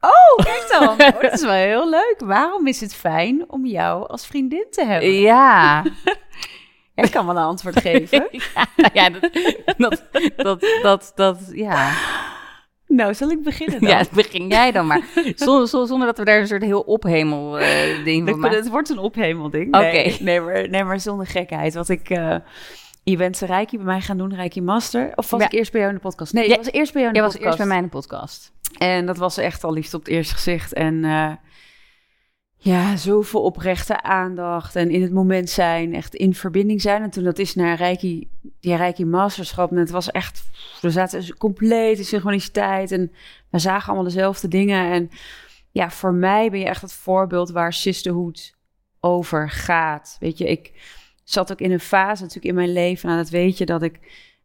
oh, 0.00 0.44
kijk 0.44 0.66
dan. 0.70 0.88
Oh, 0.88 1.20
dat 1.20 1.32
is 1.32 1.42
wel 1.42 1.52
heel 1.52 1.90
leuk. 1.90 2.16
Waarom 2.18 2.66
is 2.66 2.80
het 2.80 2.94
fijn 2.94 3.44
om 3.46 3.66
jou 3.66 4.08
als 4.08 4.26
vriendin 4.26 4.66
te 4.70 4.84
hebben? 4.84 5.12
Ja. 5.12 5.82
Ik 7.04 7.10
kan 7.10 7.26
wel 7.26 7.36
een 7.36 7.42
antwoord 7.42 7.80
geven. 7.80 8.28
ja, 8.54 8.66
ja 8.92 9.10
dat, 9.10 9.30
dat, 9.76 10.02
dat, 10.36 10.64
dat, 10.82 11.12
dat, 11.14 11.38
ja. 11.52 11.92
Nou, 12.86 13.14
zal 13.14 13.30
ik 13.30 13.42
beginnen 13.42 13.80
dan? 13.80 13.88
Ja, 13.88 14.04
begin 14.12 14.48
jij 14.48 14.72
dan 14.72 14.86
maar. 14.86 15.02
Zonder, 15.34 15.68
zonder 15.68 16.06
dat 16.06 16.18
we 16.18 16.24
daar 16.24 16.38
een 16.40 16.46
soort 16.46 16.62
heel 16.62 16.80
ophemel 16.80 17.60
uh, 17.60 17.66
ding 18.04 18.28
van 18.28 18.38
maken. 18.38 18.56
Het 18.58 18.68
wordt 18.68 18.88
een 18.88 18.98
ophemel 18.98 19.50
ding. 19.50 19.66
Oké. 19.66 19.80
Nee, 19.84 20.16
nee, 20.20 20.40
maar, 20.40 20.68
nee, 20.68 20.84
maar 20.84 21.00
zonder 21.00 21.26
gekheid. 21.26 21.74
Wat 21.74 21.88
ik... 21.88 22.10
Uh, 22.10 22.36
je 23.02 23.16
bent 23.16 23.38
Reiki 23.38 23.76
bij 23.76 23.86
mij 23.86 24.00
gaan 24.00 24.18
doen, 24.18 24.34
Reiki 24.34 24.62
Master. 24.62 25.12
Of 25.14 25.30
was 25.30 25.40
Ja. 25.40 25.46
ik 25.46 25.52
eerst 25.52 25.72
bij 25.72 25.80
jou 25.80 25.92
in 25.92 25.98
de 26.02 26.06
podcast? 26.08 26.32
Nee, 26.32 26.48
Ja, 26.48 26.50
ik 26.56 26.56
was 26.64 26.72
eerst 26.72 26.92
bij 26.92 27.02
jou 27.02 27.14
in 27.14 27.20
Jij 27.20 27.28
de 27.28 27.32
was 27.32 27.46
eerst 27.46 27.56
podcast. 27.56 27.58
bij 27.58 27.66
mij 27.66 27.76
in 27.76 27.82
de 27.82 27.90
podcast. 27.90 28.52
En 28.78 29.06
dat 29.06 29.16
was 29.16 29.36
echt 29.36 29.64
al 29.64 29.72
liefde 29.72 29.96
op 29.96 30.02
het 30.04 30.12
eerste 30.12 30.34
gezicht. 30.34 30.72
En 30.72 31.04
eh, 31.04 31.32
ja, 32.62 32.96
zoveel 32.96 33.42
oprechte 33.42 34.02
aandacht. 34.02 34.76
En 34.76 34.90
in 34.90 35.02
het 35.02 35.12
moment 35.12 35.50
zijn, 35.50 35.94
echt 35.94 36.14
in 36.14 36.34
verbinding 36.34 36.80
zijn. 36.80 37.02
En 37.02 37.10
toen 37.10 37.24
dat 37.24 37.38
is 37.38 37.54
naar 37.54 37.76
Reiki, 37.76 38.28
die 38.60 38.76
Reiki 38.76 39.04
Masterschap. 39.04 39.70
En 39.70 39.76
het 39.76 39.90
was 39.90 40.10
echt, 40.10 40.42
we 40.80 40.90
zaten 40.90 41.36
compleet 41.36 41.98
in 41.98 42.04
synchroniciteit. 42.04 42.92
En 42.92 43.12
we 43.50 43.58
zagen 43.58 43.86
allemaal 43.86 44.04
dezelfde 44.04 44.48
dingen. 44.48 44.92
En 44.92 45.10
ja, 45.70 45.90
voor 45.90 46.14
mij 46.14 46.50
ben 46.50 46.60
je 46.60 46.66
echt 46.66 46.82
het 46.82 46.92
voorbeeld 46.92 47.50
waar 47.50 47.72
Sisterhood 47.72 48.54
over 49.00 49.50
gaat. 49.50 50.16
Weet 50.20 50.38
je, 50.38 50.48
ik 50.48 50.72
zat 51.24 51.52
ook 51.52 51.60
in 51.60 51.72
een 51.72 51.80
fase 51.80 52.22
natuurlijk 52.22 52.48
in 52.48 52.54
mijn 52.54 52.72
leven. 52.72 53.08
Nou, 53.08 53.20
dat 53.20 53.30
weet 53.30 53.58
je, 53.58 53.66
dat 53.66 53.82
ik 53.82 54.00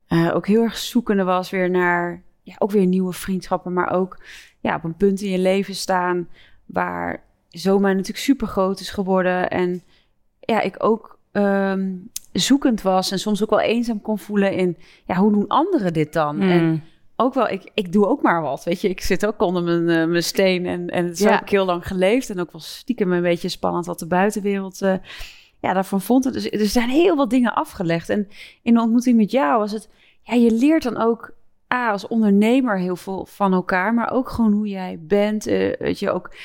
eh, 0.07 0.31
ook 0.33 0.47
heel 0.47 0.61
erg 0.61 0.77
zoekende 0.77 1.23
was 1.23 1.49
weer 1.49 1.69
naar... 1.69 2.23
Ja, 2.41 2.55
ook 2.57 2.71
weer 2.71 2.85
nieuwe 2.85 3.13
vriendschappen, 3.13 3.73
maar 3.73 3.91
ook 3.91 4.19
ja, 4.59 4.75
op 4.75 4.83
een 4.83 4.95
punt 4.95 5.21
in 5.21 5.29
je 5.29 5.39
leven 5.39 5.75
staan 5.75 6.27
waar 6.65 7.23
zomaar 7.57 7.91
natuurlijk 7.91 8.23
super 8.23 8.47
groot 8.47 8.79
is 8.79 8.89
geworden. 8.89 9.49
En 9.49 9.83
ja, 10.39 10.61
ik 10.61 10.75
ook 10.83 11.19
ehm, 11.31 11.91
zoekend 12.31 12.81
was 12.81 13.11
en 13.11 13.19
soms 13.19 13.43
ook 13.43 13.49
wel 13.49 13.59
eenzaam 13.59 14.01
kon 14.01 14.19
voelen 14.19 14.53
in, 14.53 14.77
ja, 15.05 15.15
hoe 15.15 15.31
doen 15.31 15.47
anderen 15.47 15.93
dit 15.93 16.13
dan? 16.13 16.35
Mm. 16.35 16.41
En 16.49 16.83
ook 17.15 17.33
wel, 17.33 17.47
ik, 17.47 17.71
ik 17.73 17.91
doe 17.91 18.07
ook 18.07 18.21
maar 18.21 18.41
wat, 18.41 18.63
weet 18.63 18.81
je. 18.81 18.89
Ik 18.89 19.01
zit 19.01 19.25
ook 19.25 19.41
onder 19.41 19.63
mijn, 19.63 19.89
eh, 19.89 20.07
mijn 20.07 20.23
steen 20.23 20.65
en, 20.65 20.89
en 20.89 21.15
zo 21.15 21.25
Ja. 21.25 21.31
heb 21.31 21.41
ik 21.41 21.49
heel 21.49 21.65
lang 21.65 21.87
geleefd. 21.87 22.29
En 22.29 22.39
ook 22.39 22.51
wel 22.51 22.61
stiekem 22.61 23.11
een 23.11 23.21
beetje 23.21 23.49
spannend 23.49 23.85
wat 23.85 23.99
de 23.99 24.07
buitenwereld, 24.07 24.81
eh, 24.81 24.93
ja, 25.59 25.73
daarvan 25.73 26.01
vond. 26.01 26.23
het. 26.23 26.33
Dus 26.33 26.49
er 26.49 26.65
zijn 26.65 26.89
heel 26.89 27.15
wat 27.15 27.29
dingen 27.29 27.53
afgelegd. 27.53 28.09
En 28.09 28.27
in 28.61 28.73
de 28.73 28.81
ontmoeting 28.81 29.17
met 29.17 29.31
jou 29.31 29.59
was 29.59 29.71
het, 29.71 29.89
ja, 30.21 30.33
je 30.33 30.51
leert 30.51 30.83
dan 30.83 30.97
ook, 30.97 31.33
ah, 31.67 31.91
als 31.91 32.07
ondernemer 32.07 32.79
heel 32.79 32.95
veel 32.95 33.25
van 33.25 33.53
elkaar, 33.53 33.93
maar 33.93 34.11
ook 34.11 34.29
gewoon 34.29 34.51
hoe 34.53 34.67
jij 34.67 34.97
bent. 35.01 35.47
eh, 35.47 35.77
weet 35.79 35.99
je, 35.99 36.11
ook, 36.11 36.35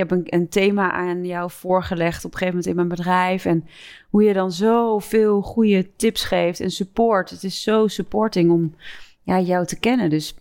heb 0.00 0.10
een, 0.10 0.24
een 0.24 0.48
thema 0.48 0.92
aan 0.92 1.24
jou 1.24 1.50
voorgelegd 1.50 2.24
op 2.24 2.32
een 2.32 2.38
gegeven 2.38 2.48
moment 2.48 2.66
in 2.66 2.74
mijn 2.74 2.88
bedrijf. 2.88 3.44
En 3.44 3.66
hoe 4.10 4.22
je 4.22 4.32
dan 4.32 4.52
zoveel 4.52 5.42
goede 5.42 5.96
tips 5.96 6.24
geeft 6.24 6.60
en 6.60 6.70
support. 6.70 7.30
Het 7.30 7.44
is 7.44 7.62
zo 7.62 7.86
supporting 7.86 8.50
om 8.50 8.74
ja, 9.22 9.40
jou 9.40 9.66
te 9.66 9.78
kennen. 9.78 10.10
Dus 10.10 10.34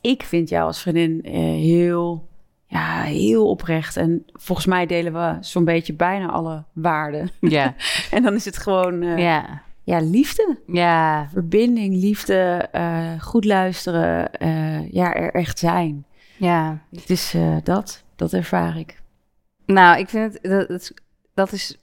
ik 0.00 0.22
vind 0.22 0.48
jou 0.48 0.66
als 0.66 0.80
vriendin 0.80 1.22
eh, 1.24 1.32
heel, 1.42 2.28
ja, 2.66 3.02
heel 3.02 3.48
oprecht. 3.48 3.96
En 3.96 4.24
volgens 4.32 4.66
mij 4.66 4.86
delen 4.86 5.12
we 5.12 5.36
zo'n 5.40 5.64
beetje 5.64 5.92
bijna 5.92 6.28
alle 6.28 6.64
waarden. 6.72 7.30
Ja, 7.40 7.74
En 8.10 8.22
dan 8.22 8.34
is 8.34 8.44
het 8.44 8.58
gewoon 8.58 9.02
eh, 9.02 9.18
ja. 9.18 9.62
ja, 9.82 10.00
liefde. 10.00 10.58
ja, 10.66 11.28
Verbinding, 11.32 11.94
liefde, 11.94 12.68
eh, 12.72 13.20
goed 13.20 13.44
luisteren. 13.44 14.30
ja, 14.90 15.14
er 15.14 15.34
echt 15.34 15.58
zijn. 15.58 16.04
ja. 16.36 16.78
Het 16.90 17.10
is 17.10 17.34
eh, 17.34 17.56
dat. 17.62 18.04
Dat 18.16 18.32
ervaar 18.32 18.78
ik. 18.78 19.02
Nou, 19.66 19.98
ik 19.98 20.08
vind 20.08 20.32
het, 20.32 20.68
dat, 20.68 20.92
dat, 21.34 21.52
is 21.52 21.78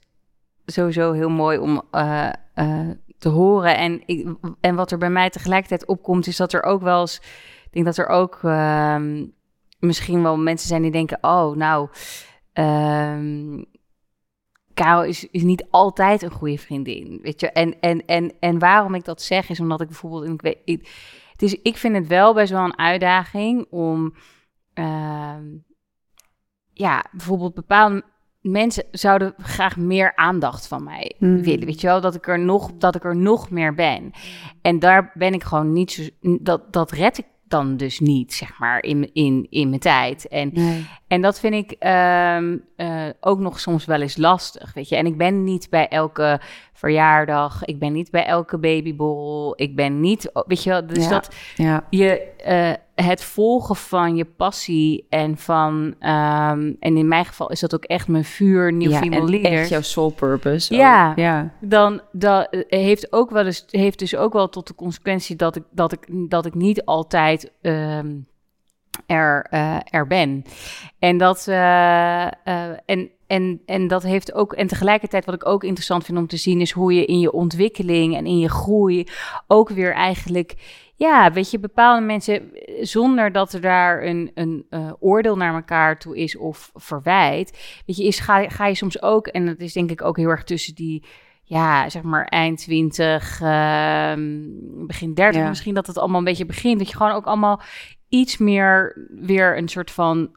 sowieso 0.66 1.12
heel 1.12 1.28
mooi 1.28 1.58
om 1.58 1.82
eh, 1.90 2.28
eh, 2.54 2.90
te 3.18 3.28
horen. 3.28 3.76
En, 3.76 4.02
ik, 4.06 4.28
en 4.60 4.74
wat 4.74 4.90
er 4.90 4.98
bij 4.98 5.10
mij 5.10 5.30
tegelijkertijd 5.30 5.86
opkomt, 5.86 6.26
is 6.26 6.36
dat 6.36 6.52
er 6.52 6.62
ook 6.62 6.82
wel 6.82 7.00
eens, 7.00 7.16
ik 7.64 7.72
denk 7.72 7.84
dat 7.84 7.98
er 7.98 8.06
ook 8.06 8.38
ehm, 8.42 9.26
misschien 9.78 10.22
wel 10.22 10.38
mensen 10.38 10.68
zijn 10.68 10.82
die 10.82 10.90
denken, 10.90 11.18
oh, 11.20 11.56
nou, 11.56 11.88
ehm 12.52 13.62
Karel 14.74 15.04
is, 15.04 15.28
is 15.30 15.42
niet 15.42 15.66
altijd 15.70 16.22
een 16.22 16.30
goede 16.30 16.58
vriendin, 16.58 17.18
weet 17.22 17.40
je. 17.40 17.50
En, 17.50 17.80
en, 17.80 18.06
en, 18.06 18.32
en 18.40 18.58
waarom 18.58 18.94
ik 18.94 19.04
dat 19.04 19.22
zeg, 19.22 19.48
is 19.48 19.60
omdat 19.60 19.80
ik 19.80 19.86
bijvoorbeeld, 19.86 20.28
ik 20.28 20.42
weet, 20.42 20.58
ik, 20.64 20.88
het 21.32 21.42
is, 21.42 21.60
ik 21.62 21.76
vind 21.76 21.96
het 21.96 22.06
wel 22.06 22.34
best 22.34 22.52
wel 22.52 22.64
een 22.64 22.78
uitdaging 22.78 23.66
om, 23.70 24.14
ehm, 24.74 25.44
ja, 26.74 27.04
bijvoorbeeld 27.12 27.54
bepaalde 27.54 28.02
mensen 28.40 28.84
zouden 28.90 29.34
graag 29.38 29.76
meer 29.76 30.12
aandacht 30.16 30.66
van 30.66 30.84
mij 30.84 31.14
Hmm. 31.18 31.42
willen, 31.42 31.66
weet 31.66 31.80
je 31.80 31.86
wel, 31.86 32.00
dat 32.00 32.14
ik 32.14 32.28
er 32.28 32.38
nog, 32.38 32.70
dat 32.78 32.94
ik 32.94 33.04
er 33.04 33.16
nog 33.16 33.50
meer 33.50 33.74
ben. 33.74 34.10
En 34.62 34.78
daar 34.78 35.10
ben 35.14 35.34
ik 35.34 35.42
gewoon 35.44 35.72
niet 35.72 35.92
zo, 35.92 36.02
dat, 36.40 36.72
dat 36.72 36.90
red 36.90 37.18
ik 37.18 37.26
dan 37.48 37.76
dus 37.76 38.00
niet, 38.00 38.34
zeg 38.34 38.58
maar, 38.58 38.82
in, 38.82 39.12
in, 39.12 39.46
in 39.50 39.68
mijn 39.68 39.80
tijd. 39.80 40.28
En 40.28 40.50
Nee. 40.52 40.86
en 41.06 41.20
dat 41.22 41.40
vind 41.40 41.54
ik 41.54 41.70
ehm, 41.78 42.56
eh, 42.76 43.02
ook 43.20 43.38
nog 43.38 43.60
soms 43.60 43.84
wel 43.84 44.00
eens 44.00 44.16
lastig, 44.16 44.72
weet 44.74 44.88
je. 44.88 44.96
En 44.96 45.06
ik 45.06 45.16
ben 45.16 45.44
niet 45.44 45.70
bij 45.70 45.88
elke 45.88 46.40
verjaardag, 46.76 47.64
ik 47.64 47.78
ben 47.78 47.92
niet 47.92 48.10
bij 48.10 48.24
elke 48.24 48.58
babyborrel, 48.58 49.52
ik 49.56 49.76
ben 49.76 50.00
niet, 50.00 50.30
weet 50.46 50.62
je 50.62 50.70
wel. 50.70 50.86
Dus 50.86 51.04
Ja. 51.04 51.10
dat 51.10 51.34
Ja. 51.56 51.84
je 51.90 52.32
eh, 52.44 52.72
het 53.06 53.24
volgen 53.24 53.76
van 53.76 54.16
je 54.16 54.24
passie 54.24 55.06
en 55.08 55.36
van, 55.36 55.94
ehm, 55.98 56.72
en 56.80 56.96
in 56.96 57.08
mijn 57.08 57.24
geval 57.24 57.50
is 57.50 57.60
dat 57.60 57.74
ook 57.74 57.84
echt 57.84 58.08
mijn 58.08 58.24
vuur, 58.24 58.72
nieuw 58.72 58.90
ja, 58.90 58.98
female 58.98 59.30
leader. 59.30 59.52
echt 59.52 59.68
jouw 59.68 59.80
soul 59.80 60.10
purpose. 60.10 60.74
Ja. 60.74 61.12
Ja. 61.16 61.50
Dan 61.60 62.00
dat 62.12 62.48
eh, 62.50 62.60
heeft 62.80 63.12
ook 63.12 63.30
wel 63.30 63.44
eens 63.46 63.64
heeft 63.70 63.98
dus 63.98 64.16
ook 64.16 64.32
wel 64.32 64.48
tot 64.48 64.66
de 64.66 64.74
consequentie 64.74 65.36
dat 65.36 65.56
ik 65.56 65.62
dat 65.70 65.92
ik 65.92 66.06
dat 66.30 66.46
ik 66.46 66.54
niet 66.54 66.84
altijd 66.84 67.52
ehm, 67.62 68.12
er, 69.06 69.46
eh, 69.50 69.76
er 69.90 70.06
ben. 70.06 70.44
En 70.98 71.18
dat 71.18 71.46
en 72.84 73.10
en, 73.26 73.60
en 73.66 73.88
dat 73.88 74.02
heeft 74.02 74.34
ook, 74.34 74.52
en 74.52 74.66
tegelijkertijd 74.66 75.24
wat 75.24 75.34
ik 75.34 75.46
ook 75.46 75.64
interessant 75.64 76.04
vind 76.04 76.18
om 76.18 76.26
te 76.26 76.36
zien, 76.36 76.60
is 76.60 76.70
hoe 76.70 76.94
je 76.94 77.04
in 77.04 77.20
je 77.20 77.32
ontwikkeling 77.32 78.16
en 78.16 78.26
in 78.26 78.38
je 78.38 78.50
groei 78.50 79.06
ook 79.46 79.68
weer 79.68 79.92
eigenlijk, 79.92 80.54
ja, 80.96 81.32
weet 81.32 81.50
je, 81.50 81.58
bepaalde 81.58 82.06
mensen, 82.06 82.50
zonder 82.80 83.32
dat 83.32 83.52
er 83.52 83.60
daar 83.60 84.02
een, 84.04 84.30
een 84.34 84.66
eh, 84.70 84.92
oordeel 84.98 85.36
naar 85.36 85.54
elkaar 85.54 85.98
toe 85.98 86.16
is 86.16 86.36
of 86.36 86.70
verwijt, 86.74 87.82
weet 87.86 87.96
je, 87.96 88.04
is, 88.04 88.18
ga, 88.18 88.48
ga 88.48 88.66
je 88.66 88.74
soms 88.74 89.02
ook, 89.02 89.26
en 89.26 89.46
dat 89.46 89.58
is 89.58 89.72
denk 89.72 89.90
ik 89.90 90.02
ook 90.02 90.16
heel 90.16 90.28
erg 90.28 90.44
tussen 90.44 90.74
die, 90.74 91.04
ja, 91.44 91.88
zeg 91.88 92.02
maar 92.02 92.24
eind 92.24 92.58
20, 92.58 93.40
ehm, 93.40 94.40
begin 94.86 95.14
30 95.14 95.40
Ja. 95.40 95.48
misschien, 95.48 95.74
dat 95.74 95.86
het 95.86 95.98
allemaal 95.98 96.18
een 96.18 96.24
beetje 96.24 96.46
begint, 96.46 96.78
dat 96.78 96.88
je 96.88 96.96
gewoon 96.96 97.12
ook 97.12 97.26
allemaal 97.26 97.60
iets 98.08 98.38
meer 98.38 99.08
weer 99.10 99.56
een 99.56 99.68
soort 99.68 99.90
van 99.90 100.36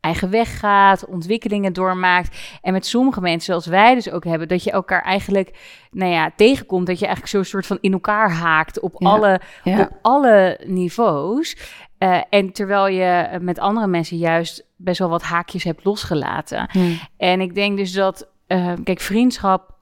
eigen 0.00 0.30
weg 0.30 0.58
gaat, 0.58 1.06
ontwikkelingen 1.06 1.72
doormaakt. 1.72 2.58
En 2.62 2.72
met 2.72 2.86
sommige 2.86 3.20
mensen, 3.20 3.44
zoals 3.44 3.66
wij 3.66 3.94
dus 3.94 4.10
ook 4.10 4.24
hebben, 4.24 4.48
dat 4.48 4.64
je 4.64 4.70
elkaar 4.70 5.02
eigenlijk, 5.02 5.58
nou 5.90 6.10
ja, 6.10 6.30
tegenkomt, 6.36 6.86
dat 6.86 6.98
je 6.98 7.04
eigenlijk 7.06 7.34
zo'n 7.34 7.44
soort 7.44 7.66
van 7.66 7.78
in 7.80 7.92
elkaar 7.92 8.30
haakt 8.30 8.80
op, 8.80 8.94
Ja. 8.98 9.08
alle, 9.10 9.40
Ja. 9.64 9.80
op 9.80 9.90
alle 10.02 10.60
niveaus. 10.66 11.56
Eh, 11.98 12.20
en 12.30 12.52
terwijl 12.52 12.86
je 12.86 13.38
met 13.40 13.58
andere 13.58 13.86
mensen 13.86 14.16
juist 14.16 14.64
best 14.76 14.98
wel 14.98 15.08
wat 15.08 15.22
haakjes 15.22 15.64
hebt 15.64 15.84
losgelaten. 15.84 16.68
En 17.16 17.40
ik 17.40 17.54
denk 17.54 17.76
dus 17.76 17.92
dat, 17.92 18.28
eh, 18.46 18.72
kijk, 18.84 19.00
vriendschap. 19.00 19.74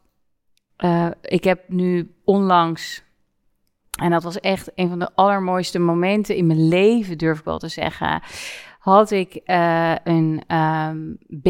eh, 0.77 1.07
ik 1.23 1.45
heb 1.45 1.61
nu 1.69 2.15
onlangs, 2.25 3.03
en 4.01 4.11
dat 4.11 4.23
was 4.23 4.41
echt 4.41 4.71
een 4.75 4.89
van 4.89 4.99
de 4.99 5.11
allermooiste 5.15 5.79
momenten 5.79 6.37
in 6.37 6.47
mijn 6.47 6.69
leven, 6.69 7.19
durf 7.19 7.39
ik 7.39 7.45
wel 7.45 7.59
te 7.59 7.69
zeggen. 7.69 8.23
Had 8.85 9.11
ik 9.11 9.35
eh, 9.35 9.95
een, 10.05 10.43
ehm, 10.47 10.99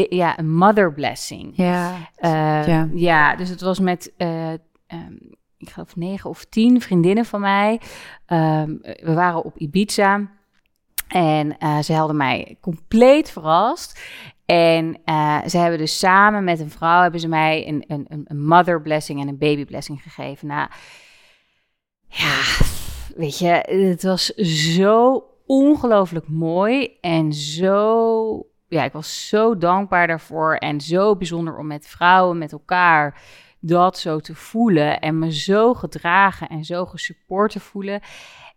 ja, 0.09 0.39
een 0.39 0.55
mother 0.55 0.93
blessing. 0.93 1.53
Ja. 1.55 1.93
Eh, 2.15 2.67
Ja. 2.67 2.89
ja. 2.93 3.35
dus 3.35 3.49
het 3.49 3.61
was 3.61 3.79
met, 3.79 4.13
eh, 4.17 4.51
ehm, 4.87 5.13
ik 5.57 5.69
geloof 5.69 5.95
negen 5.95 6.29
of 6.29 6.45
tien 6.45 6.81
vriendinnen 6.81 7.25
van 7.25 7.39
mij. 7.39 7.81
Ehm, 8.25 8.69
we 8.81 9.13
waren 9.13 9.43
op 9.43 9.57
Ibiza. 9.57 10.29
En 11.07 11.55
ze 11.83 11.93
hadden 11.93 12.17
mij 12.17 12.57
compleet 12.61 13.31
verrast. 13.31 13.99
En 14.45 14.97
ze 15.47 15.57
hebben 15.57 15.77
dus 15.79 15.99
samen 15.99 16.43
met 16.43 16.59
een 16.59 16.69
vrouw 16.69 17.01
hebben 17.01 17.19
ze 17.19 17.27
mij 17.27 17.67
een, 17.67 17.83
een, 17.87 18.05
een- 18.09 18.25
een 18.27 18.45
mother 18.45 18.81
blessing 18.81 19.21
en 19.21 19.27
een 19.27 19.37
baby 19.37 19.65
blessing 19.65 20.01
gegeven. 20.01 20.47
Nou, 20.47 20.69
ja, 22.07 22.41
weet 23.15 23.37
je, 23.39 23.47
het 23.89 24.03
was 24.03 24.25
zo 24.73 25.23
ongelooflijk 25.45 26.27
mooi 26.27 26.97
en 27.01 27.33
zo, 27.33 28.45
ja, 28.67 28.83
ik 28.83 28.91
was 28.93 29.27
zo 29.27 29.57
dankbaar 29.57 30.07
daarvoor 30.07 30.55
en 30.55 30.81
zo 30.81 31.15
bijzonder 31.15 31.57
om 31.57 31.67
met 31.67 31.87
vrouwen, 31.87 32.37
met 32.37 32.51
elkaar 32.51 33.21
dat 33.59 33.97
zo 33.97 34.19
te 34.19 34.35
voelen 34.35 34.99
en 34.99 35.19
me 35.19 35.31
zo 35.33 35.73
gedragen 35.73 36.47
en 36.47 36.63
zo 36.63 36.85
gesupport 36.85 37.51
te 37.51 37.59
voelen. 37.59 37.99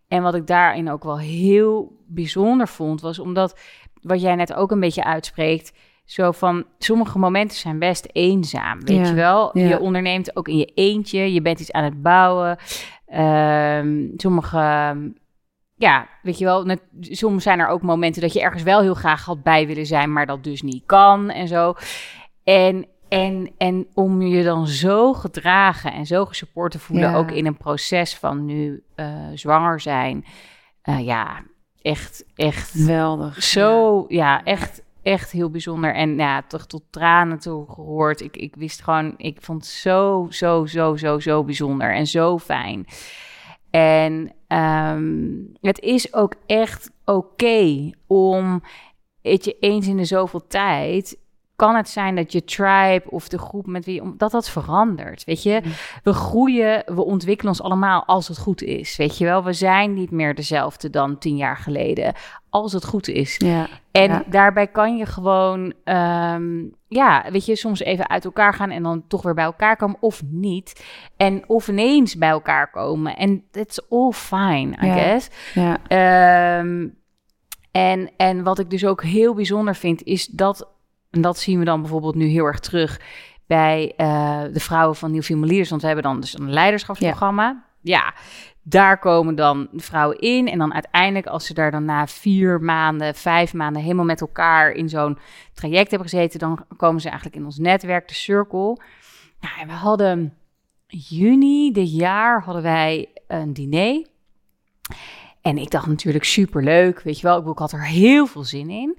En 0.07 0.23
wat 0.23 0.35
ik 0.35 0.47
daarin 0.47 0.89
ook 0.91 1.03
wel 1.03 1.19
heel 1.19 1.97
bijzonder 2.07 2.67
vond, 2.67 3.01
was 3.01 3.19
omdat 3.19 3.59
wat 4.01 4.21
jij 4.21 4.35
net 4.35 4.53
ook 4.53 4.71
een 4.71 4.79
beetje 4.79 5.03
uitspreekt, 5.03 5.73
zo 6.05 6.31
van 6.31 6.65
sommige 6.77 7.19
momenten 7.19 7.57
zijn 7.57 7.79
best 7.79 8.07
eenzaam, 8.11 8.79
weet 8.85 8.97
Ja, 8.97 9.07
je 9.07 9.13
wel? 9.13 9.57
ja. 9.57 9.67
Je 9.67 9.79
onderneemt 9.79 10.35
ook 10.35 10.47
in 10.47 10.57
je 10.57 10.65
eentje, 10.65 11.33
je 11.33 11.41
bent 11.41 11.59
iets 11.59 11.71
aan 11.71 11.83
het 11.83 12.01
bouwen. 12.01 12.57
Ehm, 13.05 14.07
sommige, 14.17 14.95
ja, 15.79 16.07
weet 16.21 16.37
je 16.37 16.45
wel, 16.45 16.63
net, 16.63 16.81
soms 17.01 17.43
zijn 17.43 17.59
er 17.59 17.67
ook 17.67 17.81
momenten 17.81 18.21
dat 18.21 18.33
je 18.33 18.41
ergens 18.41 18.63
wel 18.63 18.81
heel 18.81 18.93
graag 18.93 19.25
had 19.25 19.43
bij 19.43 19.67
willen 19.67 19.85
zijn, 19.85 20.13
maar 20.13 20.25
dat 20.25 20.43
dus 20.43 20.61
niet 20.61 20.83
kan 20.85 21.29
en 21.29 21.47
zo. 21.47 21.73
En, 22.43 22.85
en, 23.09 23.51
en 23.57 23.87
om 23.93 24.21
je 24.21 24.43
dan 24.43 24.67
zo 24.67 25.13
gedragen 25.13 25.93
en 25.93 26.05
zo 26.05 26.25
gesupport 26.25 26.71
te 26.71 26.79
voelen, 26.79 27.09
Ja. 27.11 27.17
ook 27.17 27.31
in 27.31 27.45
een 27.45 27.57
proces 27.57 28.15
van 28.15 28.45
nu 28.45 28.83
eh, 28.95 29.07
zwanger 29.33 29.79
zijn, 29.79 30.25
eh, 30.81 30.99
ja, 31.05 31.41
echt, 31.81 32.25
echt 32.35 32.69
Geweldig. 32.71 33.43
zo, 33.43 34.05
ja, 34.07 34.43
echt, 34.43 34.83
echt 35.03 35.31
heel 35.31 35.49
bijzonder. 35.49 35.93
En 35.95 36.15
ja, 36.17 36.41
toch 36.47 36.65
tot 36.65 36.83
tranen 36.89 37.39
toe 37.39 37.65
gehoord. 37.69 38.21
Ik, 38.21 38.37
ik 38.37 38.55
wist 38.55 38.81
gewoon, 38.83 39.13
ik 39.17 39.37
vond 39.41 39.61
het 39.61 39.71
zo, 39.71 40.27
zo, 40.29 40.65
zo, 40.65 40.95
zo, 40.95 41.19
zo 41.19 41.43
bijzonder 41.43 41.93
en 41.93 42.07
zo 42.07 42.37
fijn. 42.37 42.85
En 43.69 44.31
ehm, 44.49 45.43
het 45.61 45.79
is 45.79 46.13
ook 46.13 46.35
echt 46.45 46.91
oké 47.05 47.89
om, 48.07 48.61
weet 49.21 49.45
je, 49.45 49.57
eens 49.59 49.87
in 49.87 49.97
de 49.97 50.05
zoveel 50.05 50.47
tijd 50.47 51.17
kan 51.59 51.75
het 51.75 51.89
zijn 51.89 52.15
dat 52.15 52.31
je 52.31 52.43
tribe 52.43 53.03
of 53.09 53.27
de 53.27 53.37
groep 53.37 53.65
met 53.65 53.85
wie 53.85 54.01
dat 54.17 54.31
dat 54.31 54.49
verandert, 54.49 55.23
weet 55.23 55.43
je. 55.43 55.61
Mm. 55.63 55.71
We 56.03 56.13
groeien, 56.13 56.83
we 56.85 57.03
ontwikkelen 57.05 57.51
ons 57.51 57.61
allemaal 57.61 58.05
als 58.05 58.27
het 58.27 58.37
goed 58.37 58.61
is, 58.61 58.97
weet 58.97 59.17
je 59.17 59.25
wel. 59.25 59.43
We 59.43 59.53
zijn 59.53 59.93
niet 59.93 60.11
meer 60.11 60.35
dezelfde 60.35 60.89
dan 60.89 61.17
tien 61.17 61.35
jaar 61.37 61.57
geleden, 61.57 62.13
als 62.49 62.73
het 62.73 62.85
goed 62.85 63.07
is. 63.07 63.35
Ja. 63.37 63.67
En 63.91 64.09
Ja. 64.11 64.23
daarbij 64.27 64.67
kan 64.67 64.97
je 64.97 65.05
gewoon, 65.05 65.73
ehm, 65.83 66.63
ja, 66.87 67.25
weet 67.31 67.45
je, 67.45 67.55
soms 67.55 67.79
even 67.79 68.09
uit 68.09 68.25
elkaar 68.25 68.53
gaan 68.53 68.69
en 68.69 68.83
dan 68.83 69.03
toch 69.07 69.21
weer 69.21 69.33
bij 69.33 69.43
elkaar 69.43 69.75
komen 69.75 69.97
of 69.99 70.21
niet. 70.25 70.85
En 71.17 71.43
of 71.49 71.67
ineens 71.67 72.17
bij 72.17 72.29
elkaar 72.29 72.69
komen. 72.71 73.17
En 73.17 73.43
that's 73.51 73.81
all 73.89 74.11
fine, 74.11 74.75
I 74.81 74.85
Ja. 74.85 74.93
guess. 74.93 75.29
Ja. 75.53 75.77
Ehm, 75.87 76.87
en, 77.71 78.09
en 78.17 78.43
wat 78.43 78.59
ik 78.59 78.69
dus 78.69 78.85
ook 78.85 79.03
heel 79.03 79.33
bijzonder 79.33 79.75
vind, 79.75 80.03
is 80.03 80.27
dat, 80.27 80.67
en 81.09 81.21
dat 81.21 81.37
zien 81.37 81.59
we 81.59 81.65
dan 81.65 81.81
bijvoorbeeld 81.81 82.15
nu 82.15 82.25
heel 82.25 82.45
erg 82.45 82.59
terug 82.59 83.01
bij 83.47 83.93
eh, 83.97 84.41
de 84.53 84.59
vrouwen 84.59 84.95
van 84.95 85.11
Nieuw 85.11 85.21
Female 85.21 85.47
Leaders, 85.47 85.69
want 85.69 85.81
we 85.81 85.87
hebben 85.87 86.05
dan 86.05 86.19
dus 86.19 86.39
een 86.39 86.53
leiderschapsprogramma. 86.53 87.67
Ja. 87.81 88.13
daar 88.61 88.99
komen 88.99 89.35
dan 89.35 89.67
de 89.71 89.83
vrouwen 89.83 90.19
in 90.19 90.47
en 90.47 90.57
dan 90.57 90.73
uiteindelijk 90.73 91.25
als 91.25 91.45
ze 91.45 91.53
daar 91.53 91.71
dan 91.71 91.85
na 91.85 92.07
vier 92.07 92.61
maanden, 92.61 93.15
vijf 93.15 93.53
maanden 93.53 93.81
helemaal 93.81 94.05
met 94.05 94.21
elkaar 94.21 94.71
in 94.71 94.89
zo'n 94.89 95.17
traject 95.53 95.89
hebben 95.89 96.09
gezeten, 96.09 96.39
dan 96.39 96.65
komen 96.77 97.01
ze 97.01 97.07
eigenlijk 97.07 97.37
in 97.37 97.45
ons 97.45 97.57
netwerk, 97.57 98.07
de 98.07 98.13
Circle. 98.13 98.77
Nou, 99.39 99.59
en 99.59 99.67
we 99.67 99.73
hadden 99.73 100.33
juni 100.87 101.71
dit 101.71 101.91
jaar 101.91 102.43
hadden 102.43 102.63
wij 102.63 103.07
een 103.27 103.53
diner. 103.53 104.07
En 105.41 105.57
ik 105.57 105.69
dacht 105.69 105.87
natuurlijk 105.87 106.23
superleuk, 106.23 107.01
weet 107.01 107.19
je 107.19 107.27
wel. 107.27 107.51
Ik 107.51 107.57
had 107.57 107.71
er 107.71 107.85
heel 107.85 108.25
veel 108.25 108.43
zin 108.43 108.69
in. 108.69 108.97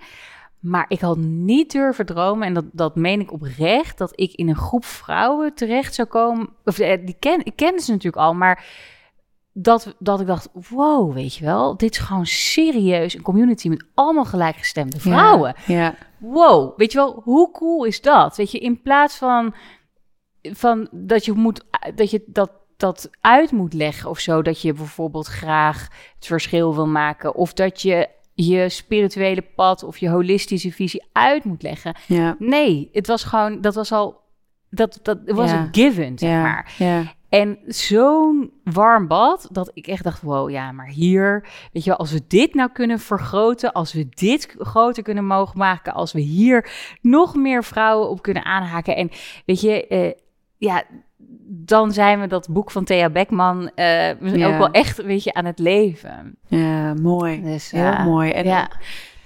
Maar 0.61 0.85
ik 0.89 1.01
had 1.01 1.17
niet 1.19 1.73
durven 1.73 2.07
dromen, 2.07 2.47
en 2.47 2.55
dat, 2.55 2.65
dat 2.73 2.97
meen 2.97 3.21
ik 3.21 3.33
oprecht, 3.33 3.99
dat 3.99 4.13
ik 4.15 4.33
in 4.33 4.49
een 4.49 4.57
groep 4.57 4.85
vrouwen 4.85 5.55
terecht 5.55 5.95
zou 5.95 6.09
komen. 6.09 6.49
Of 6.65 6.79
eh, 6.79 7.07
die 7.07 7.17
ken, 7.19 7.45
ik 7.45 7.57
kende 7.57 7.83
ze 7.83 7.91
natuurlijk 7.91 8.23
al, 8.23 8.35
maar 8.35 8.65
dat, 9.53 9.95
dat 9.99 10.21
ik 10.21 10.27
dacht, 10.27 10.49
wow, 10.69 11.13
weet 11.13 11.35
je 11.35 11.45
wel, 11.45 11.77
dit 11.77 11.93
is 11.93 11.99
gewoon 11.99 12.27
serieus 12.27 13.15
een 13.15 13.23
community 13.23 13.69
met 13.69 13.85
allemaal 13.95 14.25
gelijkgestemde 14.25 15.01
vrouwen. 15.01 15.55
Ja. 15.67 15.95
Wow, 16.19 16.79
weet 16.79 16.93
je 16.93 16.99
wel, 16.99 17.21
hoe 17.25 17.51
cool 17.51 17.85
is 17.85 18.01
dat? 18.01 18.37
Weet 18.37 18.51
je, 18.51 18.59
in 18.59 18.83
plaats 18.83 19.17
van, 19.17 19.55
van 20.43 20.89
dat 20.91 21.25
je 21.25 21.33
moet, 21.33 21.65
dat 21.95 22.11
je 22.11 22.23
dat, 22.27 22.51
dat 22.77 23.11
uit 23.21 23.53
moet 23.53 23.73
leggen 23.73 24.11
of 24.11 24.19
zo, 24.19 24.43
dat 24.43 24.63
je 24.63 24.73
bijvoorbeeld 24.73 25.27
graag 25.27 25.89
het 26.15 26.27
verschil 26.27 26.75
wil 26.75 26.87
maken, 26.87 27.35
of 27.35 27.53
dat 27.53 27.83
je 27.83 28.09
je 28.47 28.69
spirituele 28.69 29.43
pad 29.43 29.83
of 29.83 29.99
je 29.99 30.09
holistische 30.09 30.73
visie 30.73 31.05
uit 31.13 31.45
moet 31.45 31.63
leggen. 31.63 31.97
Ja. 32.07 32.37
Nee, 32.39 32.89
het 32.93 33.07
was 33.07 33.25
gewoon, 33.25 33.61
dat 33.61 33.75
was 33.75 33.93
al, 33.93 34.21
dat, 34.71 34.99
dat 35.03 35.19
was 35.25 35.51
Ja. 35.51 35.61
een 35.61 35.69
given, 35.73 36.19
zeg 36.19 36.31
Ja. 36.31 36.43
maar. 36.43 36.75
Ja. 36.79 37.03
En 37.29 37.59
zo'n 37.67 38.53
warm 38.65 39.07
bad, 39.07 39.49
dat 39.53 39.71
ik 39.75 39.87
echt 39.87 40.05
dacht, 40.05 40.23
wow, 40.23 40.51
ja, 40.51 40.73
maar 40.73 40.89
hier, 40.89 41.49
weet 41.73 41.85
je 41.85 41.91
wel, 41.91 41.99
als 41.99 42.13
we 42.13 42.21
dit 42.29 42.55
nou 42.55 42.71
kunnen 42.73 42.99
vergroten, 42.99 43.73
als 43.73 43.93
we 43.93 44.09
dit 44.09 44.55
groter 44.59 45.03
kunnen 45.03 45.27
mogen 45.27 45.59
maken, 45.59 45.95
als 45.95 46.13
we 46.13 46.21
hier 46.21 46.71
nog 47.01 47.35
meer 47.35 47.65
vrouwen 47.65 48.09
op 48.09 48.23
kunnen 48.23 48.45
aanhaken. 48.45 48.97
En 48.97 49.11
weet 49.47 49.61
je, 49.61 49.87
eh, 49.87 50.13
ja, 50.57 50.83
dan 51.53 51.93
zijn 51.93 52.21
we 52.21 52.27
dat 52.27 52.49
boek 52.51 52.71
van 52.71 52.85
Thea 52.85 53.11
Beckman 53.11 53.71
eh, 53.75 54.21
Ja. 54.21 54.47
ook 54.47 54.59
wel 54.59 54.71
echt, 54.71 55.03
weet 55.03 55.25
je, 55.25 55.35
aan 55.35 55.45
het 55.45 55.59
leven. 55.59 56.37
Ja, 56.47 56.95
mooi. 56.95 57.43
Dus, 57.43 57.71
Heel 57.71 57.83
ja. 57.83 58.05
mooi. 58.05 58.31
En 58.31 58.45
ja. 58.45 58.71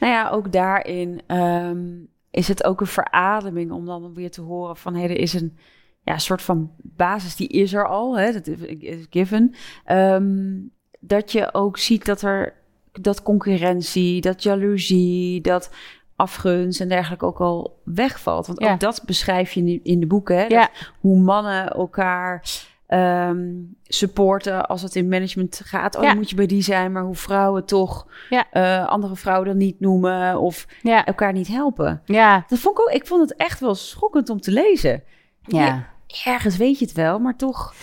nou 0.00 0.12
ja, 0.12 0.30
ook 0.30 0.52
daarin 0.52 1.20
ehm, 1.26 1.82
is 2.30 2.48
het 2.48 2.64
ook 2.64 2.80
een 2.80 2.86
verademing 2.86 3.70
om 3.70 3.86
dan 3.86 4.14
weer 4.14 4.30
te 4.30 4.40
horen 4.40 4.76
van... 4.76 4.94
hé, 4.94 5.02
er 5.02 5.18
is 5.18 5.32
een 5.32 5.58
ja, 6.02 6.18
soort 6.18 6.42
van 6.42 6.70
basis, 6.82 7.36
die 7.36 7.48
is 7.48 7.72
er 7.72 7.88
al, 7.88 8.18
hè, 8.18 8.32
dat 8.32 8.46
is 8.46 9.06
given. 9.10 9.54
Ehm, 9.84 10.60
dat 11.00 11.32
je 11.32 11.54
ook 11.54 11.78
ziet 11.78 12.04
dat 12.04 12.22
er 12.22 12.54
dat 12.92 13.22
concurrentie, 13.22 14.20
dat 14.20 14.42
jaloezie, 14.42 15.40
dat 15.40 15.70
afgunst 16.16 16.80
en 16.80 16.88
dergelijke 16.88 17.24
ook 17.26 17.40
al 17.40 17.80
wegvalt. 17.84 18.46
Want 18.46 18.60
Ja. 18.60 18.72
ook 18.72 18.80
dat 18.80 19.02
beschrijf 19.06 19.52
je 19.52 19.60
in- 19.64 19.80
in 19.82 20.00
de 20.00 20.06
boeken, 20.06 20.36
hè? 20.36 20.44
Ja. 20.44 20.68
Hoe 21.00 21.18
mannen 21.18 21.70
elkaar 21.70 22.42
ehm, 22.86 23.46
supporten 23.84 24.66
als 24.66 24.82
het 24.82 24.94
in 24.96 25.08
management 25.08 25.60
gaat. 25.64 25.96
Oh, 25.96 26.02
Ja. 26.02 26.08
dan 26.08 26.16
moet 26.16 26.30
je 26.30 26.36
bij 26.36 26.46
die 26.46 26.62
zijn, 26.62 26.92
maar 26.92 27.02
hoe 27.02 27.14
vrouwen 27.14 27.64
toch 27.64 28.06
eh, 28.50 28.86
andere 28.86 29.16
vrouwen 29.16 29.46
dan 29.48 29.56
niet 29.56 29.80
noemen 29.80 30.38
of 30.40 30.66
elkaar 30.82 31.32
niet 31.32 31.48
helpen. 31.48 32.02
ja, 32.04 32.44
Dat 32.48 32.58
vond 32.58 32.78
ik 32.78 32.84
ook, 32.84 32.90
ik 32.94 33.06
vond 33.06 33.20
het 33.28 33.38
echt 33.38 33.60
wel 33.60 33.74
schokkend 33.74 34.28
om 34.30 34.40
te 34.40 34.50
lezen. 34.50 35.02
ja. 35.42 35.92
Ergens 36.24 36.56
weet 36.56 36.78
je 36.78 36.84
het 36.84 36.94
wel, 36.94 37.18
maar 37.18 37.36
toch. 37.36 37.74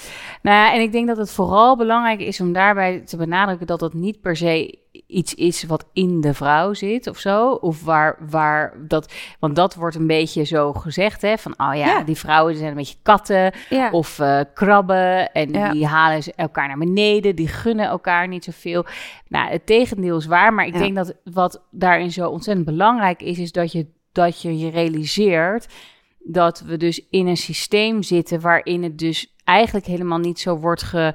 Nou 0.41 0.55
ja, 0.57 0.73
en 0.73 0.81
ik 0.81 0.91
denk 0.91 1.07
dat 1.07 1.17
het 1.17 1.31
vooral 1.31 1.77
belangrijk 1.77 2.19
is 2.19 2.41
om 2.41 2.53
daarbij 2.53 2.99
te 2.99 3.17
benadrukken 3.17 3.67
dat 3.67 3.81
het 3.81 3.93
niet 3.93 4.21
per 4.21 4.35
se 4.35 4.79
iets 5.07 5.33
is 5.35 5.63
wat 5.63 5.85
in 5.93 6.21
de 6.21 6.33
vrouw 6.33 6.73
zit 6.73 7.07
of 7.07 7.17
zo. 7.17 7.51
Of 7.51 7.83
waar, 7.83 8.17
waar 8.29 8.73
dat, 8.87 9.13
want 9.39 9.55
dat 9.55 9.75
wordt 9.75 9.95
een 9.95 10.07
beetje 10.07 10.43
zo 10.43 10.73
gezegd, 10.73 11.21
hè, 11.21 11.37
van 11.37 11.51
oh 11.57 11.75
ja, 11.75 11.85
Ja. 11.85 12.01
die 12.03 12.17
vrouwen 12.17 12.55
zijn 12.55 12.69
een 12.69 12.75
beetje 12.75 12.97
katten 13.03 13.53
Ja, 13.69 13.89
of 13.91 14.19
eh, 14.19 14.39
krabben 14.53 15.31
en 15.31 15.49
Ja. 15.53 15.71
die 15.71 15.85
halen 15.87 16.23
ze 16.23 16.33
elkaar 16.35 16.67
naar 16.67 16.77
beneden, 16.77 17.35
die 17.35 17.47
gunnen 17.47 17.85
elkaar 17.85 18.27
niet 18.27 18.43
zoveel. 18.43 18.85
Nou, 19.27 19.49
het 19.51 19.65
tegendeel 19.65 20.17
is 20.17 20.25
waar, 20.25 20.53
maar 20.53 20.65
ik 20.65 20.77
denk 20.77 20.95
dat 20.95 21.13
wat 21.23 21.61
daarin 21.71 22.11
zo 22.11 22.29
ontzettend 22.29 22.65
belangrijk 22.65 23.21
is, 23.21 23.39
is 23.39 23.51
dat 23.51 23.71
je 23.71 23.85
dat 24.11 24.41
je, 24.41 24.57
je 24.57 24.69
realiseert 24.69 25.67
dat 26.23 26.59
we 26.59 26.77
dus 26.77 27.05
in 27.09 27.27
een 27.27 27.37
systeem 27.37 28.03
zitten 28.03 28.41
waarin 28.41 28.83
het 28.83 28.97
dus 28.97 29.35
eigenlijk 29.43 29.85
helemaal 29.85 30.19
niet 30.19 30.39
zo 30.39 30.57
wordt 30.57 30.83
ge, 30.83 31.13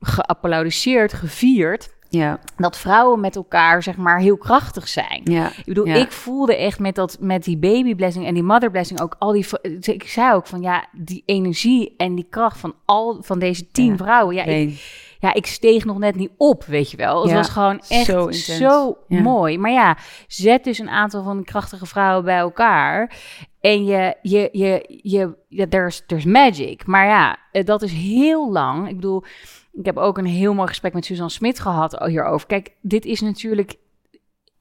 geapplaudisseerd, 0.00 1.12
gevierd, 1.12 1.92
ja, 2.08 2.40
dat 2.56 2.78
vrouwen 2.78 3.20
met 3.20 3.36
elkaar 3.36 3.82
zeg 3.82 3.96
maar 3.96 4.18
heel 4.18 4.36
krachtig 4.36 4.88
zijn. 4.88 5.20
ja. 5.24 5.48
Ik 5.56 5.64
bedoel, 5.64 5.86
Ja. 5.86 5.94
ik 5.94 6.12
voelde 6.12 6.56
echt 6.56 6.78
met, 6.78 6.94
dat, 6.94 7.16
met 7.20 7.44
die 7.44 7.58
baby 7.58 7.94
blessing 7.94 8.26
en 8.26 8.34
die 8.34 8.42
mother 8.42 8.70
blessing 8.70 9.00
ook 9.00 9.16
al 9.18 9.32
die... 9.32 9.46
Ik 9.80 10.08
zei 10.08 10.34
ook 10.34 10.46
van 10.46 10.60
ja, 10.60 10.86
die 10.92 11.22
energie 11.26 11.94
en 11.96 12.14
die 12.14 12.26
kracht 12.30 12.58
van 12.58 12.74
al 12.84 13.22
van 13.22 13.38
deze 13.38 13.70
tien 13.70 13.96
vrouwen. 13.96 14.34
Ja 14.34 14.44
ik. 14.44 15.02
Ja, 15.24 15.34
ik 15.34 15.46
steeg 15.46 15.84
nog 15.84 15.98
net 15.98 16.14
niet 16.14 16.30
op, 16.36 16.64
weet 16.64 16.90
je 16.90 16.96
wel. 16.96 17.20
Het 17.20 17.30
Ja, 17.30 17.36
was 17.36 17.48
gewoon 17.48 17.80
echt 17.88 18.04
zo 18.04 18.30
zo. 18.30 18.98
Ja. 19.08 19.20
mooi. 19.20 19.58
Maar 19.58 19.70
ja, 19.70 19.96
zet 20.26 20.64
dus 20.64 20.78
een 20.78 20.90
aantal 20.90 21.22
van 21.22 21.36
die 21.36 21.46
krachtige 21.46 21.86
vrouwen 21.86 22.24
bij 22.24 22.36
elkaar. 22.36 23.16
En 23.60 23.84
je, 23.84 24.16
je, 24.22 24.48
je, 24.52 25.00
je, 25.02 25.34
ja, 25.48 25.66
there's, 25.68 26.02
there's 26.06 26.24
magic. 26.24 26.86
Maar 26.86 27.06
ja, 27.06 27.36
eh, 27.52 27.64
dat 27.64 27.82
is 27.82 27.92
heel 27.92 28.52
lang. 28.52 28.88
Ik 28.88 28.94
bedoel, 28.94 29.24
ik 29.72 29.86
heb 29.86 29.96
ook 29.96 30.18
een 30.18 30.26
heel 30.26 30.54
mooi 30.54 30.68
gesprek 30.68 30.92
met 30.92 31.04
Suzanne 31.04 31.30
Smit 31.30 31.60
gehad 31.60 32.04
hierover. 32.06 32.46
Kijk, 32.46 32.72
dit 32.80 33.04
is 33.04 33.20
natuurlijk 33.20 33.74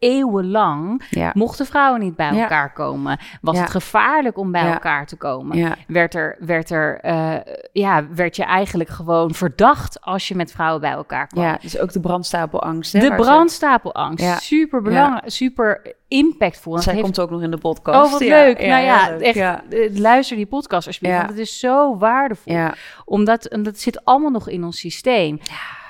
eeuwenlang. 0.03 1.03
Ja, 1.09 1.31
Mochten 1.35 1.65
vrouwen 1.65 1.99
niet 2.01 2.15
bij 2.15 2.33
Ja. 2.33 2.41
elkaar 2.41 2.73
komen, 2.73 3.19
was 3.41 3.55
Ja. 3.55 3.61
het 3.61 3.71
gevaarlijk 3.71 4.37
om 4.37 4.51
bij 4.51 4.63
Ja. 4.65 4.73
elkaar 4.73 5.05
te 5.05 5.15
komen 5.15 5.57
ja, 5.57 5.75
werd 5.87 6.13
er, 6.15 6.35
werd 6.39 6.69
er, 6.69 6.99
eh, 6.99 7.35
ja, 7.71 8.07
werd 8.15 8.35
je 8.35 8.43
eigenlijk 8.43 8.89
gewoon 8.89 9.33
verdacht 9.33 10.01
als 10.01 10.27
je 10.27 10.35
met 10.35 10.51
vrouwen 10.51 10.81
bij 10.81 10.91
elkaar 10.91 11.27
kwam. 11.27 11.43
ja. 11.43 11.57
Dus 11.61 11.79
ook 11.79 11.91
de 11.91 11.99
brandstapelangst. 11.99 12.93
Hè, 12.93 12.99
de 12.99 13.15
brandstapelangst, 13.15 14.23
Ja. 14.25 14.37
super 14.37 14.81
belangrijk, 14.81 15.23
super 15.31 15.95
impactvol. 16.07 16.75
En 16.75 16.81
Zij 16.81 16.91
heeft- 16.93 17.05
komt 17.05 17.19
ook 17.19 17.29
nog 17.29 17.41
in 17.41 17.51
de 17.51 17.57
podcast. 17.57 18.05
Oh, 18.05 18.11
wat 18.11 18.23
Ja, 18.23 18.35
leuk. 18.43 18.59
nou 18.59 18.83
ja, 18.83 19.11
echt, 19.11 19.35
Ja, 19.35 19.63
eh, 19.69 19.95
luister 19.97 20.35
die 20.37 20.45
podcast 20.45 20.87
alsjeblieft, 20.87 21.15
Ja. 21.15 21.21
want 21.25 21.37
het 21.37 21.47
is 21.47 21.59
zo 21.59 21.97
waardevol. 21.97 22.53
ja, 22.53 22.73
Omdat 23.05 23.45
en 23.45 23.63
dat 23.63 23.79
zit 23.79 24.05
allemaal 24.05 24.31
nog 24.31 24.49
in 24.49 24.63
ons 24.63 24.79
systeem. 24.79 25.39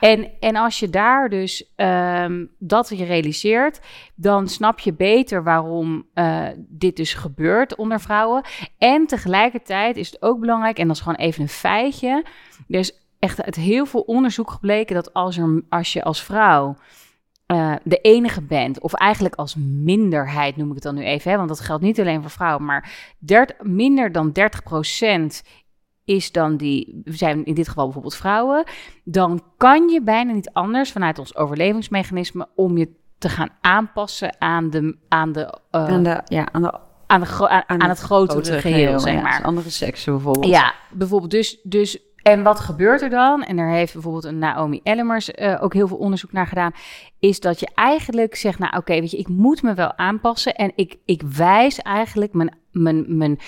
En, 0.03 0.29
en 0.39 0.55
als 0.55 0.79
je 0.79 0.89
daar 0.89 1.29
dus 1.29 1.73
ehm, 1.75 2.45
dat 2.59 2.89
je 2.89 3.03
realiseert, 3.03 3.79
dan 4.15 4.47
snap 4.47 4.79
je 4.79 4.93
beter 4.93 5.43
waarom 5.43 6.05
eh, 6.13 6.47
dit 6.57 6.95
dus 6.95 7.13
gebeurt 7.13 7.75
onder 7.75 7.99
vrouwen. 7.99 8.43
En 8.77 9.07
tegelijkertijd 9.07 9.97
is 9.97 10.11
het 10.11 10.21
ook 10.21 10.39
belangrijk, 10.39 10.77
en 10.79 10.87
dat 10.87 10.95
is 10.95 11.01
gewoon 11.01 11.17
even 11.17 11.41
een 11.41 11.49
feitje. 11.49 12.25
Er 12.67 12.79
is 12.79 12.99
echt 13.19 13.43
uit 13.43 13.55
heel 13.55 13.85
veel 13.85 14.01
onderzoek 14.01 14.51
gebleken 14.51 14.95
dat 14.95 15.13
als, 15.13 15.37
er, 15.37 15.63
als 15.69 15.93
je 15.93 16.03
als 16.03 16.23
vrouw 16.23 16.75
eh, 17.45 17.75
de 17.83 17.97
enige 17.97 18.41
bent, 18.41 18.79
of 18.79 18.93
eigenlijk 18.93 19.35
als 19.35 19.55
minderheid 19.57 20.57
noem 20.57 20.67
ik 20.67 20.73
het 20.73 20.83
dan 20.83 20.95
nu 20.95 21.03
even, 21.03 21.31
hè, 21.31 21.37
want 21.37 21.49
dat 21.49 21.59
geldt 21.59 21.83
niet 21.83 21.99
alleen 21.99 22.21
voor 22.21 22.31
vrouwen, 22.31 22.65
maar 22.65 23.15
minder 23.61 24.11
dan 24.11 24.31
30% 24.31 25.41
is 26.05 26.31
dan 26.31 26.57
die, 26.57 27.01
zijn 27.05 27.45
in 27.45 27.53
dit 27.53 27.67
geval 27.67 27.83
bijvoorbeeld 27.83 28.15
vrouwen, 28.15 28.63
dan 29.03 29.41
kan 29.57 29.89
je 29.89 30.01
bijna 30.01 30.33
niet 30.33 30.49
anders 30.53 30.91
vanuit 30.91 31.19
ons 31.19 31.35
overlevingsmechanisme 31.35 32.47
om 32.55 32.77
je 32.77 32.89
te 33.17 33.29
gaan 33.29 33.49
aanpassen 33.61 34.35
aan, 34.39 34.69
de, 34.69 34.97
aan, 35.07 35.31
de, 35.31 35.57
eh, 35.71 35.87
aan, 35.87 36.03
de, 36.03 36.21
ja, 36.25 36.47
aan, 36.51 36.61
de, 36.61 36.71
aan, 37.07 37.21
de 37.21 37.49
aan, 37.49 37.63
aan 37.67 37.81
aan 37.81 37.89
het 37.89 37.99
grotere, 37.99 38.59
geheel, 38.59 38.99
zeg 38.99 39.13
ja, 39.13 39.21
maar. 39.21 39.43
Andere 39.43 39.69
seksen 39.69 40.13
bijvoorbeeld. 40.13 40.45
Ja, 40.45 40.73
bijvoorbeeld. 40.91 41.31
Dus, 41.31 41.59
dus 41.63 41.99
en 42.23 42.43
wat 42.43 42.59
gebeurt 42.59 43.01
er 43.01 43.09
dan? 43.09 43.43
En 43.43 43.55
daar 43.55 43.69
heeft 43.69 43.93
bijvoorbeeld 43.93 44.23
een 44.23 44.37
Naomi 44.37 44.79
Ellemers 44.83 45.29
uh, 45.29 45.63
ook 45.63 45.73
heel 45.73 45.87
veel 45.87 45.97
onderzoek 45.97 46.31
naar 46.31 46.47
gedaan. 46.47 46.71
Is 47.19 47.39
dat 47.39 47.59
je 47.59 47.69
eigenlijk 47.73 48.35
zegt, 48.35 48.59
nou 48.59 48.77
oké, 48.77 48.99
weet 48.99 49.11
je, 49.11 49.17
ik 49.17 49.27
moet 49.27 49.61
me 49.61 49.73
wel 49.73 49.97
aanpassen. 49.97 50.55
En 50.55 50.71
ik, 50.75 50.97
ik 51.05 51.21
wijs 51.21 51.79
eigenlijk 51.79 52.33
mijn, 52.33 52.57
mijn, 52.71 53.17
mijn 53.17 53.39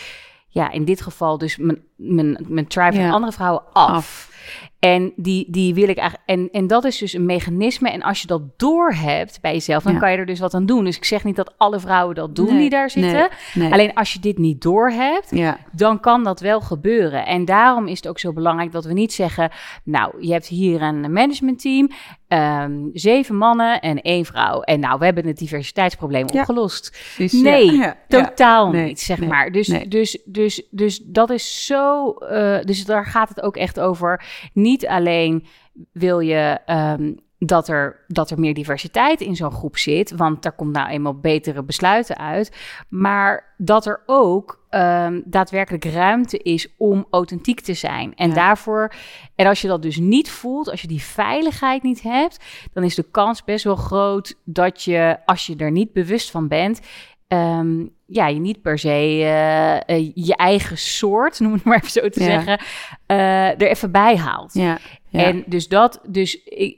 ja, 0.56 0.72
in 0.72 0.86
dit 0.86 1.02
geval 1.02 1.38
dus 1.38 1.58
mijn, 1.58 1.84
mijn, 1.96 2.38
mijn 2.48 2.68
tribe 2.68 2.96
van 2.96 3.12
andere 3.12 3.32
vrouwen 3.32 3.64
af. 3.74 4.34
En 4.80 5.14
die, 5.16 5.46
die 5.50 5.74
wil 5.74 5.90
ik 5.90 5.98
eigenlijk. 5.98 6.30
En, 6.30 6.50
en 6.52 6.68
dat 6.68 6.84
is 6.84 6.98
dus 6.98 7.14
een 7.14 7.26
mechanisme. 7.26 7.90
En 7.90 8.02
als 8.02 8.22
je 8.22 8.28
dat 8.28 8.42
doorhebt 8.58 9.42
bij 9.42 9.54
jezelf, 9.54 9.84
dan 9.84 10.00
kan 10.00 10.12
je 10.12 10.18
er 10.18 10.26
dus 10.26 10.40
wat 10.40 10.54
aan 10.54 10.66
doen. 10.66 10.84
Dus 10.84 10.98
ik 10.98 11.06
zeg 11.06 11.24
niet 11.24 11.36
dat 11.36 11.54
alle 11.58 11.80
vrouwen 11.80 12.16
dat 12.16 12.36
doen 12.36 12.58
die 12.58 12.70
daar 12.70 12.90
zitten. 12.90 13.30
Alleen 13.72 13.94
als 13.94 14.14
je 14.14 14.20
dit 14.20 14.38
niet 14.38 14.62
doorhebt, 14.62 15.30
ja. 15.32 15.58
dan 15.72 16.00
kan 16.00 16.24
dat 16.24 16.40
wel 16.40 16.62
gebeuren. 16.62 17.26
En 17.26 17.46
daarom 17.46 17.88
is 17.88 17.98
het 17.98 18.08
ook 18.08 18.20
zo 18.20 18.34
belangrijk 18.34 18.72
dat 18.72 18.86
we 18.86 18.94
niet 18.94 19.14
zeggen: 19.14 19.52
Nou, 19.84 20.26
je 20.26 20.32
hebt 20.32 20.48
hier 20.48 20.82
een 20.82 21.12
managementteam. 21.12 21.90
Um, 22.28 22.90
zeven 22.94 23.36
mannen 23.36 23.82
en 23.82 24.02
één 24.02 24.26
vrouw. 24.26 24.62
En 24.62 24.80
nou, 24.80 25.00
we 25.00 25.06
hebben 25.06 25.26
het 25.26 25.38
diversiteitsprobleem 25.38 26.28
opgelost. 26.34 26.98
nee, 27.32 27.92
totaal 28.08 28.72
niet, 28.72 29.00
zeg 29.00 29.20
maar. 29.20 29.52
Dus, 29.52 29.68
dus, 29.88 30.22
dus, 30.26 30.68
dus 30.72 31.02
dat 31.06 31.30
is 31.30 31.66
zo. 31.66 32.16
Uh, 32.22 32.58
dus 32.62 32.86
daar 32.86 33.06
gaat 33.06 33.30
het 33.30 33.42
ook 33.42 33.58
echt 33.58 33.80
over. 33.80 34.26
Niet 34.54 34.88
alleen 34.88 35.46
wil 35.92 36.20
je 36.20 36.60
um, 36.66 37.24
dat, 37.40 37.68
er, 37.68 38.04
dat 38.08 38.32
er 38.32 38.40
meer 38.40 38.54
diversiteit 38.54 39.22
in 39.22 39.36
zo'n 39.36 39.52
groep 39.52 39.78
zit, 39.78 40.12
want 40.12 40.44
daar 40.44 40.52
komt 40.52 40.72
nou 40.72 40.90
eenmaal 40.90 41.20
betere 41.20 41.64
besluiten 41.64 42.18
uit. 42.18 42.56
Maar 42.90 43.54
dat 43.58 43.86
er 43.86 44.04
ook 44.06 44.66
um, 44.70 45.24
daadwerkelijk 45.26 45.86
ruimte 45.86 46.38
is 46.38 46.68
om 46.78 47.08
authentiek 47.10 47.60
te 47.60 47.74
zijn. 47.74 48.16
En 48.16 48.34
daarvoor, 48.34 48.94
en 49.36 49.48
als 49.48 49.62
je 49.62 49.68
dat 49.68 49.82
dus 49.82 49.98
niet 49.98 50.30
voelt, 50.30 50.72
als 50.72 50.82
je 50.82 50.88
die 50.88 51.04
veiligheid 51.04 51.84
niet 51.84 52.02
hebt, 52.02 52.44
dan 52.74 52.84
is 52.84 52.96
de 52.96 53.06
kans 53.12 53.44
best 53.44 53.64
wel 53.64 53.76
groot 53.76 54.36
dat 54.44 54.84
je, 54.84 55.18
als 55.26 55.46
je 55.46 55.56
er 55.56 55.72
niet 55.72 55.94
bewust 55.94 56.32
van 56.32 56.48
bent, 56.48 56.80
um, 57.28 57.94
ja, 58.06 58.28
je 58.28 58.40
niet 58.40 58.62
per 58.62 58.80
se 58.80 59.20
uh, 59.20 59.98
uh, 59.98 60.12
je 60.14 60.36
eigen 60.36 60.78
soort, 60.78 61.40
noem 61.40 61.54
het 61.54 61.64
maar 61.64 61.78
even 61.78 61.90
zo 61.90 62.10
te 62.10 62.24
zeggen, 62.24 62.60
uh, 63.08 63.62
er 63.62 63.68
even 63.68 63.92
bij 63.92 64.18
haalt. 64.18 64.54
Ja. 64.54 64.78
En 65.12 65.44
dus 65.46 65.68
dat, 65.68 66.00
dus 66.08 66.44
ik, 66.44 66.78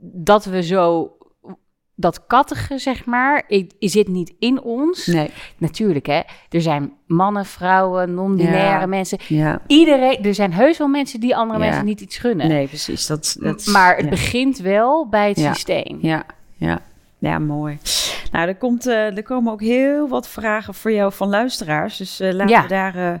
dat 0.00 0.44
we 0.44 0.62
zo 0.62 1.12
dat 2.00 2.26
kattige, 2.26 2.78
zeg 2.78 3.04
maar, 3.04 3.44
zit 3.78 4.08
niet 4.08 4.34
in 4.38 4.62
ons. 4.62 5.06
Nee. 5.06 5.30
Natuurlijk, 5.56 6.06
hè. 6.06 6.20
Er 6.48 6.60
zijn 6.60 6.92
mannen, 7.06 7.46
vrouwen, 7.46 8.14
non-binaire 8.14 8.86
mensen. 8.86 9.18
Ja. 9.28 9.60
Iedereen, 9.66 10.24
er 10.24 10.34
zijn 10.34 10.52
heus 10.52 10.78
wel 10.78 10.88
mensen 10.88 11.20
die 11.20 11.36
andere 11.36 11.58
mensen 11.58 11.84
niet 11.84 12.00
iets 12.00 12.18
gunnen. 12.18 12.48
Nee, 12.48 12.66
precies. 12.66 13.06
Dat, 13.06 13.36
dat, 13.40 13.66
maar 13.66 13.96
het 13.96 14.10
begint 14.10 14.58
wel 14.58 15.08
bij 15.08 15.28
het 15.28 15.38
systeem. 15.38 15.98
Ja, 16.00 16.24
ja. 16.56 16.80
Ja, 17.18 17.38
mooi. 17.38 17.78
Nou, 18.32 18.48
er, 18.48 18.56
komt, 18.56 18.86
uh, 18.86 19.16
er 19.16 19.22
komen 19.22 19.52
ook 19.52 19.60
heel 19.60 20.08
wat 20.08 20.28
vragen 20.28 20.74
voor 20.74 20.92
jou 20.92 21.12
van 21.12 21.28
luisteraars. 21.28 21.96
Dus 21.96 22.20
uh, 22.20 22.32
laten, 22.32 22.62
we 22.62 22.68
daar, 22.68 22.96
uh, 22.96 23.14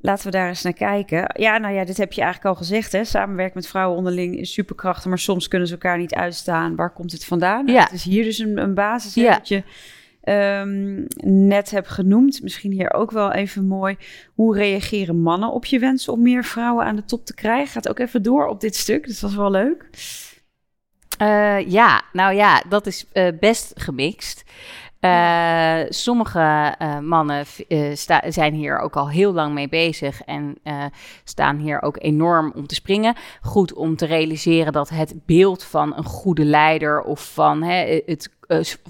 laten 0.00 0.24
we 0.24 0.30
daar 0.30 0.48
eens 0.48 0.62
naar 0.62 0.72
kijken. 0.72 1.32
Ja, 1.36 1.58
nou 1.58 1.74
ja, 1.74 1.84
dit 1.84 1.96
heb 1.96 2.12
je 2.12 2.20
eigenlijk 2.20 2.54
al 2.54 2.60
gezegd. 2.60 2.92
Hè? 2.92 3.04
Samenwerken 3.04 3.56
met 3.56 3.66
vrouwen 3.66 3.96
onderling 3.96 4.38
is 4.38 4.52
superkrachtig, 4.52 5.06
maar 5.06 5.18
soms 5.18 5.48
kunnen 5.48 5.68
ze 5.68 5.74
elkaar 5.74 5.98
niet 5.98 6.14
uitstaan. 6.14 6.76
Waar 6.76 6.92
komt 6.92 7.12
het 7.12 7.24
vandaan? 7.24 7.64
Nou, 7.64 7.76
ja. 7.76 7.84
Het 7.84 7.92
is 7.92 8.04
hier 8.04 8.24
dus 8.24 8.38
een, 8.38 8.58
een 8.58 8.74
basis 8.74 9.14
ja. 9.14 9.36
dat 9.36 9.48
je 9.48 9.62
um, 10.24 11.06
net 11.24 11.70
hebt 11.70 11.88
genoemd. 11.88 12.42
Misschien 12.42 12.72
hier 12.72 12.92
ook 12.92 13.10
wel 13.10 13.32
even 13.32 13.66
mooi. 13.66 13.96
Hoe 14.34 14.56
reageren 14.56 15.20
mannen 15.20 15.52
op 15.52 15.64
je 15.64 15.78
wensen 15.78 16.12
om 16.12 16.22
meer 16.22 16.44
vrouwen 16.44 16.84
aan 16.84 16.96
de 16.96 17.04
top 17.04 17.26
te 17.26 17.34
krijgen? 17.34 17.72
Gaat 17.72 17.88
ook 17.88 17.98
even 17.98 18.22
door 18.22 18.46
op 18.46 18.60
dit 18.60 18.76
stuk. 18.76 19.06
Dus 19.06 19.20
dat 19.20 19.30
was 19.30 19.38
wel 19.38 19.50
leuk. 19.50 19.88
Uh, 21.22 21.70
ja, 21.70 22.02
nou 22.12 22.34
ja, 22.34 22.62
dat 22.68 22.86
is 22.86 23.06
uh, 23.12 23.28
best 23.40 23.72
gemixt. 23.74 24.44
Uh, 25.00 25.80
sommige 25.88 26.74
mannen 27.02 27.44
zijn 28.28 28.54
hier 28.54 28.78
ook 28.78 28.96
al 28.96 29.10
heel 29.10 29.32
lang 29.32 29.54
mee 29.54 29.68
bezig 29.68 30.22
en 30.22 30.58
staan 31.24 31.56
hier 31.56 31.82
ook 31.82 31.96
enorm 32.00 32.52
om 32.54 32.66
te 32.66 32.74
springen. 32.74 33.14
Goed 33.40 33.74
om 33.74 33.96
te 33.96 34.06
realiseren 34.06 34.72
dat 34.72 34.88
het 34.88 35.14
beeld 35.26 35.64
van 35.64 35.96
een 35.96 36.04
goede 36.04 36.44
leider 36.44 37.02
of 37.02 37.32
van 37.32 37.62
hè, 37.62 38.02
het 38.06 38.30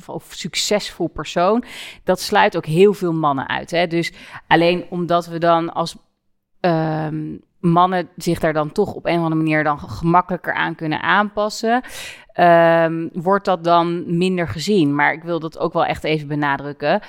of 0.07 0.27
succesvol 0.31 1.09
persoon, 1.09 1.65
dat 2.05 2.21
sluit 2.21 2.57
ook 2.57 2.67
heel 2.67 2.93
veel 2.93 3.13
mannen 3.13 3.49
uit. 3.49 3.71
Hè? 3.71 3.87
Dus 3.87 4.13
alleen 4.47 4.87
omdat 4.91 5.27
we 5.27 5.39
dan 5.39 5.73
als 5.73 5.97
um, 6.61 7.41
mannen 7.59 8.09
zich 8.17 8.39
daar 8.39 8.53
dan 8.53 8.73
toch 8.73 8.93
op 8.95 9.07
een 9.07 9.17
of 9.17 9.23
andere 9.23 9.41
manier 9.41 9.65
dan 9.65 9.79
gemakkelijker 9.79 10.55
aan 10.55 10.75
kunnen 10.75 11.03
aanpassen, 11.03 11.83
um, 12.35 13.11
wordt 13.13 13.45
dat 13.45 13.65
dan 13.65 14.17
minder 14.17 14.49
gezien. 14.49 14.95
Maar 14.95 15.13
ik 15.13 15.23
wil 15.23 15.41
dat 15.41 15.59
ook 15.59 15.73
wel 15.73 15.85
echt 15.85 16.05
even 16.05 16.29
benadrukken. 16.29 17.01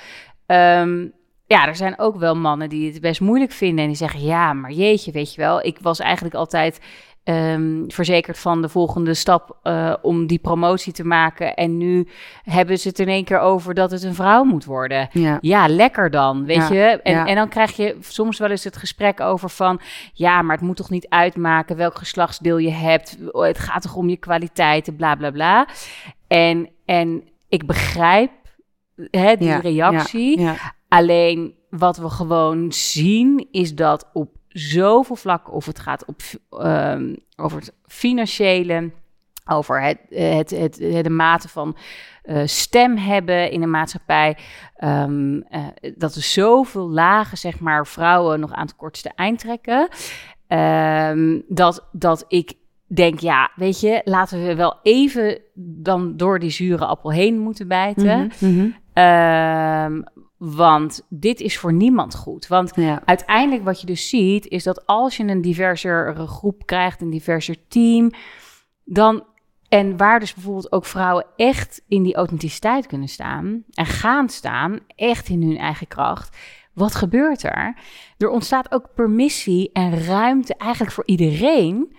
Um, 0.46 1.12
ja, 1.46 1.66
er 1.66 1.76
zijn 1.76 1.98
ook 1.98 2.16
wel 2.16 2.36
mannen 2.36 2.68
die 2.68 2.92
het 2.92 3.00
best 3.00 3.20
moeilijk 3.20 3.52
vinden 3.52 3.78
en 3.78 3.86
die 3.86 3.96
zeggen: 3.96 4.20
Ja, 4.20 4.52
maar 4.52 4.72
jeetje, 4.72 5.12
weet 5.12 5.34
je 5.34 5.40
wel, 5.40 5.62
ik 5.62 5.78
was 5.80 5.98
eigenlijk 5.98 6.34
altijd 6.34 6.80
um, 7.24 7.84
verzekerd 7.88 8.38
van 8.38 8.62
de 8.62 8.68
volgende 8.68 9.14
stap 9.14 9.58
uh, 9.62 9.94
om 10.02 10.26
die 10.26 10.38
promotie 10.38 10.92
te 10.92 11.04
maken. 11.04 11.54
En 11.54 11.76
nu 11.76 12.08
hebben 12.42 12.78
ze 12.78 12.88
het 12.88 12.98
in 12.98 13.08
één 13.08 13.24
keer 13.24 13.38
over 13.38 13.74
dat 13.74 13.90
het 13.90 14.02
een 14.02 14.14
vrouw 14.14 14.44
moet 14.44 14.64
worden. 14.64 15.08
Ja, 15.12 15.38
ja 15.40 15.68
lekker 15.68 16.10
dan, 16.10 16.44
weet 16.44 16.68
je. 16.68 17.00
En, 17.02 17.12
ja. 17.12 17.26
en 17.26 17.34
dan 17.34 17.48
krijg 17.48 17.76
je 17.76 17.96
soms 18.00 18.38
wel 18.38 18.50
eens 18.50 18.64
het 18.64 18.76
gesprek 18.76 19.20
over 19.20 19.50
van... 19.50 19.80
ja, 20.12 20.42
maar 20.42 20.56
het 20.56 20.64
moet 20.64 20.76
toch 20.76 20.90
niet 20.90 21.08
uitmaken 21.08 21.76
welk 21.76 21.98
geslachtsdeel 21.98 22.58
je 22.58 22.70
hebt. 22.70 23.18
Het 23.32 23.58
gaat 23.58 23.82
toch 23.82 23.96
om 23.96 24.08
je 24.08 24.16
kwaliteiten, 24.16 24.96
bla, 24.96 25.14
bla, 25.14 25.30
bla. 25.30 25.68
En, 26.26 26.68
en 26.84 27.22
ik 27.48 27.66
begrijp 27.66 28.30
hè, 29.10 29.36
die 29.36 29.60
reactie. 29.60 30.48
Alleen 30.88 31.54
wat 31.70 31.96
we 31.96 32.08
gewoon 32.08 32.72
zien 32.72 33.48
is 33.50 33.74
dat 33.74 34.10
op 34.12 34.28
zoveel 34.54 35.16
vlakken. 35.16 35.52
Of 35.52 35.66
het 35.66 35.78
gaat 35.78 36.04
op, 36.04 36.20
um, 36.50 37.16
over 37.36 37.58
het 37.58 37.72
financiële, 37.86 38.90
over 39.46 39.82
het, 39.82 39.98
het, 40.08 40.50
het, 40.50 40.74
de 41.04 41.10
mate 41.10 41.48
van 41.48 41.76
uh, 42.24 42.42
stem 42.44 42.96
hebben 42.96 43.50
in 43.50 43.60
de 43.60 43.66
maatschappij. 43.66 44.36
Um, 44.84 45.34
uh, 45.34 45.66
dat 45.96 46.14
er 46.14 46.22
zoveel 46.22 46.88
lagen, 46.88 47.38
zeg 47.38 47.60
maar, 47.60 47.86
vrouwen 47.86 48.40
nog 48.40 48.52
aan 48.52 48.66
het 48.66 48.76
kortste 48.76 49.12
eind 49.14 49.38
trekken. 49.38 49.88
Um, 50.48 51.44
dat, 51.48 51.88
dat 51.92 52.24
ik 52.28 52.52
denk, 52.86 53.20
ja, 53.20 53.50
weet 53.56 53.80
je, 53.80 54.00
laten 54.04 54.46
we 54.46 54.54
wel 54.54 54.78
even 54.82 55.40
dan 55.54 56.16
door 56.16 56.38
die 56.38 56.50
zure 56.50 56.86
appel 56.86 57.12
heen 57.12 57.38
moeten 57.38 57.68
bijten. 57.68 58.32
Mm 58.38 58.74
-hmm. 58.94 59.04
um, 59.04 60.04
want 60.44 61.06
dit 61.08 61.40
is 61.40 61.58
voor 61.58 61.72
niemand 61.72 62.14
goed. 62.14 62.46
Want 62.46 62.72
uiteindelijk 63.04 63.64
wat 63.64 63.80
je 63.80 63.86
dus 63.86 64.08
ziet, 64.08 64.46
is 64.46 64.62
dat 64.62 64.86
als 64.86 65.16
je 65.16 65.24
een 65.24 65.40
diversere 65.40 66.26
groep 66.26 66.66
krijgt, 66.66 67.00
een 67.00 67.10
diverser 67.10 67.56
team, 67.68 68.10
dan. 68.84 69.24
En 69.68 69.96
waar 69.96 70.20
dus 70.20 70.34
bijvoorbeeld 70.34 70.72
ook 70.72 70.84
vrouwen 70.84 71.26
echt 71.36 71.82
in 71.88 72.02
die 72.02 72.14
authenticiteit 72.14 72.86
kunnen 72.86 73.08
staan 73.08 73.64
en 73.70 73.86
gaan 73.86 74.28
staan, 74.28 74.78
echt 74.96 75.28
in 75.28 75.42
hun 75.42 75.58
eigen 75.58 75.86
kracht. 75.86 76.36
Wat 76.72 76.94
gebeurt 76.94 77.42
er? 77.42 77.76
Er 78.18 78.28
ontstaat 78.28 78.72
ook 78.72 78.94
permissie 78.94 79.70
en 79.72 80.04
ruimte 80.04 80.54
eigenlijk 80.54 80.92
voor 80.92 81.06
iedereen 81.06 81.96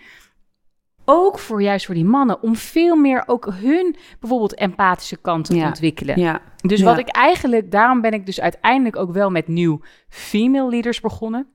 ook 1.05 1.39
voor 1.39 1.61
juist 1.61 1.85
voor 1.85 1.95
die 1.95 2.05
mannen, 2.05 2.41
om 2.41 2.55
veel 2.55 2.95
meer 2.95 3.23
ook 3.25 3.47
hun 3.53 3.95
bijvoorbeeld 4.19 4.53
empathische 4.53 5.17
kant 5.17 5.45
te 5.45 5.55
ontwikkelen. 5.55 6.19
Ja. 6.19 6.41
Dus 6.57 6.81
wat 6.81 6.97
ik 6.97 7.07
eigenlijk, 7.07 7.71
daarom 7.71 8.01
ben 8.01 8.11
ik 8.11 8.25
dus 8.25 8.41
uiteindelijk 8.41 8.95
ook 8.95 9.11
wel 9.11 9.29
met 9.29 9.47
nieuw 9.47 9.81
female 10.09 10.69
leaders 10.69 11.01
begonnen. 11.01 11.47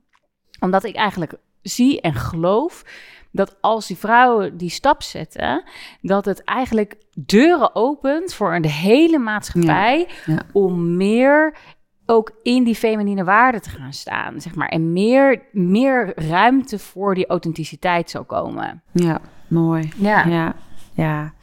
Omdat 0.59 0.83
ik 0.83 0.95
eigenlijk 0.95 1.33
zie 1.61 2.01
en 2.01 2.13
geloof 2.13 2.83
dat 3.31 3.57
als 3.61 3.87
die 3.87 3.97
vrouwen 3.97 4.57
die 4.57 4.69
stap 4.69 5.01
zetten, 5.03 5.63
dat 6.01 6.25
het 6.25 6.43
eigenlijk 6.43 6.95
deuren 7.13 7.75
opent 7.75 8.33
voor 8.33 8.55
een 8.55 8.65
hele 8.65 9.17
maatschappij 9.17 10.07
om 10.51 10.97
meer 10.97 11.57
ook 12.05 12.31
in 12.43 12.63
die 12.63 12.75
feminine 12.75 13.23
waarde 13.23 13.59
te 13.59 13.69
gaan 13.69 13.93
staan, 13.93 14.41
zeg 14.41 14.55
maar. 14.55 14.67
En 14.67 14.93
meer, 14.93 15.41
meer 15.51 16.13
ruimte 16.15 16.79
voor 16.79 17.15
die 17.15 17.27
authenticiteit 17.27 18.09
zal 18.09 18.23
komen. 18.23 18.83
Ja. 18.91 19.21
Mooi. 19.51 19.91
Ja. 19.97 20.27
Ja. 20.27 20.55
ja. 20.93 21.33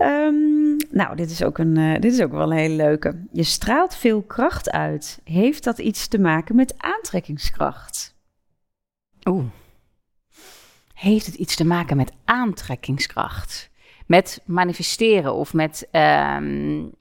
Um, 0.00 0.76
nou, 0.90 1.16
dit 1.16 1.30
is, 1.30 1.42
ook 1.42 1.58
een, 1.58 1.78
uh, 1.78 2.00
dit 2.00 2.12
is 2.12 2.20
ook 2.20 2.30
wel 2.30 2.50
een 2.50 2.56
hele 2.56 2.74
leuke. 2.74 3.26
Je 3.32 3.42
straalt 3.42 3.96
veel 3.96 4.22
kracht 4.22 4.70
uit. 4.70 5.20
Heeft 5.24 5.64
dat 5.64 5.78
iets 5.78 6.08
te 6.08 6.18
maken 6.18 6.56
met 6.56 6.74
aantrekkingskracht? 6.76 8.14
Oeh. 9.24 9.44
Heeft 10.94 11.26
het 11.26 11.34
iets 11.34 11.56
te 11.56 11.64
maken 11.64 11.96
met 11.96 12.12
aantrekkingskracht? 12.24 13.70
Met 14.06 14.40
manifesteren 14.44 15.34
of 15.34 15.52
met. 15.52 15.88
Um, 15.92 16.92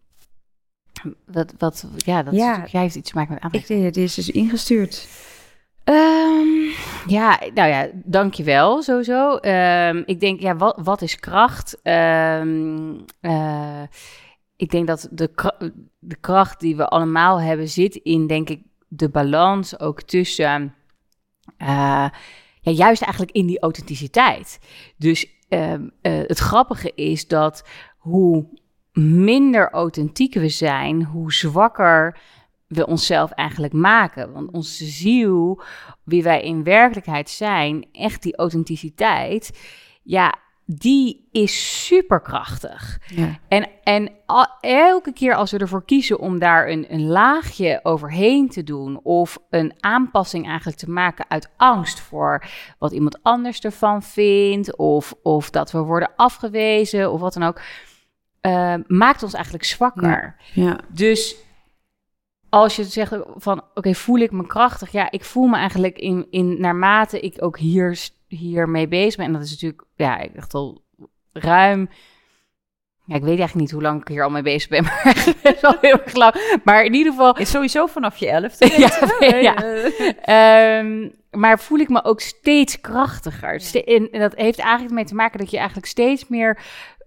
wat, 1.25 1.53
wat, 1.57 1.87
ja, 1.97 2.23
dat 2.23 2.33
ja. 2.33 2.63
Is, 2.63 2.71
jij 2.71 2.81
heeft 2.81 2.95
iets 2.95 3.09
te 3.09 3.15
maken 3.15 3.33
met 3.33 3.43
aantrekkingskracht. 3.43 3.87
Ik, 3.87 3.93
dit 3.93 4.03
is 4.03 4.13
dus 4.13 4.29
ingestuurd. 4.29 5.07
Um, 5.85 6.71
Ja, 7.07 7.39
nou 7.53 7.69
ja, 7.69 7.87
dankjewel 7.93 8.81
sowieso. 8.81 9.37
Um, 9.41 10.03
ik 10.05 10.19
denk, 10.19 10.39
ja, 10.39 10.55
wat, 10.55 10.79
wat 10.83 11.01
is 11.01 11.19
kracht? 11.19 11.79
Um, 11.83 13.05
uh, 13.21 13.81
ik 14.55 14.71
denk 14.71 14.87
dat 14.87 15.07
de, 15.11 15.29
de 15.99 16.15
kracht 16.15 16.59
die 16.59 16.75
we 16.75 16.87
allemaal 16.87 17.41
hebben 17.41 17.69
zit 17.69 17.95
in, 17.95 18.27
denk 18.27 18.49
ik, 18.49 18.61
de 18.87 19.09
balans 19.09 19.79
ook 19.79 20.01
tussen, 20.01 20.75
uh, 21.57 22.07
ja, 22.61 22.71
juist 22.71 23.01
eigenlijk 23.01 23.31
in 23.31 23.45
die 23.45 23.59
authenticiteit. 23.59 24.59
Dus 24.97 25.25
uh, 25.49 25.73
het 26.01 26.39
grappige 26.39 26.91
is 26.95 27.27
dat 27.27 27.67
hoe 27.97 28.45
minder 28.93 29.69
authentiek 29.71 30.33
we 30.33 30.49
zijn, 30.49 31.03
hoe 31.03 31.33
zwakker 31.33 32.19
we 32.73 32.87
onszelf 32.87 33.31
eigenlijk 33.31 33.73
maken. 33.73 34.31
Want 34.31 34.51
onze 34.51 34.85
ziel, 34.85 35.61
wie 36.03 36.23
wij 36.23 36.41
in 36.41 36.63
werkelijkheid 36.63 37.29
zijn, 37.29 37.85
echt 37.91 38.21
die 38.21 38.37
authenticiteit, 38.37 39.59
ja, 40.03 40.33
die 40.65 41.27
is 41.31 41.85
superkrachtig. 41.85 42.99
Ja. 43.07 43.39
En, 43.47 43.69
en 43.83 44.11
elke 44.61 45.13
keer 45.13 45.35
als 45.35 45.51
we 45.51 45.57
ervoor 45.57 45.85
kiezen 45.85 46.19
om 46.19 46.39
daar 46.39 46.69
een, 46.69 46.85
een 46.89 47.07
laagje 47.07 47.79
overheen 47.83 48.49
te 48.49 48.63
doen, 48.63 48.99
of 49.03 49.37
een 49.49 49.73
aanpassing 49.79 50.47
eigenlijk 50.47 50.77
te 50.77 50.89
maken 50.89 51.25
uit 51.27 51.49
angst 51.57 51.99
voor 51.99 52.45
wat 52.79 52.91
iemand 52.91 53.19
anders 53.21 53.59
ervan 53.59 54.03
vindt, 54.03 54.77
of, 54.77 55.13
of 55.23 55.49
dat 55.49 55.71
we 55.71 55.79
worden 55.79 56.11
afgewezen, 56.15 57.11
of 57.11 57.19
wat 57.19 57.33
dan 57.33 57.43
ook, 57.43 57.61
uh, 58.41 58.75
maakt 58.87 59.23
ons 59.23 59.33
eigenlijk 59.33 59.65
zwakker. 59.65 60.35
Ja. 60.53 60.63
ja. 60.63 60.79
Dus 60.87 61.35
als 62.53 62.75
je 62.75 62.83
zegt 62.83 63.15
van, 63.35 63.63
oké, 63.73 63.93
voel 63.93 64.19
ik 64.19 64.31
me 64.31 64.47
krachtig? 64.47 64.91
Ja, 64.91 65.11
ik 65.11 65.23
voel 65.23 65.47
me 65.47 65.55
eigenlijk 65.55 65.97
in, 65.97 66.27
in 66.29 66.61
naarmate 66.61 67.19
ik 67.19 67.35
ook 67.39 67.57
hier, 67.57 68.09
hier 68.27 68.69
mee 68.69 68.87
bezig 68.87 69.15
ben. 69.15 69.25
En 69.25 69.33
dat 69.33 69.41
is 69.41 69.49
natuurlijk, 69.49 69.83
ja, 69.95 70.19
ik 70.19 70.35
dacht 70.35 70.53
al 70.53 70.83
ruim... 71.31 71.89
Ja, 73.05 73.15
ik 73.15 73.21
weet 73.21 73.37
eigenlijk 73.37 73.59
niet 73.59 73.71
hoe 73.71 73.81
lang 73.81 74.01
ik 74.01 74.07
hier 74.07 74.23
al 74.23 74.29
mee 74.29 74.41
bezig 74.41 74.69
ben, 74.69 74.83
maar 74.87 75.01
het 75.41 75.55
is 75.55 75.61
wel 75.61 75.77
heel 75.81 75.99
erg 75.99 76.13
lang. 76.13 76.59
Maar 76.63 76.83
in 76.83 76.93
ieder 76.93 77.11
geval... 77.11 77.37
Is 77.37 77.49
sowieso 77.49 77.85
vanaf 77.85 78.17
je 78.17 78.29
elfde. 78.29 78.71
ja, 79.19 79.35
ja. 79.35 80.79
Um, 80.79 81.13
maar 81.31 81.59
voel 81.59 81.79
ik 81.79 81.89
me 81.89 82.03
ook 82.03 82.21
steeds 82.21 82.81
krachtiger. 82.81 83.83
En, 83.85 84.09
en 84.11 84.19
dat 84.19 84.35
heeft 84.35 84.59
eigenlijk 84.59 84.93
mee 84.93 85.05
te 85.05 85.15
maken 85.15 85.39
dat 85.39 85.51
je 85.51 85.57
eigenlijk 85.57 85.87
steeds 85.87 86.27
meer 86.27 86.59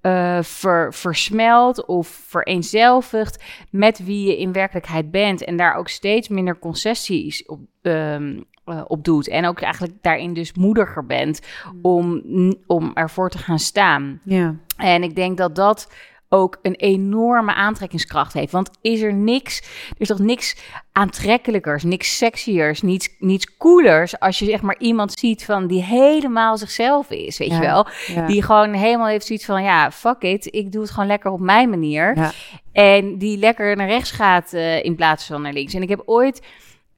uh, 0.07 0.39
ver, 0.43 0.95
versmelt 0.95 1.87
of 1.87 2.09
vereenzelvigt 2.09 3.45
met 3.71 4.05
wie 4.05 4.27
je 4.27 4.39
in 4.39 4.53
werkelijkheid 4.53 5.11
bent. 5.11 5.45
En 5.45 5.57
daar 5.57 5.75
ook 5.75 5.89
steeds 5.89 6.29
minder 6.29 6.59
concessies 6.59 7.47
op, 7.47 7.61
um, 7.83 8.45
uh, 8.67 8.83
op 8.87 9.05
doet. 9.05 9.29
En 9.29 9.47
ook 9.47 9.61
eigenlijk 9.61 9.95
daarin 10.01 10.35
dus 10.35 10.53
moediger 10.53 11.07
bent 11.07 11.41
mm. 11.73 11.79
om, 11.83 12.23
om 12.67 12.91
ervoor 12.95 13.31
te 13.31 13.39
gaan 13.39 13.59
staan. 13.59 14.21
Ja. 14.25 14.55
En 14.77 15.03
ik 15.03 15.15
denk 15.15 15.37
dat 15.37 15.55
dat 15.55 15.93
ook 16.29 16.59
een 16.63 16.75
enorme 16.75 17.55
aantrekkingskracht 17.55 18.33
heeft. 18.33 18.53
Want 18.53 18.71
is 18.81 19.01
er 19.01 19.15
niks, 19.15 19.61
er 19.91 20.01
is 20.01 20.09
toch 20.09 20.19
niks 20.19 20.57
aantrekkelijkers, 20.93 21.83
niks 21.83 22.17
sexiers, 22.17 22.83
niets, 22.83 23.09
niets 23.19 23.57
coolers 23.57 24.19
als 24.21 24.39
je 24.39 24.45
zeg 24.45 24.63
maar 24.63 24.79
iemand 24.79 25.19
ziet 25.19 25.45
van 25.45 25.67
die 25.67 25.83
helemaal 25.83 26.57
zichzelf 26.59 27.11
is, 27.11 27.39
weet 27.39 27.53
je 27.53 27.59
wel? 27.59 27.87
Die 28.27 28.43
gewoon 28.43 28.73
helemaal 28.73 29.07
heeft 29.07 29.27
zoiets 29.27 29.45
van, 29.45 29.63
ja, 29.63 29.91
fuck 29.91 30.23
it, 30.23 30.55
ik 30.55 30.73
doe 30.73 30.83
het 30.83 30.91
gewoon 30.91 31.09
lekker 31.09 31.31
op 31.31 31.41
mijn 31.41 31.71
manier. 31.71 32.17
Ja. 32.17 32.33
En 32.73 33.19
die 33.19 33.39
lekker 33.39 33.77
naar 33.77 33.89
rechts 33.89 34.11
gaat 34.11 34.53
uh, 34.53 34.85
in 34.85 34.95
plaats 34.95 35.27
van 35.27 35.43
naar 35.43 35.53
links. 35.53 35.75
En 35.75 35.83
ik 35.83 35.89
heb 35.89 36.03
ooit... 36.05 36.47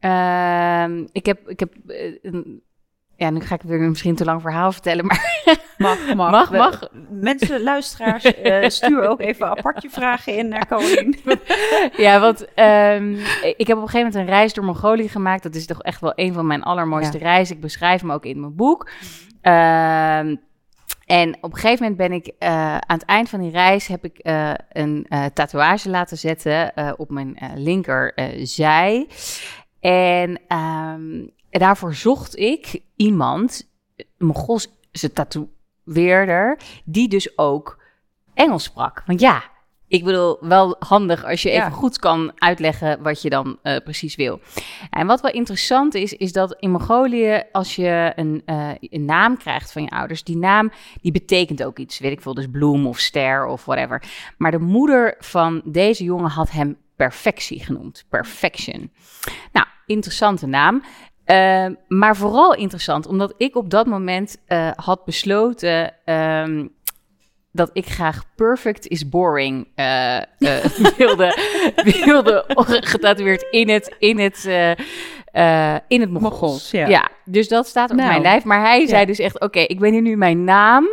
Uh, 0.00 0.84
ik 1.12 1.26
heb, 1.26 1.48
ik 1.48 1.60
heb 1.60 1.74
uh, 1.86 2.40
ja, 3.18 3.30
nu 3.30 3.40
ga 3.40 3.54
ik 3.54 3.62
weer 3.62 3.80
misschien 3.80 4.14
te 4.14 4.24
lang 4.24 4.40
verhaal 4.40 4.72
vertellen, 4.72 5.06
maar... 5.06 5.26
Mag, 5.78 6.14
mag. 6.14 6.30
mag, 6.30 6.50
mag. 6.50 6.88
Mensen, 7.10 7.62
luisteraars, 7.62 8.24
uh, 8.42 8.68
stuur 8.68 9.08
ook 9.08 9.20
even 9.20 9.46
apartje 9.56 9.90
vragen 9.90 10.36
in 10.36 10.48
naar 10.48 10.66
Colin. 10.66 11.18
ja, 11.96 12.20
want 12.20 12.40
um, 12.40 13.14
ik 13.56 13.66
heb 13.66 13.76
op 13.76 13.82
een 13.82 13.88
gegeven 13.88 13.98
moment 13.98 14.14
een 14.14 14.26
reis 14.26 14.52
door 14.52 14.64
Mongolië 14.64 15.08
gemaakt. 15.08 15.42
Dat 15.42 15.54
is 15.54 15.66
toch 15.66 15.82
echt 15.82 16.00
wel 16.00 16.12
een 16.14 16.32
van 16.32 16.46
mijn 16.46 16.62
allermooiste 16.62 17.18
reizen. 17.18 17.54
Ik 17.54 17.60
beschrijf 17.60 18.00
hem 18.00 18.12
ook 18.12 18.24
in 18.24 18.40
mijn 18.40 18.54
boek. 18.56 18.90
Um, 19.42 20.40
en 21.06 21.36
op 21.40 21.52
een 21.52 21.58
gegeven 21.58 21.82
moment 21.82 21.96
ben 21.96 22.12
ik 22.12 22.26
uh, 22.26 22.48
aan 22.76 22.98
het 22.98 23.04
eind 23.04 23.28
van 23.28 23.40
die 23.40 23.50
reis 23.50 23.86
heb 23.86 24.04
ik 24.04 24.18
uh, 24.22 24.52
een 24.68 25.06
uh, 25.08 25.24
tatoeage 25.24 25.90
laten 25.90 26.18
zetten 26.18 26.72
op 26.96 27.10
mijn 27.10 27.38
linkerzij. 27.54 29.08
En 29.80 30.40
um, 30.48 31.36
daarvoor 31.58 31.94
zocht 31.94 32.38
ik 32.38 32.80
iemand, 32.96 33.70
Mongoolse 34.18 35.12
tatoeëerder, 35.12 36.58
die 36.84 37.08
dus 37.08 37.38
ook 37.38 37.82
Engels 38.34 38.64
sprak. 38.64 39.02
Want 39.06 39.20
ja, 39.20 39.42
ik 39.88 40.04
bedoel, 40.04 40.38
wel 40.40 40.76
handig 40.78 41.24
als 41.24 41.42
je 41.42 41.50
even 41.50 41.72
goed 41.72 41.98
kan 41.98 42.32
uitleggen 42.34 43.02
wat 43.02 43.22
je 43.22 43.30
dan 43.30 43.58
uh, 43.62 43.76
precies 43.76 44.16
wil. 44.16 44.40
En 44.90 45.06
wat 45.06 45.20
wel 45.20 45.32
interessant 45.32 45.94
is, 45.94 46.12
is 46.12 46.32
dat 46.32 46.56
in 46.58 46.70
Mongolië, 46.70 47.42
als 47.52 47.76
je 47.76 48.12
een, 48.16 48.42
uh, 48.46 48.70
een, 48.80 49.04
naam 49.04 49.36
krijgt 49.36 49.72
van 49.72 49.82
je 49.82 49.90
ouders, 49.90 50.24
die 50.24 50.36
naam 50.36 50.70
die 51.00 51.12
betekent 51.12 51.64
ook 51.64 51.78
iets. 51.78 51.98
Weet 51.98 52.12
ik 52.12 52.20
veel, 52.20 52.34
dus 52.34 52.50
bloem 52.50 52.86
of 52.86 52.98
ster 52.98 53.46
of 53.46 53.64
whatever. 53.64 54.02
Maar 54.36 54.50
de 54.50 54.58
moeder 54.58 55.14
van 55.18 55.62
deze 55.64 56.04
jongen 56.04 56.30
had 56.30 56.50
hem 56.50 56.76
perfectie 56.96 57.64
genoemd. 57.64 58.04
Perfection. 58.08 58.92
Nou, 59.52 59.66
interessante 59.86 60.46
naam. 60.46 60.82
Uh, 61.30 61.66
maar 61.88 62.16
vooral 62.16 62.54
interessant, 62.54 63.06
omdat 63.06 63.34
ik 63.36 63.56
op 63.56 63.70
dat 63.70 63.86
moment 63.86 64.36
uh, 64.48 64.70
had 64.76 65.04
besloten 65.04 65.94
um, 66.04 66.76
dat 67.52 67.70
ik 67.72 67.86
graag 67.86 68.24
perfect 68.36 68.86
is 68.86 69.08
boring 69.08 69.68
uh, 69.76 70.18
wilde, 70.96 71.34
wilde 72.04 72.46
getatoeëerd 72.84 73.46
in 73.50 73.68
het, 73.68 73.94
in 73.98 74.18
het, 74.18 74.44
in 75.88 76.00
het 76.00 76.10
Mongols. 76.10 76.70
Ja. 76.70 76.86
ja. 76.86 77.08
dus 77.24 77.48
dat 77.48 77.66
staat 77.66 77.90
op 77.90 77.96
nou, 77.96 78.08
mijn 78.08 78.22
lijf. 78.22 78.44
Maar 78.44 78.60
hij 78.60 78.86
zei 78.86 79.06
dus 79.06 79.18
echt, 79.18 79.34
oké, 79.34 79.44
okay, 79.44 79.64
ik 79.64 79.78
ben 79.78 79.92
hier 79.92 80.02
nu 80.02 80.16
mijn 80.16 80.44
naam 80.44 80.88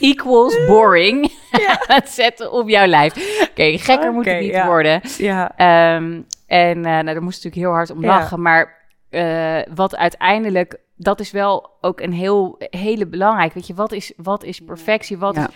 equals 0.00 0.56
boring 0.66 1.32
ja. 1.50 1.80
het 1.96 2.08
zetten 2.08 2.52
op 2.52 2.68
jouw 2.68 2.86
lijf. 2.86 3.14
Oké, 3.14 3.50
okay, 3.50 3.78
gekker 3.78 3.96
okay, 3.96 4.10
moet 4.10 4.24
het 4.24 4.40
niet 4.40 4.64
worden. 4.64 5.00
Ja. 5.18 5.52
Um, 5.96 6.26
en 6.46 6.80
nou, 6.80 7.04
daar 7.04 7.22
moest 7.22 7.44
ik 7.44 7.44
natuurlijk 7.44 7.54
heel 7.54 7.72
hard 7.72 7.90
om 7.90 8.04
lachen, 8.04 8.42
maar 8.42 8.81
uh, 9.12 9.60
wat 9.74 9.96
uiteindelijk, 9.96 10.80
dat 10.96 11.20
is 11.20 11.30
wel 11.30 11.70
ook 11.80 12.00
een 12.00 12.12
heel 12.12 12.56
hele 12.58 13.06
belangrijk. 13.06 13.52
Weet 13.52 13.66
je, 13.66 13.74
wat 13.74 13.92
is, 13.92 14.12
wat 14.16 14.44
is 14.44 14.60
perfectie? 14.60 15.18
Wat 15.18 15.36
is... 15.36 15.46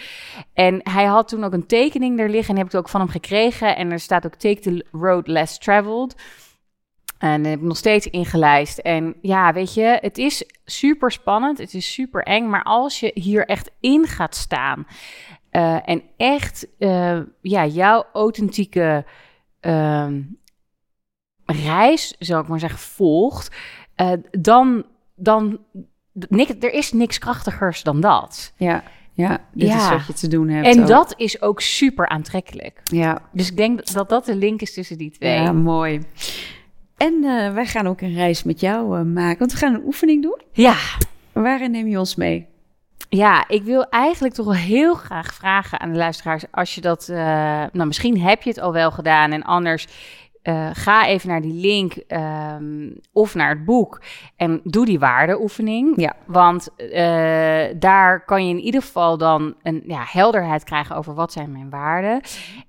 En 0.53 0.81
hij 0.83 1.05
had 1.05 1.29
toen 1.29 1.45
ook 1.45 1.53
een 1.53 1.67
tekening 1.67 2.21
er 2.21 2.31
liggen 2.31 2.55
en 2.55 2.61
heb 2.61 2.73
ik 2.73 2.79
ook 2.79 2.89
van 2.89 3.01
hem 3.01 3.09
gekregen. 3.09 3.77
En 3.77 3.91
er 3.91 4.01
staat 4.01 4.27
ook 4.27 4.35
Take 4.35 4.61
the 4.61 4.87
Road 4.93 5.27
Less 5.27 5.59
Traveled. 5.59 6.15
En 7.19 7.45
heb 7.45 7.59
ik 7.59 7.65
nog 7.65 7.77
steeds 7.77 8.07
ingelijst. 8.07 8.79
En 8.79 9.15
ja, 9.21 9.53
weet 9.53 9.75
je, 9.75 9.99
het 10.01 10.19
is 10.19 10.45
super 10.65 11.13
spannend. 11.13 11.59
Het 11.59 11.75
is 11.75 11.93
super 11.93 12.23
eng. 12.23 12.49
Maar 12.49 12.63
als 12.63 13.01
je 13.01 13.11
hier 13.15 13.47
echt 13.47 13.71
in 13.81 14.07
gaat 14.07 14.35
staan. 14.35 14.87
Uh, 15.53 15.89
en 15.89 16.03
echt 16.17 16.67
uh, 16.79 17.21
ja, 17.41 17.67
jouw 17.67 18.05
authentieke 18.13 19.05
uh, 19.61 20.07
reis, 21.47 22.15
zou 22.19 22.43
ik 22.43 22.49
maar 22.49 22.61
zeggen, 22.61 22.79
volgt, 22.79 23.57
uh, 23.97 24.13
dan, 24.31 24.85
dan 25.15 25.59
niks, 26.13 26.53
er 26.61 26.73
is 26.73 26.93
niks 26.93 27.19
krachtigers 27.19 27.83
dan 27.83 28.01
dat. 28.01 28.53
Ja. 28.57 28.83
Ja, 29.13 29.41
dit 29.53 29.69
ja. 29.69 29.77
is 29.77 29.89
wat 29.89 30.07
je 30.07 30.13
te 30.13 30.29
doen 30.29 30.49
hebt. 30.49 30.67
En 30.67 30.87
dat 30.87 31.15
is 31.17 31.43
ook 31.43 31.61
super 31.61 32.09
aantrekkelijk. 32.09 32.81
Ja. 32.85 33.19
Dus 33.33 33.51
ik 33.51 33.57
denk 33.57 33.93
dat 33.93 34.09
dat 34.09 34.25
de 34.25 34.37
link 34.37 34.61
is 34.61 34.75
tussen 34.75 34.99
die 34.99 35.11
twee. 35.11 35.41
Ja, 35.41 35.53
mooi. 35.53 36.01
En 36.97 37.15
uh, 37.23 37.53
wij 37.53 37.67
gaan 37.67 37.87
ook 37.87 38.01
een 38.01 38.15
reis 38.15 38.43
met 38.43 38.61
jou 38.61 38.99
uh, 38.99 39.05
maken, 39.05 39.39
want 39.39 39.53
we 39.53 39.59
gaan 39.59 39.75
een 39.75 39.85
oefening 39.85 40.23
doen. 40.23 40.41
Ja. 40.53 40.77
Waarin 41.33 41.71
neem 41.71 41.87
je 41.87 41.99
ons 41.99 42.15
mee? 42.15 42.47
Ja, 43.09 43.49
ik 43.49 43.63
wil 43.63 43.89
eigenlijk 43.89 44.35
toch 44.35 44.47
wel 44.47 44.55
heel 44.55 44.95
graag 44.95 45.35
vragen 45.35 45.81
aan 45.81 45.93
de 45.93 45.99
luisteraars, 45.99 46.45
als 46.51 46.75
je 46.75 46.81
dat, 46.81 47.09
uh, 47.11 47.17
nou 47.73 47.87
misschien 47.87 48.21
heb 48.21 48.43
je 48.43 48.51
het 48.51 48.61
al 48.61 48.73
wel 48.73 48.91
gedaan 48.91 49.33
en 49.33 49.43
anders 49.43 49.87
uh, 50.49 50.69
ga 50.73 51.07
even 51.07 51.29
naar 51.29 51.41
die 51.41 51.53
link 51.53 51.95
um, 52.09 53.01
of 53.13 53.35
naar 53.35 53.49
het 53.49 53.65
boek 53.65 54.01
en 54.37 54.61
doe 54.65 54.85
die 54.85 54.99
waardeoefening. 54.99 56.01
Ja. 56.01 56.17
Want 56.27 56.69
uh, 56.77 57.65
daar 57.79 58.25
kan 58.25 58.47
je 58.47 58.55
in 58.55 58.61
ieder 58.61 58.83
geval 58.83 59.19
dan 59.19 59.55
een 59.63 59.83
ja, 59.87 60.05
helderheid 60.07 60.65
krijgen 60.65 60.97
over 60.97 61.15
wat 61.15 61.33
zijn 61.33 61.53
mijn 61.53 61.71
waarden. 61.71 62.21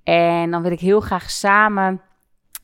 En 0.03 0.51
dan 0.51 0.61
wil 0.61 0.71
ik 0.71 0.80
heel 0.80 0.99
graag 0.99 1.30
samen 1.30 2.01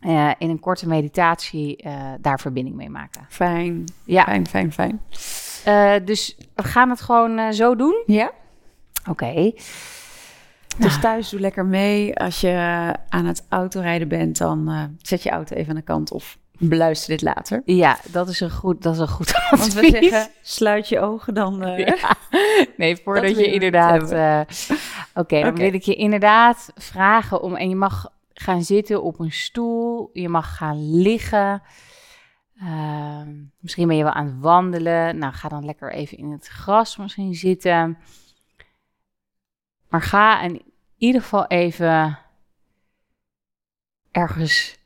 uh, 0.01 0.31
in 0.37 0.49
een 0.49 0.59
korte 0.59 0.87
meditatie 0.87 1.85
daar 2.19 2.39
verbinding 2.39 2.75
mee 2.75 2.89
maken. 2.89 3.25
Fijn, 3.29 3.83
ja. 4.05 4.23
fijn, 4.23 4.47
fijn, 4.47 4.71
fijn. 4.71 5.01
dus 6.05 6.37
we 6.55 6.63
gaan 6.63 6.89
het 6.89 7.01
gewoon 7.01 7.53
zo 7.53 7.75
doen? 7.75 8.03
Ja. 8.05 8.31
Oké. 9.09 9.25
Okay. 9.25 9.55
Dus 10.77 10.99
thuis 10.99 11.29
doe 11.29 11.39
lekker 11.39 11.65
mee. 11.65 12.15
Als 12.15 12.41
je 12.41 12.93
aan 13.09 13.25
het 13.25 13.45
autorijden 13.49 14.07
bent, 14.07 14.37
dan 14.37 14.69
uh, 14.69 14.83
zet 15.01 15.23
je 15.23 15.29
auto 15.29 15.55
even 15.55 15.69
aan 15.69 15.75
de 15.75 15.81
kant 15.81 16.11
of 16.11 16.37
beluister 16.57 17.09
dit 17.09 17.21
later. 17.21 17.61
Ja, 17.65 17.97
dat 18.11 18.29
is 18.29 18.39
een 18.39 18.51
goed, 18.51 18.81
dat 18.81 18.93
is 18.93 18.99
een 18.99 19.07
goed 19.07 19.33
advies. 19.33 19.59
Want 19.59 19.73
we 19.73 19.89
zeggen, 19.89 20.27
sluit 20.41 20.89
je 20.89 20.99
ogen 20.99 21.33
dan... 21.33 21.67
Uh, 21.67 21.77
ja. 21.77 21.95
Nee, 22.77 22.97
voordat 22.97 23.37
je 23.37 23.51
inderdaad... 23.51 24.11
uh, 24.11 24.39
Oké, 25.13 25.41
dan 25.41 25.55
wil 25.55 25.73
ik 25.73 25.83
je 25.83 25.95
inderdaad 25.95 26.71
vragen 26.75 27.41
om... 27.41 27.55
En 27.55 27.69
je 27.69 27.75
mag 27.75 28.11
gaan 28.33 28.63
zitten 28.63 29.03
op 29.03 29.19
een 29.19 29.31
stoel. 29.31 30.09
Je 30.13 30.29
mag 30.29 30.55
gaan 30.55 31.01
liggen. 31.01 31.61
Ehm, 32.59 33.29
misschien 33.59 33.87
ben 33.87 33.97
je 33.97 34.03
wel 34.03 34.13
aan 34.13 34.25
het 34.25 34.39
wandelen. 34.39 35.17
Nou, 35.17 35.33
ga 35.33 35.49
dan 35.49 35.65
lekker 35.65 35.93
even 35.93 36.17
in 36.17 36.31
het 36.31 36.47
gras 36.47 36.97
misschien 36.97 37.33
zitten. 37.33 37.97
Maar 39.93 40.01
ga 40.01 40.41
in 40.41 40.61
ieder 40.97 41.21
geval 41.21 41.47
even 41.47 42.19
ergens 44.11 44.77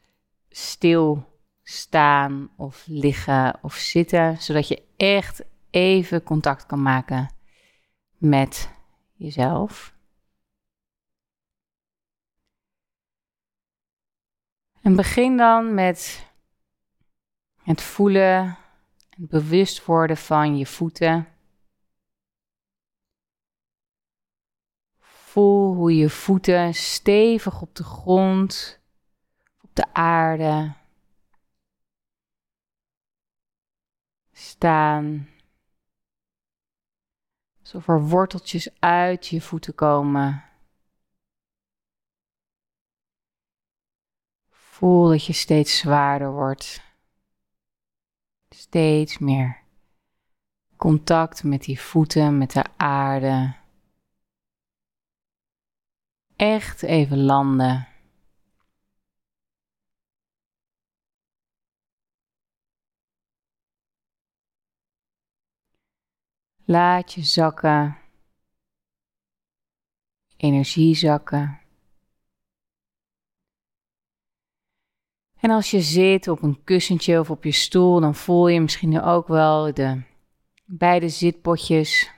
stil 0.49 1.39
staan 1.63 2.49
of 2.57 2.83
liggen 2.87 3.59
of 3.61 3.73
zitten, 3.73 4.41
zodat 4.41 4.67
je 4.67 4.83
echt 4.97 5.43
even 5.69 6.23
contact 6.23 6.65
kan 6.65 6.81
maken 6.81 7.29
met 8.17 8.69
jezelf. 9.13 9.95
En 14.81 14.95
begin 14.95 15.37
dan 15.37 15.73
met 15.73 16.27
het 17.63 17.81
voelen, 17.81 18.57
het 19.09 19.29
bewust 19.29 19.85
worden 19.85 20.17
van 20.17 20.57
je 20.57 20.65
voeten. 20.65 21.36
Voel 25.37 25.73
hoe 25.73 25.95
je 25.95 26.09
voeten 26.09 26.73
stevig 26.73 27.61
op 27.61 27.75
de 27.75 27.83
grond, 27.83 28.79
op 29.61 29.69
de 29.75 29.93
aarde 29.93 30.73
staan. 34.31 35.29
Alsof 37.59 37.87
er 37.87 38.01
worteltjes 38.01 38.79
uit 38.79 39.27
je 39.27 39.41
voeten 39.41 39.75
komen. 39.75 40.43
Voel 44.49 45.07
dat 45.07 45.25
je 45.25 45.33
steeds 45.33 45.77
zwaarder 45.77 46.31
wordt. 46.31 46.81
Steeds 48.49 49.17
meer 49.17 49.63
contact 50.75 51.43
met 51.43 51.63
die 51.63 51.79
voeten, 51.81 52.37
met 52.37 52.51
de 52.51 52.65
aarde. 52.77 53.65
Echt 56.37 56.83
even 56.83 57.17
landen. 57.23 57.87
Laat 66.65 67.13
je 67.13 67.23
zakken. 67.23 67.97
Energie 70.37 70.95
zakken. 70.95 71.61
En 75.39 75.49
als 75.49 75.71
je 75.71 75.81
zit 75.81 76.27
op 76.27 76.41
een 76.41 76.63
kussentje 76.63 77.19
of 77.19 77.29
op 77.29 77.43
je 77.43 77.51
stoel, 77.51 77.99
dan 77.99 78.15
voel 78.15 78.47
je 78.47 78.61
misschien 78.61 79.01
ook 79.01 79.27
wel 79.27 79.73
de 79.73 80.03
beide 80.65 81.09
zitpotjes 81.09 82.11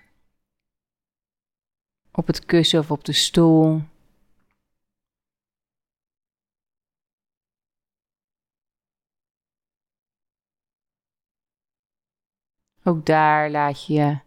op 2.12 2.28
het 2.28 2.46
kussen 2.46 2.80
of 2.80 2.92
op 2.92 3.06
de 3.06 3.14
stoel. 3.14 3.82
Ook 12.90 13.06
daar 13.06 13.50
laat 13.50 13.86
je 13.86 14.20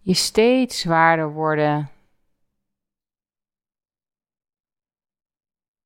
je 0.00 0.14
steeds 0.14 0.78
zwaarder 0.78 1.32
worden. 1.32 1.90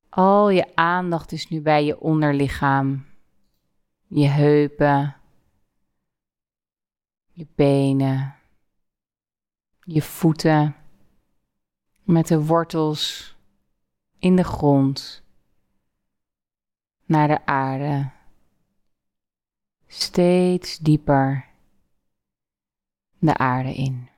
Al 0.09 0.49
je 0.49 0.75
aandacht 0.75 1.31
is 1.31 1.49
nu 1.49 1.61
bij 1.61 1.85
je 1.85 1.99
onderlichaam, 1.99 3.05
je 4.07 4.27
heupen, 4.27 5.15
je 7.31 7.47
benen, 7.55 8.35
je 9.79 10.01
voeten, 10.01 10.75
met 12.03 12.27
de 12.27 12.45
wortels 12.45 13.35
in 14.17 14.35
de 14.35 14.43
grond, 14.43 15.23
naar 17.05 17.27
de 17.27 17.45
aarde, 17.45 18.09
steeds 19.87 20.77
dieper 20.77 21.51
de 23.25 23.37
aarde 23.37 23.73
in. 23.73 24.09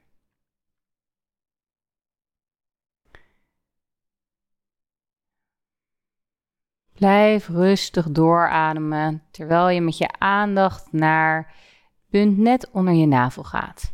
Blijf 6.93 7.47
rustig 7.47 8.09
doorademen 8.11 9.23
terwijl 9.31 9.69
je 9.69 9.81
met 9.81 9.97
je 9.97 10.19
aandacht 10.19 10.91
naar 10.91 11.47
het 11.47 12.09
punt 12.09 12.37
net 12.37 12.71
onder 12.71 12.93
je 12.93 13.05
navel 13.05 13.43
gaat. 13.43 13.93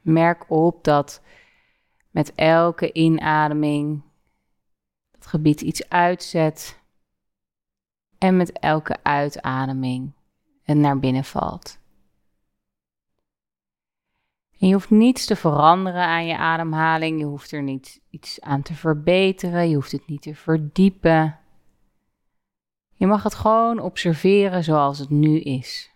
Merk 0.00 0.50
op 0.50 0.84
dat 0.84 1.22
met 2.10 2.34
elke 2.34 2.92
inademing 2.92 4.02
het 5.10 5.26
gebied 5.26 5.60
iets 5.60 5.88
uitzet 5.88 6.82
en 8.24 8.36
met 8.36 8.52
elke 8.52 8.96
uitademing 9.02 10.12
het 10.62 10.76
naar 10.76 10.98
binnen 10.98 11.24
valt. 11.24 11.78
En 14.58 14.68
je 14.68 14.72
hoeft 14.72 14.90
niets 14.90 15.26
te 15.26 15.36
veranderen 15.36 16.02
aan 16.02 16.26
je 16.26 16.36
ademhaling, 16.36 17.18
je 17.18 17.24
hoeft 17.24 17.52
er 17.52 17.62
niet 17.62 18.00
iets 18.10 18.40
aan 18.40 18.62
te 18.62 18.74
verbeteren, 18.74 19.68
je 19.68 19.74
hoeft 19.74 19.92
het 19.92 20.06
niet 20.06 20.22
te 20.22 20.34
verdiepen. 20.34 21.38
Je 22.94 23.06
mag 23.06 23.22
het 23.22 23.34
gewoon 23.34 23.78
observeren 23.78 24.64
zoals 24.64 24.98
het 24.98 25.10
nu 25.10 25.40
is. 25.40 25.92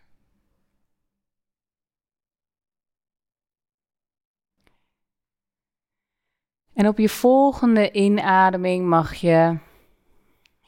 En 6.73 6.89
op 6.89 6.99
je 6.99 7.09
volgende 7.09 7.93
inademing 7.93 8.87
mag 8.87 9.15
je 9.15 9.67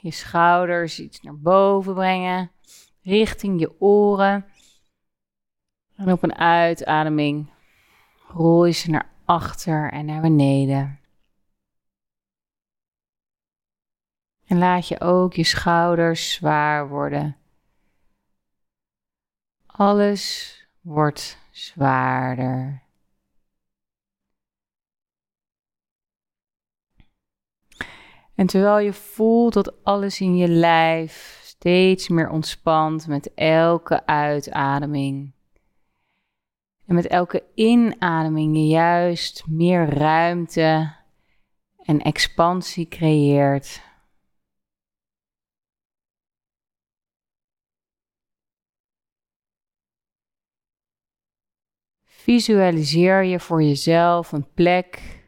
je 0.01 0.11
schouders 0.11 1.01
iets 1.01 1.21
naar 1.21 1.39
boven 1.39 1.95
brengen, 1.95 2.51
richting 3.03 3.61
je 3.61 3.81
oren. 3.81 4.47
En 5.97 6.13
op 6.13 6.23
een 6.23 6.35
uitademing 6.35 7.51
rol 8.29 8.73
ze 8.73 8.91
naar 8.91 9.11
achter 9.25 9.93
en 9.93 10.07
naar 10.07 10.21
beneden. 10.21 11.01
En 14.47 14.59
laat 14.59 14.89
je 14.89 15.01
ook 15.01 15.35
je 15.35 15.45
schouders 15.45 16.33
zwaar 16.33 16.89
worden. 16.89 17.37
Alles 19.67 20.55
wordt 20.81 21.39
zwaarder. 21.51 22.83
En 28.41 28.47
terwijl 28.47 28.79
je 28.79 28.93
voelt 28.93 29.53
dat 29.53 29.85
alles 29.85 30.21
in 30.21 30.37
je 30.37 30.49
lijf 30.49 31.41
steeds 31.45 32.09
meer 32.09 32.31
ontspant 32.31 33.07
met 33.07 33.35
elke 33.35 34.07
uitademing. 34.07 35.33
En 36.87 36.95
met 36.95 37.07
elke 37.07 37.43
inademing 37.55 38.57
je 38.57 38.67
juist 38.67 39.47
meer 39.47 39.89
ruimte 39.89 40.97
en 41.83 42.01
expansie 42.01 42.89
creëert. 42.89 43.83
Visualiseer 52.05 53.25
je 53.25 53.41
voor 53.41 53.63
jezelf 53.63 54.33
een 54.33 54.53
plek 54.55 55.21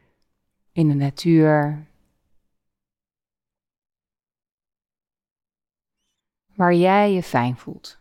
in 0.71 0.87
de 0.87 0.95
natuur 0.95 1.91
waar 6.55 6.73
jij 6.73 7.13
je 7.13 7.23
fijn 7.23 7.57
voelt. 7.57 7.99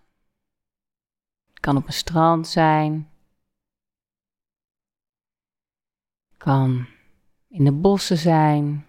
Het 1.48 1.60
kan 1.60 1.76
op 1.76 1.86
een 1.86 1.92
strand 1.92 2.48
zijn, 2.48 3.10
kan 6.36 6.86
in 7.48 7.64
de 7.64 7.72
bossen 7.72 8.16
zijn. 8.16 8.86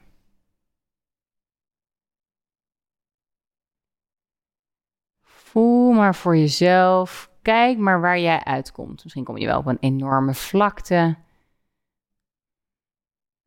Voel 5.21 5.91
maar 5.91 6.15
voor 6.15 6.37
jezelf. 6.37 7.31
Kijk 7.41 7.77
maar 7.77 8.01
waar 8.01 8.19
jij 8.19 8.43
uitkomt. 8.43 9.03
Misschien 9.03 9.23
kom 9.23 9.37
je 9.37 9.45
wel 9.45 9.59
op 9.59 9.65
een 9.65 9.79
enorme 9.79 10.33
vlakte. 10.33 11.17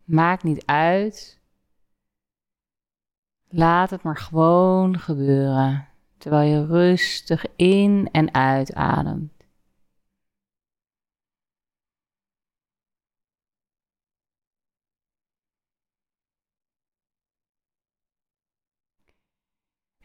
Maakt 0.05 0.43
niet 0.43 0.67
uit. 0.67 1.41
Laat 3.49 3.91
het 3.91 4.03
maar 4.03 4.17
gewoon 4.17 4.99
gebeuren, 4.99 5.89
terwijl 6.19 6.49
je 6.51 6.67
rustig 6.67 7.45
in 7.57 8.09
en 8.13 8.35
uitademt. 8.35 9.37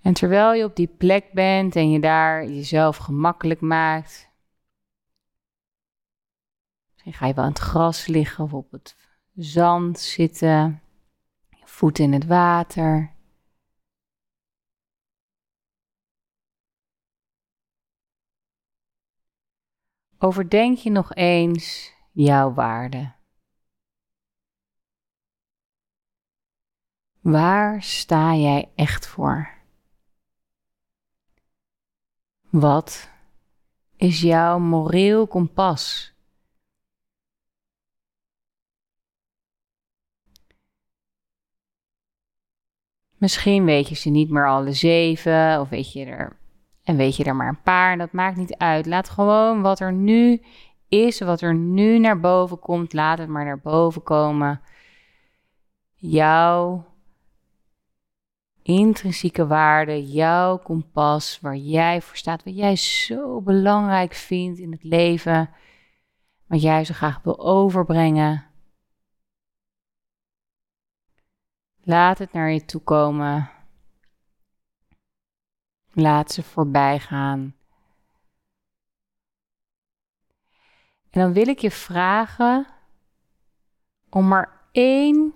En 0.02 0.14
terwijl 0.14 0.54
je 0.54 0.64
op 0.64 0.76
die 0.76 0.88
plek 0.88 1.34
bent 1.34 1.76
en 1.76 1.92
je 1.92 2.00
daar 2.00 2.46
jezelf 2.46 2.98
gemakkelijk 2.98 3.62
maakt, 3.62 4.30
misschien 6.92 7.14
ga 7.14 7.28
je 7.28 7.34
wel 7.34 7.44
aan 7.44 7.50
het 7.50 7.60
gras 7.60 8.06
liggen 8.06 8.44
of 8.44 8.54
op 8.54 8.72
het 8.72 8.96
zand 9.34 10.00
zitten, 10.00 10.82
je 11.50 11.68
voeten 11.68 12.04
in 12.04 12.14
het 12.14 12.26
water. 12.26 13.20
Overdenk 20.24 20.78
je 20.78 20.90
nog 20.90 21.14
eens 21.14 21.94
jouw 22.12 22.54
waarde. 22.54 23.14
Waar 27.22 27.84
sta 27.84 28.36
jij 28.36 28.72
echt 28.76 29.08
voor? 29.08 29.54
Wat 32.50 33.10
is 33.96 34.22
jouw 34.22 34.60
moreel 34.60 35.28
kompas? 35.28 36.14
Misschien 43.18 43.66
weet 43.66 43.90
je 43.90 43.96
ze 43.96 44.10
niet 44.10 44.30
meer 44.30 44.48
alle 44.48 44.74
zeven, 44.74 45.60
of 45.60 45.70
weet 45.70 45.92
je 45.92 46.06
er, 46.06 46.41
en 46.92 46.98
weet 46.98 47.16
je 47.16 47.24
er 47.24 47.36
maar 47.36 47.48
een 47.48 47.62
paar. 47.62 47.98
Dat 47.98 48.12
maakt 48.12 48.38
niet 48.38 48.56
uit. 48.58 48.86
Laat 48.86 49.10
gewoon 49.10 49.62
wat 49.62 49.80
er 49.80 49.94
nu 49.94 50.42
is, 50.88 51.20
wat 51.20 51.42
er 51.42 51.56
nu 51.56 52.00
naar 52.00 52.20
boven 52.20 52.60
komt, 52.60 52.94
laat 52.94 53.18
het 53.18 53.30
maar 53.30 53.46
naar 53.46 53.60
boven 53.60 54.04
komen. 54.04 54.62
Jouw 55.96 56.86
intrinsieke 58.62 59.48
waarde, 59.48 60.12
jouw 60.12 60.58
kompas, 60.58 61.40
waar 61.42 61.56
jij 61.56 62.02
voor 62.02 62.18
staat, 62.18 62.44
wat 62.44 62.58
jij 62.58 62.76
zo 62.76 63.42
belangrijk 63.42 64.14
vindt 64.14 64.60
in 64.60 64.72
het 64.72 64.84
leven, 64.84 65.50
wat 66.48 66.62
jij 66.62 66.86
zo 66.86 66.94
graag 66.94 67.20
wil 67.24 67.40
overbrengen. 67.40 68.46
Laat 71.84 72.18
het 72.18 72.34
naar 72.34 72.52
je 72.52 72.66
toe 72.66 72.82
komen. 72.82 73.50
Laat 75.92 76.32
ze 76.32 76.44
voorbij 76.44 77.00
gaan. 77.00 77.56
En 81.10 81.22
dan 81.22 81.34
wil 81.34 81.48
ik 81.48 81.60
je 81.60 81.72
vragen 81.72 82.68
om 84.10 84.32
er 84.32 84.50
één 84.72 85.34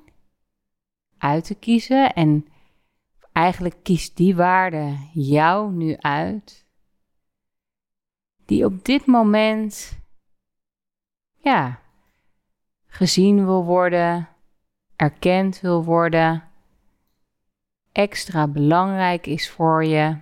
uit 1.18 1.46
te 1.46 1.56
kiezen 1.56 2.14
en 2.14 2.48
Eigenlijk 3.36 3.76
kiest 3.84 4.18
die 4.18 4.36
waarde 4.36 4.98
jou 5.14 5.72
nu 5.72 5.98
uit, 5.98 6.66
die 8.46 8.66
op 8.66 8.86
dit 8.86 9.06
moment, 9.06 10.00
ja, 11.38 11.80
gezien 12.86 13.46
wil 13.46 13.64
worden, 13.64 14.30
erkend 14.96 15.60
wil 15.60 15.84
worden, 15.84 16.50
extra 17.92 18.48
belangrijk 18.48 19.26
is 19.26 19.50
voor 19.50 19.86
je. 19.86 20.18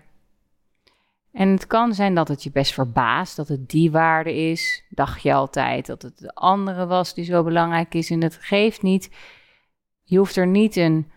En 1.33 1.49
het 1.49 1.67
kan 1.67 1.93
zijn 1.93 2.15
dat 2.15 2.27
het 2.27 2.43
je 2.43 2.51
best 2.51 2.73
verbaast 2.73 3.35
dat 3.35 3.47
het 3.47 3.69
die 3.69 3.91
waarde 3.91 4.35
is. 4.35 4.83
Dacht 4.89 5.21
je 5.21 5.33
altijd 5.33 5.85
dat 5.85 6.01
het 6.01 6.17
de 6.17 6.35
andere 6.35 6.85
was 6.85 7.13
die 7.13 7.25
zo 7.25 7.43
belangrijk 7.43 7.93
is 7.93 8.09
en 8.09 8.21
het 8.21 8.37
geeft 8.41 8.81
niet. 8.81 9.09
Je 10.03 10.17
hoeft 10.17 10.35
er 10.35 10.47
niet 10.47 10.75
een 10.75 11.11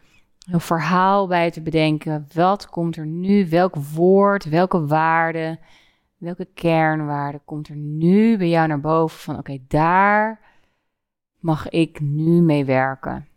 een 0.51 0.61
verhaal 0.61 1.27
bij 1.27 1.51
te 1.51 1.63
bedenken. 1.63 2.27
Wat 2.35 2.69
komt 2.69 2.97
er 2.97 3.07
nu? 3.07 3.49
Welk 3.49 3.77
woord, 3.77 4.45
welke 4.45 4.87
waarde, 4.87 5.59
welke 6.17 6.49
kernwaarde 6.55 7.41
komt 7.45 7.69
er 7.69 7.77
nu 7.77 8.37
bij 8.37 8.49
jou 8.49 8.69
naar 8.69 8.81
boven? 8.81 9.19
Van 9.19 9.39
oké, 9.39 9.59
daar 9.69 10.41
mag 11.39 11.69
ik 11.69 12.01
nu 12.01 12.41
mee 12.41 12.65
werken. 12.65 13.29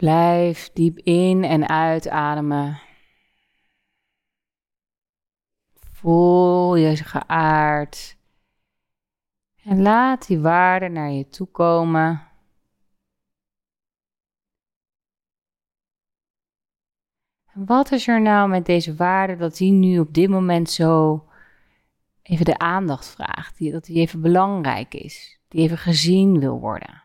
Blijf 0.00 0.70
diep 0.72 0.98
in 0.98 1.44
en 1.44 1.68
uitademen. 1.68 2.80
Voel 5.74 6.76
je 6.76 6.96
geaard. 6.96 8.16
En 9.64 9.82
laat 9.82 10.26
die 10.26 10.40
waarde 10.40 10.88
naar 10.88 11.10
je 11.10 11.28
toe 11.28 11.46
komen. 11.46 12.28
En 17.46 17.66
wat 17.66 17.92
is 17.92 18.08
er 18.08 18.20
nou 18.20 18.48
met 18.48 18.66
deze 18.66 18.94
waarde 18.94 19.36
dat 19.36 19.56
die 19.56 19.72
nu 19.72 19.98
op 19.98 20.14
dit 20.14 20.28
moment 20.30 20.70
zo 20.70 21.24
even 22.22 22.44
de 22.44 22.58
aandacht 22.58 23.06
vraagt, 23.08 23.72
dat 23.72 23.84
die 23.84 23.96
even 23.96 24.20
belangrijk 24.20 24.94
is, 24.94 25.40
die 25.48 25.60
even 25.60 25.78
gezien 25.78 26.38
wil 26.38 26.60
worden? 26.60 26.99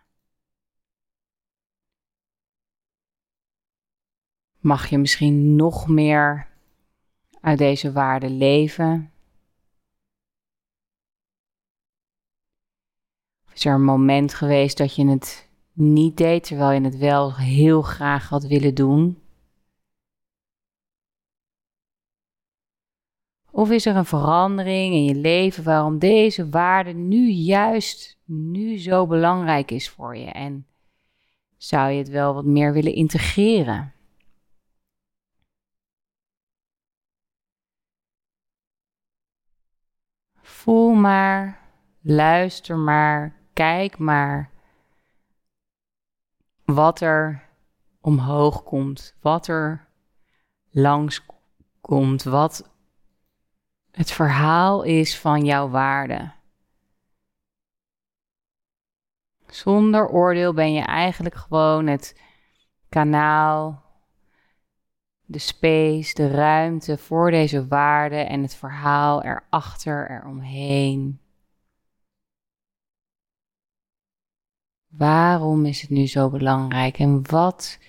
Mag 4.65 4.89
je 4.89 4.97
misschien 4.97 5.55
nog 5.55 5.87
meer 5.87 6.47
uit 7.41 7.57
deze 7.57 7.91
waarde 7.91 8.29
leven? 8.29 9.11
Is 13.53 13.65
er 13.65 13.73
een 13.73 13.83
moment 13.83 14.33
geweest 14.33 14.77
dat 14.77 14.95
je 14.95 15.07
het 15.07 15.49
niet 15.73 16.17
deed, 16.17 16.43
terwijl 16.43 16.71
je 16.71 16.81
het 16.81 16.97
wel 16.97 17.35
heel 17.35 17.81
graag 17.81 18.29
had 18.29 18.43
willen 18.43 18.75
doen? 18.75 19.21
Of 23.51 23.71
is 23.71 23.85
er 23.85 23.95
een 23.95 24.05
verandering 24.05 24.93
in 24.93 25.03
je 25.03 25.15
leven 25.15 25.63
waarom 25.63 25.99
deze 25.99 26.49
waarde 26.49 26.91
nu 26.93 27.29
juist 27.29 28.17
nu 28.23 28.77
zo 28.77 29.07
belangrijk 29.07 29.71
is 29.71 29.89
voor 29.89 30.17
je? 30.17 30.31
En 30.31 30.67
zou 31.57 31.91
je 31.91 31.97
het 31.97 32.09
wel 32.09 32.33
wat 32.33 32.45
meer 32.45 32.73
willen 32.73 32.95
integreren? 32.95 33.94
Voel 40.65 40.93
maar, 40.93 41.59
luister 42.01 42.77
maar, 42.77 43.35
kijk 43.53 43.97
maar 43.97 44.51
wat 46.63 47.01
er 47.01 47.49
omhoog 48.01 48.63
komt, 48.63 49.15
wat 49.21 49.47
er 49.47 49.87
langs 50.69 51.25
komt, 51.81 52.23
wat 52.23 52.71
het 53.91 54.11
verhaal 54.11 54.83
is 54.83 55.19
van 55.19 55.45
jouw 55.45 55.69
waarde. 55.69 56.31
Zonder 59.47 60.07
oordeel 60.07 60.53
ben 60.53 60.73
je 60.73 60.83
eigenlijk 60.83 61.35
gewoon 61.35 61.87
het 61.87 62.21
kanaal, 62.89 63.84
de 65.25 65.39
space, 65.39 66.13
de 66.13 66.27
ruimte 66.27 66.97
voor 66.97 67.31
deze 67.31 67.67
waarde 67.67 68.15
en 68.15 68.41
het 68.41 68.55
verhaal 68.55 69.23
erachter, 69.23 70.11
eromheen. 70.11 71.19
Waarom 74.87 75.65
is 75.65 75.81
het 75.81 75.89
nu 75.89 76.07
zo 76.07 76.29
belangrijk 76.29 76.99
en 76.99 77.29
wat 77.29 77.79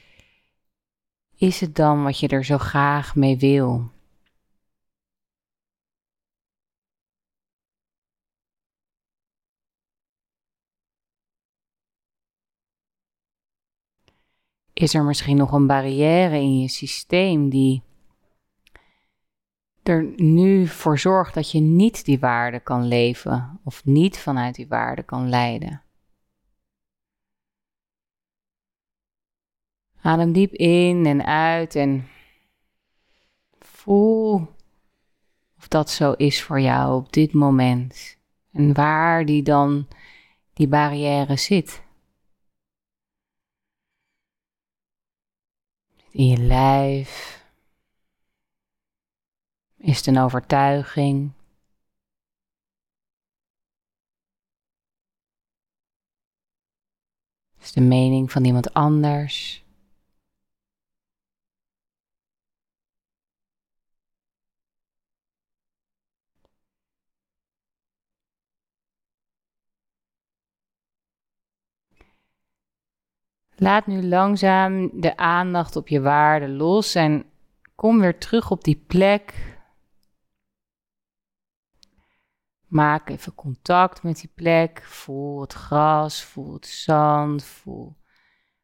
is 1.37 1.61
het 1.61 1.75
dan 1.75 2.03
wat 2.03 2.19
je 2.19 2.29
er 2.29 2.45
zo 2.45 2.59
graag 2.59 3.15
mee 3.15 3.37
wil? 3.39 3.91
Is 14.79 14.95
er 14.95 15.05
misschien 15.05 15.37
nog 15.37 15.53
een 15.53 15.67
barrière 15.67 16.37
in 16.37 16.61
je 16.61 16.69
systeem 16.69 17.49
die 17.49 17.83
er 19.83 20.13
nu 20.17 20.67
voor 20.67 20.99
zorgt 20.99 21.35
dat 21.35 21.51
je 21.51 21.61
niet 21.61 22.05
die 22.05 22.19
waarde 22.19 22.61
kan 22.61 22.89
leven 22.89 23.61
of 23.65 23.85
niet 23.85 24.19
vanuit 24.19 24.55
die 24.55 24.69
waarde 24.69 25.03
kan 25.03 25.29
leiden? 25.29 25.83
Adem 30.01 30.33
diep 30.33 30.53
in 30.53 31.07
en 31.07 31.25
uit 31.25 31.75
en 31.75 32.09
voel 33.59 34.47
of 35.59 35.69
dat 35.69 35.91
zo 35.91 36.13
is 36.13 36.43
voor 36.43 36.61
jou 36.61 36.97
op 36.97 37.13
dit 37.13 37.33
moment. 37.33 38.19
En 38.53 38.75
waar 38.75 39.25
die 39.25 39.43
dan 39.43 39.87
die 40.53 40.69
barrière 40.69 41.37
zit. 41.37 41.85
In 46.17 46.27
je 46.27 46.37
lijf. 46.37 47.45
Is 49.77 49.97
het 49.97 50.07
een 50.07 50.19
overtuiging? 50.19 51.33
Is 57.61 57.73
de 57.73 57.81
mening 57.81 58.33
van 58.33 58.45
iemand 58.45 58.75
anders? 58.75 59.66
Laat 73.59 73.87
nu 73.87 74.07
langzaam 74.07 75.01
de 75.01 75.17
aandacht 75.17 75.77
op 75.77 75.89
je 75.89 76.01
waarde 76.01 76.49
los 76.49 76.95
en 76.95 77.25
kom 77.75 78.01
weer 78.01 78.19
terug 78.19 78.51
op 78.51 78.65
die 78.65 78.85
plek. 78.87 79.55
Maak 82.67 83.09
even 83.11 83.35
contact 83.35 84.03
met 84.03 84.17
die 84.17 84.31
plek. 84.35 84.83
Voel 84.83 85.41
het 85.41 85.53
gras, 85.53 86.25
voel 86.25 86.53
het 86.53 86.67
zand, 86.67 87.45
voel, 87.45 87.97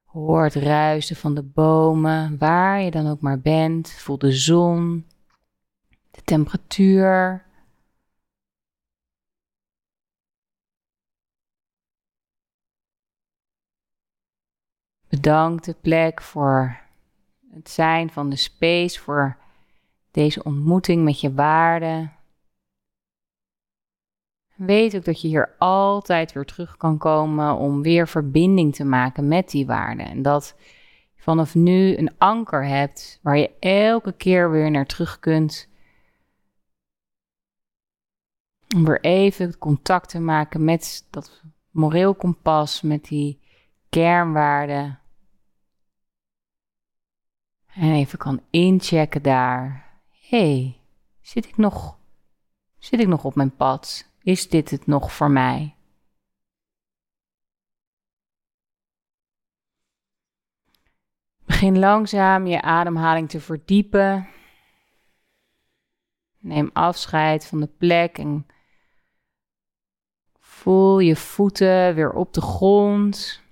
hoor 0.05 0.45
het 0.45 0.55
ruisen 0.55 1.16
van 1.16 1.34
de 1.34 1.43
bomen, 1.43 2.38
waar 2.38 2.80
je 2.80 2.90
dan 2.90 3.07
ook 3.07 3.20
maar 3.20 3.40
bent. 3.40 3.90
Voel 3.90 4.18
de 4.18 4.32
zon, 4.32 5.07
de 6.11 6.22
temperatuur. 6.24 7.51
Bedank 15.23 15.62
de 15.62 15.75
plek 15.81 16.23
voor 16.23 16.81
het 17.53 17.70
zijn 17.70 18.11
van 18.11 18.31
de 18.31 18.37
space, 18.37 19.01
voor 19.01 19.37
deze 20.11 20.43
ontmoeting 20.43 21.05
met 21.05 21.20
je 21.20 21.35
waarden. 21.35 22.12
Weet 24.55 24.97
ook 24.97 25.05
dat 25.05 25.20
je 25.20 25.29
hier 25.29 25.55
altijd 25.59 26.33
weer 26.33 26.45
terug 26.45 26.77
kan 26.77 26.99
komen 26.99 27.57
om 27.57 27.83
weer 27.83 28.09
verbinding 28.09 28.75
te 28.75 28.85
maken 28.85 29.29
met 29.29 29.51
die 29.51 29.66
waarden. 29.66 30.07
En 30.07 30.23
dat 30.23 30.55
je 31.14 31.23
vanaf 31.23 31.55
nu 31.55 31.97
een 31.97 32.18
anker 32.18 32.66
hebt 32.66 33.18
waar 33.23 33.39
je 33.39 33.59
elke 33.59 34.12
keer 34.12 34.51
weer 34.51 34.70
naar 34.70 34.87
terug 34.87 35.18
kunt. 35.18 35.68
Om 38.75 38.85
weer 38.85 39.01
even 39.01 39.59
contact 39.59 40.09
te 40.09 40.20
maken 40.20 40.64
met 40.64 41.07
dat 41.11 41.43
moreel 41.70 42.14
kompas, 42.14 42.81
met 42.81 43.05
die 43.05 43.41
kernwaarden. 43.89 45.01
En 47.75 47.93
even 47.93 48.18
kan 48.18 48.43
inchecken 48.51 49.23
daar. 49.23 49.91
hey, 50.29 50.81
zit 51.20 51.49
ik 51.49 51.57
nog, 51.57 51.99
zit 52.79 53.01
ik 53.01 53.07
nog 53.07 53.25
op 53.25 53.35
mijn 53.35 53.57
pad? 53.57 54.11
Is 54.23 54.49
dit 54.49 54.70
het 54.70 54.87
nog 54.87 55.12
voor 55.12 55.31
mij? 55.31 55.77
Begin 61.45 61.79
langzaam 61.79 62.47
je 62.47 62.62
ademhaling 62.62 63.29
te 63.29 63.41
verdiepen. 63.41 64.29
Neem 66.39 66.70
afscheid 66.73 67.47
van 67.47 67.61
de 67.61 67.66
plek 67.66 68.18
en 68.18 68.47
voel 70.39 70.99
je 70.99 71.16
voeten 71.16 71.95
weer 71.95 72.12
op 72.12 72.35
de 72.35 72.41
grond. 72.41 73.43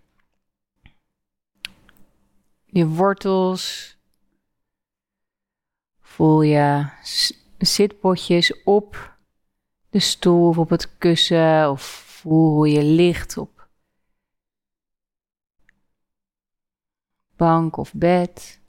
Je 2.64 2.86
wortels 2.86 3.98
Voel 6.20 6.42
je 6.42 6.88
zitpotjes 7.58 8.62
op 8.64 9.16
de 9.90 9.98
stoel 9.98 10.48
of 10.48 10.58
op 10.58 10.70
het 10.70 10.98
kussen 10.98 11.70
of 11.70 11.82
voel 11.82 12.64
je 12.64 12.82
ligt 12.82 13.36
op 13.36 13.68
bank 17.36 17.76
of 17.76 17.94
bed. 17.94 18.60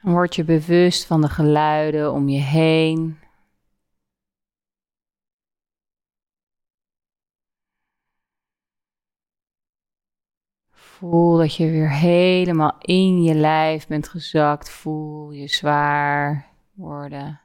word 0.00 0.34
je 0.34 0.44
bewust 0.44 1.04
van 1.04 1.20
de 1.20 1.28
geluiden 1.28 2.12
om 2.12 2.28
je 2.28 2.40
heen. 2.40 3.18
Voel 10.96 11.36
dat 11.36 11.54
je 11.54 11.70
weer 11.70 11.90
helemaal 11.90 12.76
in 12.78 13.22
je 13.22 13.34
lijf 13.34 13.86
bent 13.86 14.08
gezakt. 14.08 14.70
Voel 14.70 15.30
je 15.30 15.48
zwaar 15.48 16.52
worden. 16.72 17.40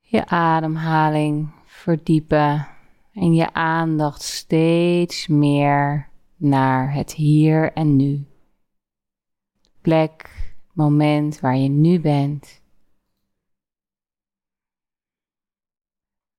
Je 0.00 0.26
ademhaling 0.26 1.50
verdiepen 1.64 2.68
en 3.12 3.34
je 3.34 3.52
aandacht 3.52 4.22
steeds 4.22 5.26
meer 5.26 6.08
naar 6.36 6.92
het 6.92 7.12
hier 7.12 7.72
en 7.72 7.96
nu. 7.96 8.26
Plek, 9.80 10.30
moment 10.72 11.40
waar 11.40 11.56
je 11.56 11.68
nu 11.68 12.00
bent. 12.00 12.62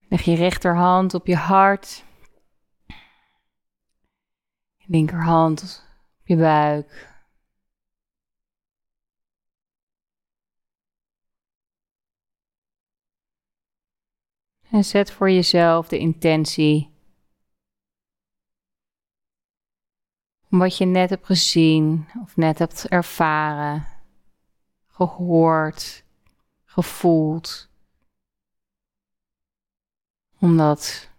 Leg 0.10 0.22
je 0.22 0.36
rechterhand 0.36 1.14
op 1.14 1.28
je 1.28 1.36
hart 1.36 2.06
linkerhand 4.88 5.86
op 6.20 6.28
je 6.28 6.36
buik. 6.36 7.16
En 14.70 14.84
zet 14.84 15.12
voor 15.12 15.32
jezelf 15.32 15.88
de 15.88 15.98
intentie. 15.98 16.96
Om 20.50 20.60
wat 20.60 20.78
je 20.78 20.86
net 20.86 21.10
hebt 21.10 21.26
gezien 21.26 22.08
of 22.22 22.36
net 22.36 22.60
hebt 22.60 22.88
ervaren, 22.88 23.88
gehoord, 24.88 26.04
gevoeld. 26.66 27.70
Om 30.40 30.58
dat 30.58 31.10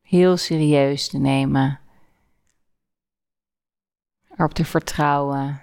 heel 0.00 0.36
serieus 0.36 1.08
te 1.08 1.18
nemen 1.18 1.85
erop 4.36 4.52
te 4.52 4.64
vertrouwen 4.64 5.62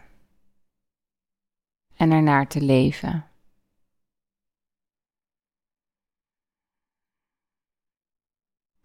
en 1.95 2.11
ernaar 2.11 2.47
te 2.47 2.61
leven. 2.61 3.28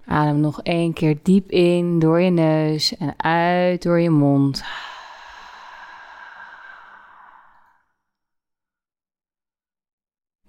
Adem 0.04 0.40
nog 0.40 0.62
één 0.62 0.92
keer 0.92 1.22
diep 1.22 1.50
in 1.50 1.98
door 1.98 2.20
je 2.20 2.30
neus 2.30 2.96
en 2.96 3.22
uit 3.22 3.82
door 3.82 4.00
je 4.00 4.10
mond. 4.10 4.62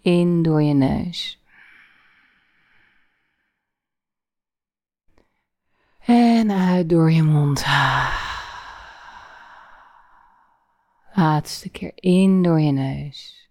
In 0.02 0.44
door 0.44 0.62
je 0.62 0.74
neus. 0.74 1.44
En 6.00 6.52
uit 6.52 6.90
door 6.90 7.12
je 7.12 7.24
mond. 7.24 7.66
Laatste 11.20 11.70
keer 11.70 11.92
in 11.96 12.44
door 12.44 12.60
je 12.60 12.72
neus. 12.72 13.50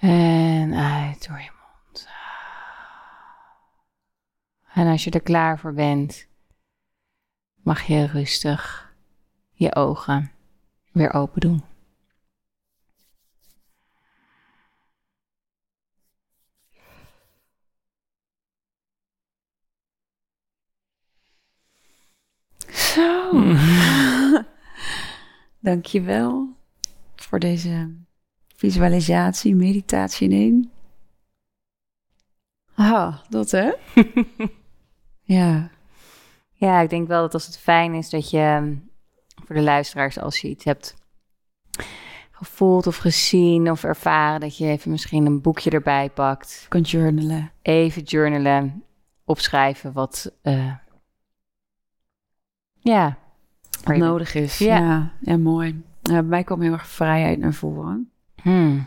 En 0.00 0.74
uit 0.74 1.28
door 1.28 1.40
je 1.40 1.50
mond. 1.50 2.08
En 4.72 4.86
als 4.86 5.04
je 5.04 5.10
er 5.10 5.22
klaar 5.22 5.58
voor 5.58 5.74
bent, 5.74 6.28
mag 7.54 7.82
je 7.82 8.06
rustig 8.06 8.94
je 9.52 9.74
ogen 9.74 10.32
weer 10.92 11.12
open 11.12 11.40
doen. 11.40 11.73
Zo. 22.94 23.32
Dankjewel 25.60 26.48
voor 27.16 27.38
deze 27.38 27.94
visualisatie, 28.56 29.54
meditatie 29.54 30.28
in 30.28 30.36
één. 30.36 30.70
Ah, 32.74 33.18
dat 33.28 33.50
hè? 33.50 33.72
ja. 35.36 35.70
Ja, 36.52 36.80
ik 36.80 36.90
denk 36.90 37.08
wel 37.08 37.20
dat 37.20 37.34
als 37.34 37.46
het 37.46 37.58
fijn 37.58 37.94
is 37.94 38.10
dat 38.10 38.30
je 38.30 38.76
voor 39.44 39.54
de 39.54 39.62
luisteraars, 39.62 40.18
als 40.18 40.38
je 40.38 40.48
iets 40.48 40.64
hebt 40.64 40.94
gevoeld 42.30 42.86
of 42.86 42.96
gezien 42.96 43.70
of 43.70 43.84
ervaren, 43.84 44.40
dat 44.40 44.56
je 44.56 44.66
even 44.66 44.90
misschien 44.90 45.26
een 45.26 45.40
boekje 45.40 45.70
erbij 45.70 46.10
pakt. 46.10 46.66
Kunt 46.68 46.90
journalen. 46.90 47.52
Even 47.62 48.02
journalen, 48.02 48.84
opschrijven 49.24 49.92
wat, 49.92 50.32
uh, 50.42 50.74
ja, 52.84 53.18
nodig 53.84 54.34
is. 54.34 54.58
Ja, 54.58 54.78
ja, 54.78 55.12
ja 55.20 55.36
mooi. 55.36 55.82
bij 56.02 56.22
mij 56.22 56.44
komt 56.44 56.62
heel 56.62 56.72
erg 56.72 56.86
vrijheid 56.86 57.38
naar 57.38 57.54
voren. 57.54 58.10
Hmm. 58.42 58.86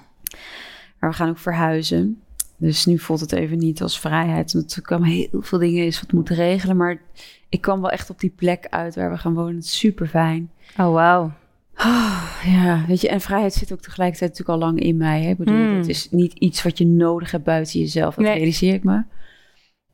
Maar 0.99 1.09
we 1.09 1.15
gaan 1.15 1.29
ook 1.29 1.37
verhuizen. 1.37 2.21
Dus 2.57 2.85
nu 2.85 2.99
voelt 2.99 3.19
het 3.19 3.31
even 3.31 3.57
niet 3.57 3.81
als 3.81 3.99
vrijheid. 3.99 4.53
Want 4.53 4.75
er 4.75 4.81
kwamen 4.81 5.07
heel 5.07 5.41
veel 5.41 5.59
dingen 5.59 5.85
is 5.85 6.01
wat 6.01 6.11
moeten 6.11 6.35
regelen. 6.35 6.77
Maar 6.77 7.01
ik 7.49 7.61
kwam 7.61 7.81
wel 7.81 7.91
echt 7.91 8.09
op 8.09 8.19
die 8.19 8.33
plek 8.35 8.67
uit 8.69 8.95
waar 8.95 9.11
we 9.11 9.17
gaan 9.17 9.33
wonen. 9.33 9.55
Het 9.55 9.63
is 9.63 9.77
super 9.77 10.07
fijn. 10.07 10.51
Oh, 10.77 10.93
wauw. 10.93 11.31
Oh, 11.77 12.41
ja, 12.45 12.85
weet 12.87 13.01
je, 13.01 13.09
en 13.09 13.21
vrijheid 13.21 13.53
zit 13.53 13.73
ook 13.73 13.81
tegelijkertijd 13.81 14.29
natuurlijk 14.29 14.59
al 14.59 14.67
lang 14.67 14.79
in 14.79 14.97
mij. 14.97 15.21
Hè? 15.21 15.29
Ik 15.29 15.37
bedoel, 15.37 15.55
hmm. 15.55 15.77
het 15.77 15.87
is 15.87 16.07
niet 16.11 16.33
iets 16.33 16.63
wat 16.63 16.77
je 16.77 16.85
nodig 16.85 17.31
hebt 17.31 17.43
buiten 17.43 17.79
jezelf. 17.79 18.15
Dat 18.15 18.25
realiseer 18.25 18.73
ik 18.73 18.83
me. 18.83 19.03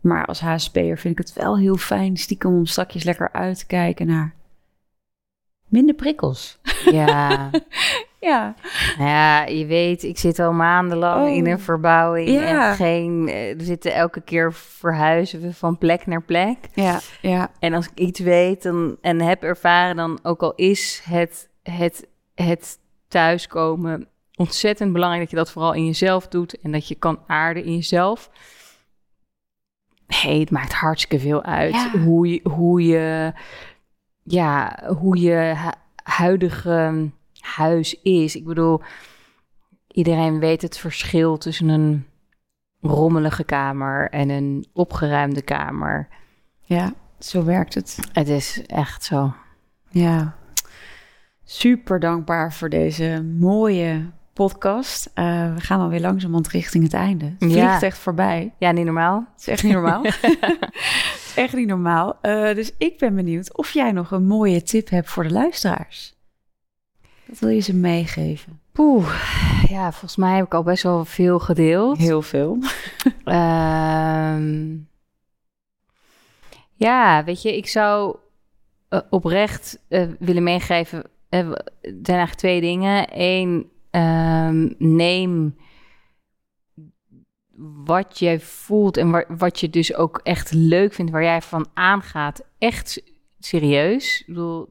Maar 0.04 0.26
als 0.26 0.42
HSP'er 0.42 0.98
vind 0.98 1.20
ik 1.20 1.26
het 1.26 1.34
wel 1.34 1.58
heel 1.58 1.76
fijn, 1.76 2.18
stiekem 2.18 2.56
om 2.56 2.66
strakjes 2.66 3.04
lekker 3.04 3.30
uit 3.32 3.58
te 3.58 3.66
kijken 3.66 4.08
naar 4.08 4.36
minder 5.68 5.96
prikkels. 5.96 6.60
Ja. 6.92 7.50
ja. 8.20 8.56
Nou 8.98 9.10
ja, 9.10 9.46
je 9.46 9.66
weet, 9.66 10.04
ik 10.04 10.18
zit 10.18 10.40
al 10.40 10.54
maandenlang 10.54 11.36
in 11.36 11.48
een 11.48 11.56
oh. 11.56 11.62
verbouwing. 11.62 12.30
Ja. 12.30 12.70
En 12.70 12.76
geen, 12.76 13.28
eh, 13.28 13.58
we 13.58 13.64
zitten 13.64 13.94
elke 13.94 14.22
keer 14.22 14.54
verhuizen 14.54 15.42
we 15.42 15.54
van 15.54 15.78
plek 15.78 16.06
naar 16.06 16.24
plek. 16.24 16.58
Ja, 16.74 17.00
ja. 17.22 17.52
En 17.60 17.74
als 17.74 17.86
ik 17.86 18.00
iets 18.00 18.20
weet 18.20 18.64
dan, 18.64 18.98
en 19.02 19.22
heb 19.22 19.44
ervaren, 19.44 19.96
dan 19.96 20.20
ook 20.24 20.42
al 20.42 20.54
is 20.56 21.02
het, 21.10 21.50
het, 21.64 22.08
het 22.36 22.78
thuiskomen 23.08 24.08
ontzettend 24.36 24.94
belangrijk 24.94 25.22
dat 25.22 25.32
je 25.32 25.38
dat 25.38 25.52
vooral 25.52 25.74
in 25.74 25.86
jezelf 25.86 26.28
doet. 26.28 26.62
En 26.62 26.72
dat 26.72 26.88
je 26.88 26.96
kan 26.96 27.20
aarden 27.28 27.64
in 27.64 27.76
jezelf. 27.76 28.30
Hey, 30.22 30.40
het 30.40 30.52
maakt 30.52 30.74
hartstikke 30.74 31.20
veel 31.20 31.44
uit 31.44 31.92
hoe, 32.06 32.28
je, 32.28 32.50
hoe 32.50 32.84
je 32.84 33.34
ja, 34.24 34.80
hoe 34.98 35.20
je 35.20 35.56
huidige 36.04 37.12
huis 37.40 38.02
is. 38.02 38.36
Ik 38.36 38.46
bedoel, 38.46 38.82
iedereen 39.88 40.40
weet 40.40 40.62
het 40.62 40.78
verschil 40.78 41.38
tussen 41.38 41.70
een 41.70 42.06
rommelige 42.82 43.44
kamer 43.44 44.10
en 44.10 44.30
een 44.30 44.66
opgeruimde 44.74 45.42
kamer. 45.42 46.08
Ja, 46.62 46.94
zo 47.20 47.44
werkt 47.44 47.74
het. 47.74 48.00
Het 48.14 48.28
is 48.28 48.66
echt 48.66 49.04
zo. 49.04 49.34
Ja. 49.90 50.36
Super 51.44 52.00
dankbaar 52.00 52.54
voor 52.54 52.70
deze 52.70 53.24
mooie 53.40 54.12
podcast. 54.34 55.12
Uh, 55.16 55.54
we 55.54 55.62
gaan 55.62 55.80
alweer 55.80 56.00
langzamerhand 56.00 56.48
richting 56.48 56.84
het 56.84 56.94
einde. 56.94 57.26
Het 57.26 57.36
vliegt 57.38 57.56
ja. 57.56 57.82
echt 57.82 57.98
voorbij. 57.98 58.54
Ja, 58.58 58.72
niet 58.72 58.86
normaal. 58.86 59.26
Het 59.32 59.42
is 59.42 59.48
echt 59.48 59.64
niet 59.64 59.74
normaal. 59.74 60.04
echt 61.36 61.54
niet 61.54 61.68
normaal. 61.68 62.18
Uh, 62.22 62.56
dus 62.56 62.72
ik 62.78 62.98
ben 62.98 63.16
benieuwd 63.16 63.58
of 63.58 63.72
jij 63.72 63.92
nog 63.92 64.12
een 64.12 64.26
mooie 64.26 64.64
tip 64.64 64.90
hebt 64.90 65.10
voor 65.10 65.24
de 65.24 65.32
luisteraars. 65.32 66.16
Wat 67.26 67.40
wil 67.40 67.50
je 67.50 67.60
ze 67.60 67.76
meegeven? 67.76 68.62
Poeh, 68.72 69.24
ja, 69.70 69.92
volgens 69.92 70.16
mij 70.16 70.36
heb 70.36 70.46
ik 70.46 70.54
al 70.54 70.64
best 70.64 70.84
wel 70.84 71.06
veel 71.06 71.40
gedeeld. 71.40 71.98
Heel 71.98 72.22
veel. 72.22 72.58
uh, 73.26 74.38
ja, 76.86 77.24
weet 77.24 77.42
je, 77.42 77.58
ik 77.58 77.68
zou 77.68 78.16
uh, 78.90 79.00
oprecht 79.10 79.80
willen 80.20 80.44
meegeven. 80.44 81.04
er 81.30 81.46
zijn 81.82 82.04
eigenlijk 82.04 82.34
twee 82.34 82.62
dingen. 82.62 83.08
Eén, 83.12 83.72
um, 83.96 84.76
neem 84.78 85.58
wat 87.86 88.20
je 88.20 88.40
voelt 88.40 88.98
en 88.98 89.38
wat 89.38 89.60
je 89.60 89.70
dus 89.70 89.94
ook 89.96 90.20
echt 90.24 90.52
leuk 90.52 90.94
vindt, 90.94 91.12
waar 91.12 91.24
jij 91.24 91.42
van 91.42 91.68
aangaat, 91.74 92.44
echt 92.58 93.04
serieus. 93.40 94.20
Ik 94.20 94.26
bedoel, 94.28 94.70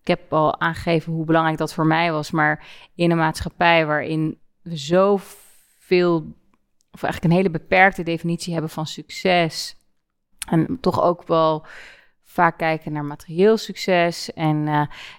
ik 0.00 0.06
heb 0.06 0.32
al 0.32 0.60
aangegeven 0.60 1.12
hoe 1.12 1.24
belangrijk 1.24 1.58
dat 1.58 1.74
voor 1.74 1.86
mij 1.86 2.12
was, 2.12 2.30
maar 2.30 2.66
in 2.94 3.10
een 3.10 3.16
maatschappij 3.16 3.86
waarin 3.86 4.38
we 4.62 4.76
zoveel, 4.76 6.16
of 6.90 7.02
eigenlijk 7.02 7.24
een 7.24 7.38
hele 7.38 7.50
beperkte 7.50 8.02
definitie 8.02 8.52
hebben 8.52 8.70
van 8.70 8.86
succes, 8.86 9.76
en 10.48 10.78
toch 10.80 11.02
ook 11.02 11.26
wel 11.26 11.66
vaak 12.22 12.58
kijken 12.58 12.92
naar 12.92 13.04
materieel 13.04 13.56
succes. 13.56 14.32
En 14.32 14.56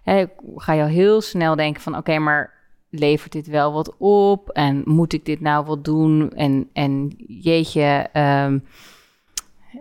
uh, 0.05 0.23
ga 0.55 0.73
je 0.73 0.81
al 0.81 0.87
heel 0.87 1.21
snel 1.21 1.55
denken 1.55 1.81
van 1.81 1.97
oké, 1.97 2.19
maar 2.19 2.54
levert 2.99 3.31
dit 3.31 3.47
wel 3.47 3.73
wat 3.73 3.97
op? 3.97 4.49
En 4.49 4.81
moet 4.85 5.13
ik 5.13 5.25
dit 5.25 5.39
nou 5.39 5.65
wel 5.65 5.81
doen? 5.81 6.31
En, 6.31 6.69
en 6.73 7.13
jeetje, 7.17 8.09
um, 8.13 8.63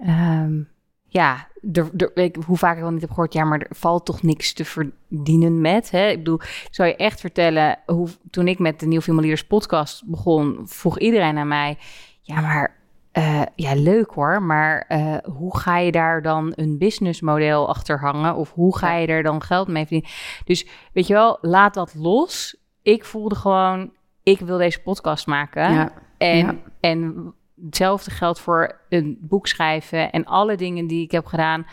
um, 0.06 0.68
ja, 1.08 1.48
er, 1.72 2.10
er, 2.14 2.30
hoe 2.46 2.56
vaak 2.56 2.76
ik 2.76 2.82
wel 2.82 2.90
niet 2.90 3.00
heb 3.00 3.10
gehoord, 3.10 3.32
ja, 3.32 3.44
maar 3.44 3.60
er 3.60 3.76
valt 3.76 4.04
toch 4.04 4.22
niks 4.22 4.52
te 4.52 4.64
verdienen 4.64 5.60
met. 5.60 5.90
Hè? 5.90 6.08
Ik 6.08 6.18
bedoel, 6.18 6.40
ik 6.40 6.68
zou 6.70 6.88
je 6.88 6.96
echt 6.96 7.20
vertellen, 7.20 7.78
hoe, 7.86 8.08
toen 8.30 8.48
ik 8.48 8.58
met 8.58 8.80
de 8.80 8.86
Nieuw 8.86 9.00
Film 9.00 9.20
Leaders 9.20 9.46
podcast 9.46 10.06
begon, 10.06 10.60
vroeg 10.64 10.98
iedereen 10.98 11.38
aan 11.38 11.48
mij, 11.48 11.78
ja, 12.20 12.40
maar 12.40 12.76
uh, 13.18 13.42
ja, 13.54 13.74
leuk 13.74 14.10
hoor, 14.10 14.42
maar 14.42 14.84
uh, 14.88 15.16
hoe 15.36 15.58
ga 15.58 15.78
je 15.78 15.92
daar 15.92 16.22
dan 16.22 16.52
een 16.56 16.78
businessmodel 16.78 17.68
achter 17.68 18.00
hangen? 18.00 18.34
Of 18.34 18.52
hoe 18.52 18.78
ga 18.78 18.96
je 18.96 19.06
er 19.06 19.22
dan 19.22 19.42
geld 19.42 19.68
mee 19.68 19.86
verdienen? 19.86 20.10
Dus 20.44 20.66
weet 20.92 21.06
je 21.06 21.14
wel, 21.14 21.38
laat 21.40 21.74
dat 21.74 21.94
los 21.94 22.56
ik 22.84 23.04
voelde 23.04 23.34
gewoon, 23.34 23.92
ik 24.22 24.40
wil 24.40 24.58
deze 24.58 24.82
podcast 24.82 25.26
maken. 25.26 25.72
Ja. 25.72 25.92
En, 26.18 26.62
en 26.80 27.32
hetzelfde 27.64 28.10
geldt 28.10 28.40
voor 28.40 28.80
een 28.88 29.18
boek 29.20 29.46
schrijven 29.46 30.12
en 30.12 30.24
alle 30.24 30.56
dingen 30.56 30.86
die 30.86 31.02
ik 31.02 31.10
heb 31.10 31.26
gedaan. 31.26 31.66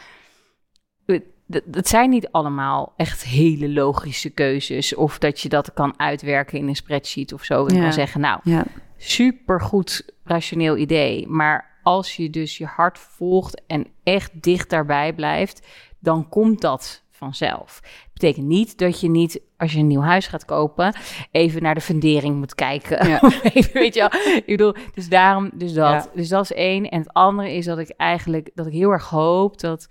Dat 1.65 1.87
zijn 1.87 2.09
niet 2.09 2.31
allemaal 2.31 2.93
echt 2.97 3.23
hele 3.23 3.69
logische 3.69 4.29
keuzes. 4.29 4.95
Of 4.95 5.17
dat 5.17 5.39
je 5.39 5.49
dat 5.49 5.73
kan 5.73 5.99
uitwerken 5.99 6.57
in 6.57 6.67
een 6.67 6.75
spreadsheet 6.75 7.33
of 7.33 7.43
zo. 7.43 7.65
En 7.65 7.75
ja. 7.75 7.81
kan 7.81 7.93
zeggen, 7.93 8.21
nou, 8.21 8.39
ja. 8.43 8.65
supergoed 8.97 10.13
rationeel 10.23 10.77
idee. 10.77 11.27
Maar 11.27 11.79
als 11.83 12.15
je 12.15 12.29
dus 12.29 12.57
je 12.57 12.65
hart 12.65 12.99
volgt 12.99 13.61
en 13.67 13.87
echt 14.03 14.43
dicht 14.43 14.69
daarbij 14.69 15.13
blijft, 15.13 15.67
dan 15.99 16.29
komt 16.29 16.61
dat 16.61 17.03
vanzelf. 17.11 17.81
Betekent 18.21 18.47
niet 18.47 18.77
dat 18.77 18.99
je 18.99 19.09
niet, 19.09 19.41
als 19.57 19.73
je 19.73 19.79
een 19.79 19.87
nieuw 19.87 20.01
huis 20.01 20.27
gaat 20.27 20.45
kopen, 20.45 20.95
even 21.31 21.61
naar 21.61 21.75
de 21.75 21.81
fundering 21.81 22.35
moet 22.35 22.55
kijken. 22.55 23.07
Ja. 23.07 23.19
weet 23.73 23.93
je 23.93 23.99
wel? 23.99 24.35
Ik 24.35 24.43
bedoel, 24.45 24.75
dus 24.93 25.09
daarom, 25.09 25.49
dus 25.53 25.73
dat. 25.73 26.09
Dus 26.13 26.29
dat 26.29 26.43
is 26.43 26.53
één. 26.53 26.89
En 26.89 26.99
het 26.99 27.13
andere 27.13 27.53
is 27.53 27.65
dat 27.65 27.77
ik 27.77 27.89
eigenlijk, 27.89 28.51
dat 28.53 28.67
ik 28.67 28.73
heel 28.73 28.91
erg 28.91 29.09
hoop 29.09 29.59
dat, 29.59 29.87